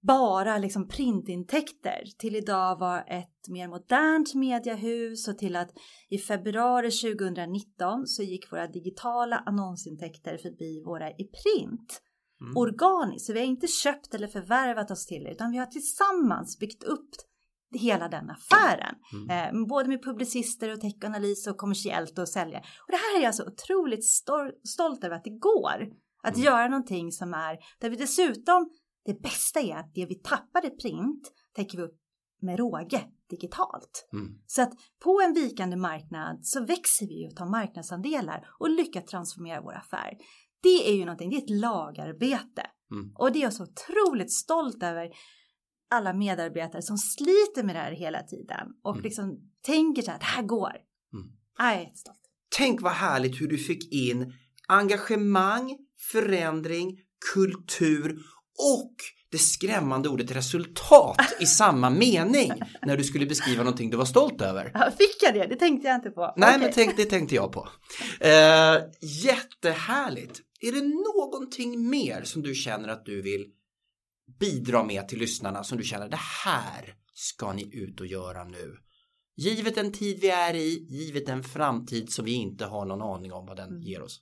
bara 0.03 0.59
liksom 0.59 0.89
printintäkter 0.89 2.05
till 2.19 2.37
idag 2.37 2.79
vara 2.79 3.03
ett 3.03 3.49
mer 3.49 3.69
modernt 3.69 4.35
mediehus 4.35 5.29
och 5.29 5.39
till 5.39 5.57
att 5.57 5.71
i 6.11 6.19
februari 6.19 6.91
2019 6.91 8.07
så 8.07 8.23
gick 8.23 8.53
våra 8.53 8.67
digitala 8.67 9.43
annonsintäkter 9.47 10.37
förbi 10.37 10.83
våra 10.87 11.11
i 11.11 11.25
print. 11.25 12.03
Mm. 12.41 12.57
Organiskt, 12.57 13.27
så 13.27 13.33
vi 13.33 13.39
har 13.39 13.47
inte 13.47 13.67
köpt 13.67 14.15
eller 14.15 14.29
förvärvat 14.29 14.91
oss 14.91 15.07
till 15.07 15.25
det 15.25 15.31
utan 15.31 15.51
vi 15.51 15.59
har 15.59 15.67
tillsammans 15.67 16.59
byggt 16.59 16.85
upp 16.85 17.11
hela 17.75 18.09
den 18.09 18.31
affären. 18.31 18.95
Mm. 19.13 19.57
Eh, 19.57 19.67
både 19.67 19.89
med 19.89 20.03
publicister 20.03 20.73
och 20.73 20.81
techanalys 20.81 21.47
och 21.47 21.57
kommersiellt 21.57 22.19
och 22.19 22.29
sälja. 22.29 22.59
Och 22.59 22.91
det 22.91 22.97
här 22.97 23.21
är 23.21 23.25
jag 23.25 23.35
så 23.35 23.47
otroligt 23.47 24.05
stolt 24.69 25.05
över 25.05 25.17
att 25.17 25.25
det 25.25 25.39
går. 25.39 25.89
Att 26.23 26.35
mm. 26.35 26.45
göra 26.45 26.69
någonting 26.69 27.13
som 27.13 27.35
är, 27.35 27.59
där 27.81 27.91
vi 27.91 27.97
dessutom 27.97 28.71
det 29.05 29.23
bästa 29.23 29.61
är 29.61 29.77
att 29.77 29.95
det 29.95 30.07
vi 30.07 30.15
tappade 30.15 30.71
print 30.71 31.33
täcker 31.57 31.79
vi 31.79 31.85
upp 31.85 31.99
med 32.43 32.59
råge 32.59 33.05
digitalt. 33.31 34.09
Mm. 34.13 34.39
Så 34.47 34.63
att 34.63 34.73
på 35.05 35.21
en 35.27 35.35
vikande 35.35 35.77
marknad 35.77 36.47
så 36.47 36.65
växer 36.65 37.07
vi 37.07 37.29
och 37.29 37.37
tar 37.37 37.47
marknadsandelar 37.47 38.49
och 38.59 38.71
lyckas 38.71 39.05
transformera 39.05 39.61
vår 39.61 39.75
affär. 39.75 40.17
Det 40.63 40.91
är 40.91 40.95
ju 40.95 41.05
någonting, 41.05 41.31
det 41.31 41.37
är 41.37 41.43
ett 41.43 41.61
lagarbete. 41.61 42.67
Mm. 42.91 43.13
Och 43.15 43.33
det 43.33 43.39
är 43.39 43.43
jag 43.43 43.53
så 43.53 43.63
otroligt 43.63 44.33
stolt 44.33 44.83
över 44.83 45.11
alla 45.91 46.13
medarbetare 46.13 46.83
som 46.83 46.99
sliter 46.99 47.63
med 47.63 47.75
det 47.75 47.81
här 47.81 47.93
hela 47.93 48.23
tiden 48.23 48.69
och 48.83 48.95
Mm. 48.95 49.05
liksom 49.05 49.51
tänker 49.63 50.03
så 50.03 50.11
här, 50.11 50.19
det 50.19 50.25
här 50.25 50.43
går. 50.43 50.73
Mm. 51.13 51.33
Jag 51.59 51.73
är 51.75 51.81
jättestolt. 51.81 52.19
Tänk 52.57 52.83
vad 52.83 52.93
härligt 52.93 53.41
hur 53.41 53.49
du 53.49 53.59
fick 53.59 53.93
in 53.93 54.33
engagemang, 54.69 55.79
förändring, 56.13 56.99
kultur 57.35 58.19
och 58.59 58.95
det 59.31 59.39
skrämmande 59.39 60.09
ordet 60.09 60.31
resultat 60.37 61.17
i 61.41 61.47
samma 61.47 61.91
mening 61.91 62.53
när 62.87 62.97
du 62.97 63.05
skulle 63.05 63.27
beskriva 63.27 63.63
någonting 63.63 63.91
du 63.91 63.97
var 63.97 64.05
stolt 64.05 64.41
över. 64.41 64.91
Fick 64.91 65.23
jag 65.23 65.35
det? 65.35 65.47
Det 65.47 65.57
tänkte 65.57 65.89
jag 65.89 65.95
inte 65.97 66.11
på. 66.11 66.35
Nej, 66.37 66.49
Okej. 66.49 66.61
men 66.61 66.73
tänk, 66.75 66.97
det 66.97 67.05
tänkte 67.05 67.35
jag 67.35 67.53
på. 67.53 67.69
Eh, 68.21 68.77
jättehärligt. 69.25 70.41
Är 70.61 70.73
det 70.73 70.83
någonting 70.83 71.89
mer 71.91 72.23
som 72.25 72.43
du 72.43 72.55
känner 72.55 72.89
att 72.89 73.05
du 73.05 73.23
vill 73.23 73.47
bidra 74.41 74.85
med 74.85 75.09
till 75.09 75.19
lyssnarna 75.19 75.65
som 75.65 75.79
du 75.79 75.85
känner 75.85 76.09
det 76.09 76.21
här 76.45 76.95
ska 77.15 77.53
ni 77.53 77.71
ut 77.77 78.01
och 78.01 78.07
göra 78.07 78.45
nu? 78.45 78.77
Givet 79.37 79.75
den 79.75 79.93
tid 79.93 80.19
vi 80.21 80.31
är 80.31 80.55
i, 80.55 80.87
givet 80.91 81.27
den 81.27 81.43
framtid 81.45 82.13
som 82.13 82.25
vi 82.25 82.33
inte 82.33 82.65
har 82.65 82.85
någon 82.87 83.03
aning 83.03 83.33
om 83.33 83.47
vad 83.47 83.57
den 83.57 83.69
Mm. 83.69 83.83
ger 83.83 84.03
oss. 84.03 84.21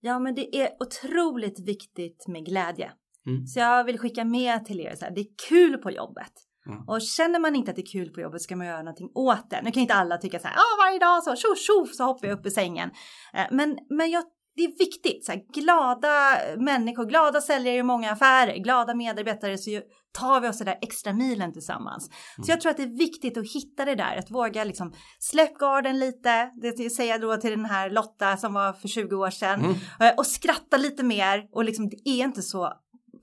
Ja, 0.00 0.18
men 0.18 0.34
det 0.34 0.56
är 0.56 0.70
otroligt 0.80 1.60
viktigt 1.68 2.24
med 2.28 2.44
glädje. 2.46 2.92
Mm. 3.26 3.46
Så 3.46 3.58
jag 3.60 3.84
vill 3.84 3.98
skicka 3.98 4.24
med 4.24 4.64
till 4.64 4.80
er 4.80 4.94
så 4.96 5.04
här, 5.04 5.12
det 5.14 5.20
är 5.20 5.26
kul 5.48 5.78
på 5.78 5.90
jobbet. 5.90 6.32
Mm. 6.66 6.88
Och 6.88 7.00
känner 7.02 7.38
man 7.38 7.56
inte 7.56 7.70
att 7.70 7.76
det 7.76 7.82
är 7.82 7.92
kul 7.92 8.10
på 8.10 8.20
jobbet 8.20 8.42
ska 8.42 8.56
man 8.56 8.66
göra 8.66 8.78
någonting 8.82 9.10
åt 9.14 9.50
det. 9.50 9.60
Nu 9.62 9.70
kan 9.70 9.80
inte 9.82 9.94
alla 9.94 10.16
tycka 10.16 10.38
så 10.38 10.48
här, 10.48 10.56
ah, 10.56 10.84
varje 10.84 10.98
dag 10.98 11.22
så 11.22 11.36
tjoff 11.36 11.58
tjoff 11.58 11.94
så 11.94 12.04
hoppar 12.04 12.28
jag 12.28 12.38
upp 12.38 12.46
ur 12.46 12.50
sängen. 12.50 12.90
Eh, 13.34 13.44
Men, 13.50 13.78
men 13.90 14.10
jag, 14.10 14.24
det 14.56 14.64
är 14.64 14.78
viktigt, 14.78 15.24
så 15.24 15.32
här, 15.32 15.40
glada 15.54 16.36
människor, 16.56 17.04
glada 17.04 17.40
säljare 17.40 17.76
i 17.76 17.82
många 17.82 18.10
affärer, 18.12 18.56
glada 18.56 18.94
medarbetare 18.94 19.58
så 19.58 19.80
tar 20.18 20.40
vi 20.40 20.48
oss 20.48 20.58
det 20.58 20.64
där 20.64 20.78
extra 20.82 21.12
milen 21.12 21.52
tillsammans. 21.52 22.10
Så 22.44 22.50
jag 22.52 22.60
tror 22.60 22.70
att 22.70 22.76
det 22.76 22.82
är 22.82 22.98
viktigt 22.98 23.36
att 23.36 23.52
hitta 23.52 23.84
det 23.84 23.94
där, 23.94 24.16
att 24.16 24.30
våga 24.30 24.64
liksom 24.64 24.92
släpp 25.18 25.58
garden 25.58 25.98
lite, 25.98 26.50
det 26.62 26.90
säger 26.90 27.12
jag 27.12 27.20
då 27.20 27.36
till 27.36 27.50
den 27.50 27.64
här 27.64 27.90
Lotta 27.90 28.36
som 28.36 28.54
var 28.54 28.72
för 28.72 28.88
20 28.88 29.16
år 29.16 29.30
sedan, 29.30 29.60
Mm. 29.60 29.74
Eh, 30.00 30.14
och 30.16 30.26
skratta 30.26 30.76
lite 30.76 31.02
mer 31.02 31.48
och 31.52 31.64
liksom 31.64 31.88
det 31.88 32.08
är 32.08 32.24
inte 32.24 32.42
så 32.42 32.72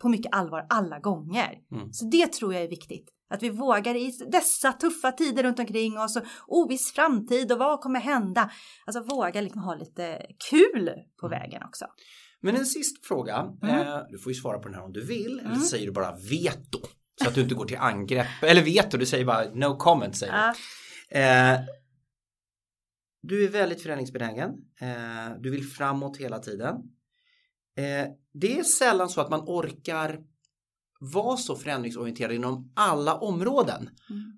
på 0.02 0.10
mycket 0.10 0.34
allvar 0.34 0.66
alla 0.70 1.00
gånger. 1.00 1.58
Mm. 1.72 1.94
Så 1.94 2.06
det 2.06 2.28
tror 2.34 2.54
jag 2.54 2.64
är 2.64 2.68
viktigt. 2.70 3.10
Att 3.34 3.44
vi 3.44 3.50
vågar 3.50 3.96
i 3.96 4.12
dessa 4.32 4.72
tuffa 4.74 5.12
tider 5.12 5.44
runt 5.44 5.60
omkring 5.60 6.00
oss 6.00 6.16
och 6.16 6.24
oviss 6.48 6.92
framtid 6.94 7.52
och 7.52 7.58
vad 7.60 7.80
kommer 7.82 8.00
hända? 8.00 8.52
Alltså 8.86 9.04
våga 9.04 9.42
liksom 9.42 9.62
ha 9.62 9.76
lite 9.76 10.26
kul 10.50 10.92
på 11.22 11.28
Mm. 11.28 11.40
vägen 11.40 11.64
också. 11.64 11.86
Men 12.42 12.56
en 12.56 12.66
sista 12.66 13.08
fråga. 13.08 13.48
Mm. 13.64 13.88
Eh, 13.88 14.00
du 14.10 14.18
får 14.18 14.32
ju 14.32 14.40
svara 14.40 14.60
på 14.60 14.68
den 14.68 14.76
här 14.76 14.84
om 14.84 14.94
du 14.94 15.06
vill 15.06 15.40
eller 15.40 15.50
Mm. 15.50 15.60
säger 15.62 15.86
du 15.86 15.92
bara 15.92 16.16
veto. 16.16 16.80
Så 17.24 17.28
att 17.30 17.36
du 17.36 17.42
inte 17.42 17.56
går 17.56 17.66
till 17.66 17.78
angrepp. 17.78 18.28
Eller 18.44 18.62
veto, 18.62 18.98
du 18.98 19.06
säger 19.06 19.26
bara 19.26 19.44
no 19.54 19.78
comment. 19.78 20.18
Säger 20.18 20.34
du. 20.34 20.38
Ja, 20.40 20.54
Eh, 21.20 21.60
du 23.22 23.46
är 23.46 23.50
väldigt 23.50 23.82
förändringsbenägen. 23.82 24.50
Eh, 24.82 25.38
du 25.40 25.50
vill 25.52 25.64
framåt 25.68 26.18
hela 26.18 26.40
tiden. 26.40 26.76
Eh, 27.78 28.08
det 28.34 28.60
är 28.60 28.64
sällan 28.64 29.10
så 29.10 29.22
att 29.22 29.30
man 29.30 29.40
orkar 29.40 30.20
vara 31.00 31.38
så 31.38 31.56
förändringsorienterad 31.56 32.32
inom 32.32 32.72
alla 32.76 33.16
områden. 33.16 33.90
Mm. 34.10 34.38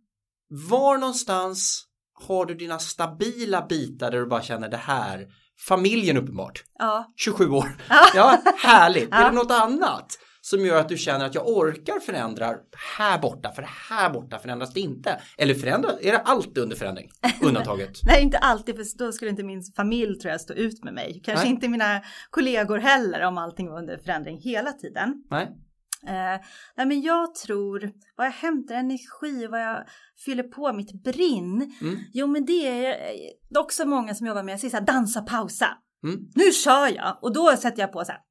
Var 0.70 0.98
någonstans 0.98 1.86
har 2.14 2.46
du 2.46 2.56
dina 2.56 2.80
stabila 2.80 3.66
bitar 3.66 4.12
där 4.12 4.20
du 4.20 4.26
bara 4.26 4.42
känner 4.42 4.70
det 4.70 4.78
här? 4.78 5.28
Familjen 5.68 6.18
uppenbart. 6.18 6.64
ja. 6.80 7.14
27 7.18 7.50
år. 7.50 7.78
Ja. 7.90 8.06
Ja, 8.16 8.42
härligt. 8.58 9.14
Är 9.14 9.22
Ja. 9.22 9.30
det 9.30 9.36
något 9.36 9.52
annat 9.52 10.20
som 10.46 10.66
gör 10.66 10.80
att 10.80 10.89
du 10.89 10.98
känner 10.98 11.26
att 11.26 11.36
jag 11.36 11.48
orkar 11.48 12.00
förändra 12.00 12.56
här 12.98 13.20
borta, 13.20 13.52
för 13.52 13.66
här 13.89 14.10
borta 14.10 14.39
förändras 14.39 14.74
det 14.74 14.80
inte? 14.80 15.22
Eller 15.38 15.54
förändras, 15.54 15.96
är 16.02 16.12
det 16.12 16.18
allt 16.18 16.58
under 16.58 16.76
förändring? 16.76 17.10
Undantaget. 17.41 18.00
Nej, 18.04 18.24
inte 18.24 18.38
alltid, 18.38 18.76
för 18.76 18.98
då 18.98 19.12
skulle 19.12 19.32
inte 19.32 19.44
min 19.44 19.64
familj 19.76 20.20
tror 20.20 20.32
jag 20.32 20.41
stå 20.41 20.54
ut 20.54 20.84
med 20.84 20.94
mig. 20.94 21.22
Kanske 21.24 21.46
Nej. 21.46 21.54
inte 21.54 21.68
mina 21.68 22.02
kollegor 22.30 22.78
heller 22.78 23.22
om 23.22 23.38
allting 23.38 23.70
var 23.70 23.80
under 23.80 23.98
förändring 23.98 24.39
hela 24.39 24.72
tiden. 24.72 25.24
Nej? 25.30 25.44
Eh, 26.08 26.41
nej, 26.78 26.86
men 26.86 27.02
jag 27.02 27.36
tror, 27.36 27.91
vad 28.16 28.28
jag 28.28 28.32
hämtar 28.32 28.76
energi, 28.76 29.48
vad 29.52 29.62
jag 29.62 29.84
fyller 30.26 30.44
på 30.44 30.74
mitt 30.74 31.04
brinn. 31.04 31.78
Mm. 31.82 32.00
Jo, 32.14 32.28
men 32.28 32.46
det 32.46 32.68
är 32.68 32.96
det 33.50 33.60
är 33.60 33.62
också 33.62 33.86
många 33.86 34.16
som 34.16 34.28
jobbar 34.28 34.44
med, 34.44 34.54
jag 34.54 34.60
säger 34.60 34.72
så 34.72 34.78
här, 34.78 34.86
dansa, 34.86 35.22
pausa. 35.22 35.68
Mm. 36.04 36.20
Nu 36.36 36.51
kör 36.51 36.88
jag 36.95 37.18
och 37.22 37.34
då 37.34 37.58
sätter 37.58 37.82
jag 37.82 37.91
på 37.91 38.06
så 38.06 38.12
här, 38.12 38.22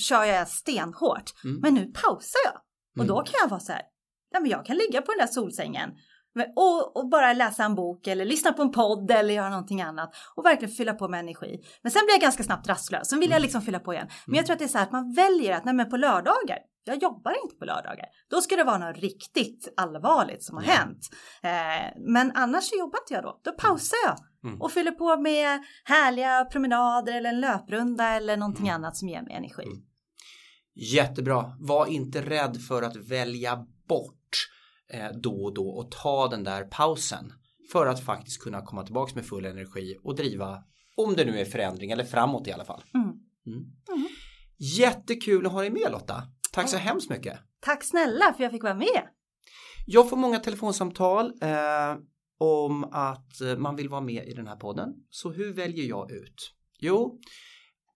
kör 0.00 0.24
jag 0.24 0.48
stenhårt. 0.48 1.44
Mm. 1.44 1.60
Men 1.60 1.74
nu 1.74 1.86
pausar 2.02 2.40
jag 2.44 2.54
och 3.00 3.06
då 3.06 3.14
Mm. 3.14 3.24
kan 3.24 3.34
jag 3.42 3.48
vara 3.48 3.60
så 3.60 3.72
här, 3.72 3.82
ja, 4.30 4.40
men 4.40 4.50
jag 4.50 4.66
kan 4.66 4.76
ligga 4.76 5.02
på 5.02 5.12
den 5.12 5.18
där 5.18 5.26
solsängen 5.32 5.90
och, 6.56 6.96
och 6.96 7.08
bara 7.08 7.32
läsa 7.32 7.64
en 7.64 7.74
bok 7.74 8.06
eller 8.06 8.24
lyssna 8.24 8.52
på 8.52 8.62
en 8.62 8.70
podd 8.72 9.10
eller 9.10 9.34
göra 9.34 9.48
någonting 9.50 9.82
annat 9.82 10.10
och 10.36 10.44
verkligen 10.44 10.74
fylla 10.74 10.92
på 10.94 11.08
med 11.08 11.20
energi. 11.20 11.60
Men 11.82 11.92
sen 11.92 12.02
blir 12.06 12.14
jag 12.14 12.20
ganska 12.20 12.42
snabbt 12.44 12.68
rastlös, 12.68 13.08
sen 13.08 13.20
vill 13.20 13.30
jag 13.30 13.42
liksom 13.42 13.62
fylla 13.62 13.78
på 13.80 13.92
igen. 13.94 14.08
Men 14.26 14.36
jag 14.36 14.46
tror 14.46 14.52
att 14.52 14.58
det 14.58 14.64
är 14.64 14.68
så 14.68 14.78
här 14.78 14.84
att 14.86 14.92
man 14.92 15.12
väljer 15.14 15.56
att, 15.56 15.64
nej 15.64 15.74
men 15.74 15.90
på 15.90 15.96
lördagar, 15.96 16.58
jag 16.84 17.02
jobbar 17.02 17.34
inte 17.44 17.56
på 17.56 17.64
lördagar. 17.64 18.06
Då 18.30 18.40
ska 18.40 18.56
det 18.56 18.64
vara 18.64 18.78
något 18.78 18.96
riktigt 18.98 19.72
allvarligt 19.76 20.44
som 20.44 20.56
har 20.56 20.64
Ja. 20.64 20.72
hänt. 20.72 21.00
Eh, 21.42 22.02
men 22.12 22.32
annars 22.34 22.64
så 22.64 22.76
jobbar 22.78 22.98
inte 22.98 23.14
jag 23.14 23.22
då, 23.22 23.40
då 23.44 23.52
pausar 23.52 23.96
jag 24.06 24.16
Mm. 24.44 24.60
och 24.60 24.72
fyller 24.72 24.90
på 24.90 25.16
med 25.16 25.62
härliga 25.84 26.44
promenader 26.44 27.12
eller 27.16 27.30
en 27.30 27.40
löprunda 27.40 28.08
eller 28.08 28.36
någonting 28.36 28.70
annat 28.70 28.96
som 28.96 29.08
ger 29.08 29.22
mig 29.22 29.34
energi. 29.34 29.62
Mm. 29.62 29.82
Jättebra. 30.74 31.56
Var 31.60 31.86
inte 31.86 32.22
rädd 32.22 32.60
för 32.68 32.82
att 32.82 32.96
välja 32.96 33.66
bort 33.88 34.48
eh, 34.92 35.08
då 35.22 35.44
och 35.44 35.54
då 35.54 35.68
och 35.68 35.90
ta 35.90 36.28
den 36.28 36.44
där 36.44 36.64
pausen 36.64 37.32
för 37.72 37.86
att 37.86 38.04
faktiskt 38.04 38.42
kunna 38.42 38.60
komma 38.60 38.82
tillbaks 38.82 39.14
med 39.14 39.26
full 39.26 39.44
energi 39.44 39.96
och 40.02 40.16
driva, 40.16 40.64
om 40.96 41.14
det 41.14 41.24
nu 41.24 41.40
är 41.40 41.44
förändring 41.44 41.90
eller 41.90 42.04
framåt 42.04 42.48
i 42.48 42.52
alla 42.52 42.64
fall. 42.64 42.82
Mm. 42.94 43.06
Mm. 43.06 43.58
Mm. 43.88 44.08
Jättekul 44.78 45.46
att 45.46 45.52
ha 45.52 45.60
dig 45.60 45.70
med 45.70 45.92
Lotta. 45.92 46.22
Tack 46.52 46.68
så 46.68 46.76
hemskt 46.76 47.10
mycket. 47.10 47.38
Tack 47.60 47.84
snälla 47.84 48.34
för 48.36 48.42
jag 48.42 48.52
fick 48.52 48.62
vara 48.62 48.74
med. 48.74 49.08
Jag 49.86 50.10
får 50.10 50.16
många 50.16 50.38
telefonsamtal 50.38 51.32
eh, 51.40 51.96
om 52.38 52.84
att 52.84 53.40
eh, 53.40 53.56
man 53.56 53.76
vill 53.76 53.88
vara 53.88 54.00
med 54.00 54.28
i 54.28 54.34
den 54.34 54.46
här 54.46 54.56
podden. 54.56 54.88
Så 55.10 55.32
hur 55.32 55.52
väljer 55.52 55.84
jag 55.84 56.10
ut? 56.10 56.52
Jo, 56.80 57.20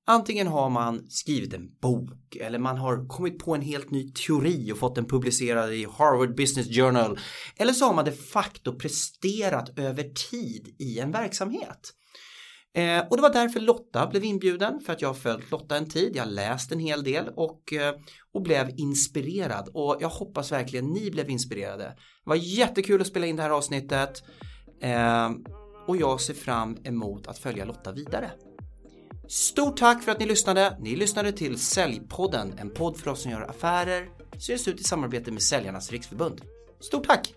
antingen 0.07 0.47
har 0.47 0.70
man 0.70 1.11
skrivit 1.11 1.55
en 1.55 1.76
bok 1.80 2.36
eller 2.36 2.59
man 2.59 2.76
har 2.76 3.09
kommit 3.09 3.39
på 3.39 3.55
en 3.55 3.62
helt 3.62 3.91
ny 3.91 4.12
teori 4.12 4.72
och 4.72 4.78
fått 4.78 4.95
den 4.95 5.05
publicerad 5.05 5.74
i 5.74 5.84
Harvard 5.84 6.36
Business 6.36 6.68
Journal. 6.76 7.18
Eller 7.57 7.72
så 7.72 7.84
har 7.84 7.95
man 7.95 8.05
de 8.05 8.12
facto 8.12 8.78
presterat 8.78 9.78
över 9.78 10.03
tid 10.30 10.76
i 10.78 10.99
en 10.99 11.12
verksamhet. 11.12 11.95
Eh, 12.74 13.09
och 13.11 13.16
det 13.16 13.22
var 13.22 13.32
därför 13.32 13.61
Lotta 13.61 14.07
blev 14.07 14.24
inbjuden 14.24 14.80
för 14.80 14.93
att 14.93 15.03
jag 15.03 15.09
har 15.09 15.14
följt 15.14 15.51
Lotta 15.51 15.76
en 15.76 15.89
tid, 15.89 16.12
jag 16.16 16.22
har 16.22 16.30
läst 16.30 16.72
en 16.72 16.78
hel 16.78 17.05
del 17.05 17.28
och, 17.36 17.72
eh, 17.72 17.95
och 18.32 18.43
blev 18.43 18.70
inspirerad 18.76 19.68
och 19.74 19.97
jag 20.01 20.09
hoppas 20.09 20.53
verkligen 20.53 20.86
ni 20.86 21.11
blev 21.11 21.30
inspirerade. 21.30 21.97
Det 22.28 22.30
var 22.30 22.36
jättekul 22.36 23.00
att 23.00 23.06
spela 23.06 23.26
in 23.26 23.36
det 23.36 23.42
här 23.42 23.50
avsnittet 23.50 24.22
eh, 24.80 25.30
och 25.86 25.96
jag 25.96 26.20
ser 26.20 26.34
fram 26.34 26.76
emot 26.84 27.26
att 27.26 27.38
följa 27.38 27.64
Lotta 27.64 27.92
vidare. 27.92 28.30
Stort 29.28 29.76
tack 29.76 30.02
för 30.02 30.12
att 30.12 30.20
ni 30.20 30.26
lyssnade. 30.26 30.76
Ni 30.80 30.96
lyssnade 30.96 31.32
till 31.32 31.58
Säljpodden, 31.58 32.54
en 32.58 32.70
podd 32.70 32.96
för 32.96 33.10
oss 33.10 33.22
som 33.22 33.30
gör 33.30 33.50
affärer, 33.50 34.08
syns 34.38 34.68
ut 34.68 34.80
i 34.80 34.84
samarbete 34.84 35.30
med 35.30 35.42
Säljarnas 35.42 35.92
Riksförbund. 35.92 36.40
Stort 36.80 37.06
tack! 37.06 37.34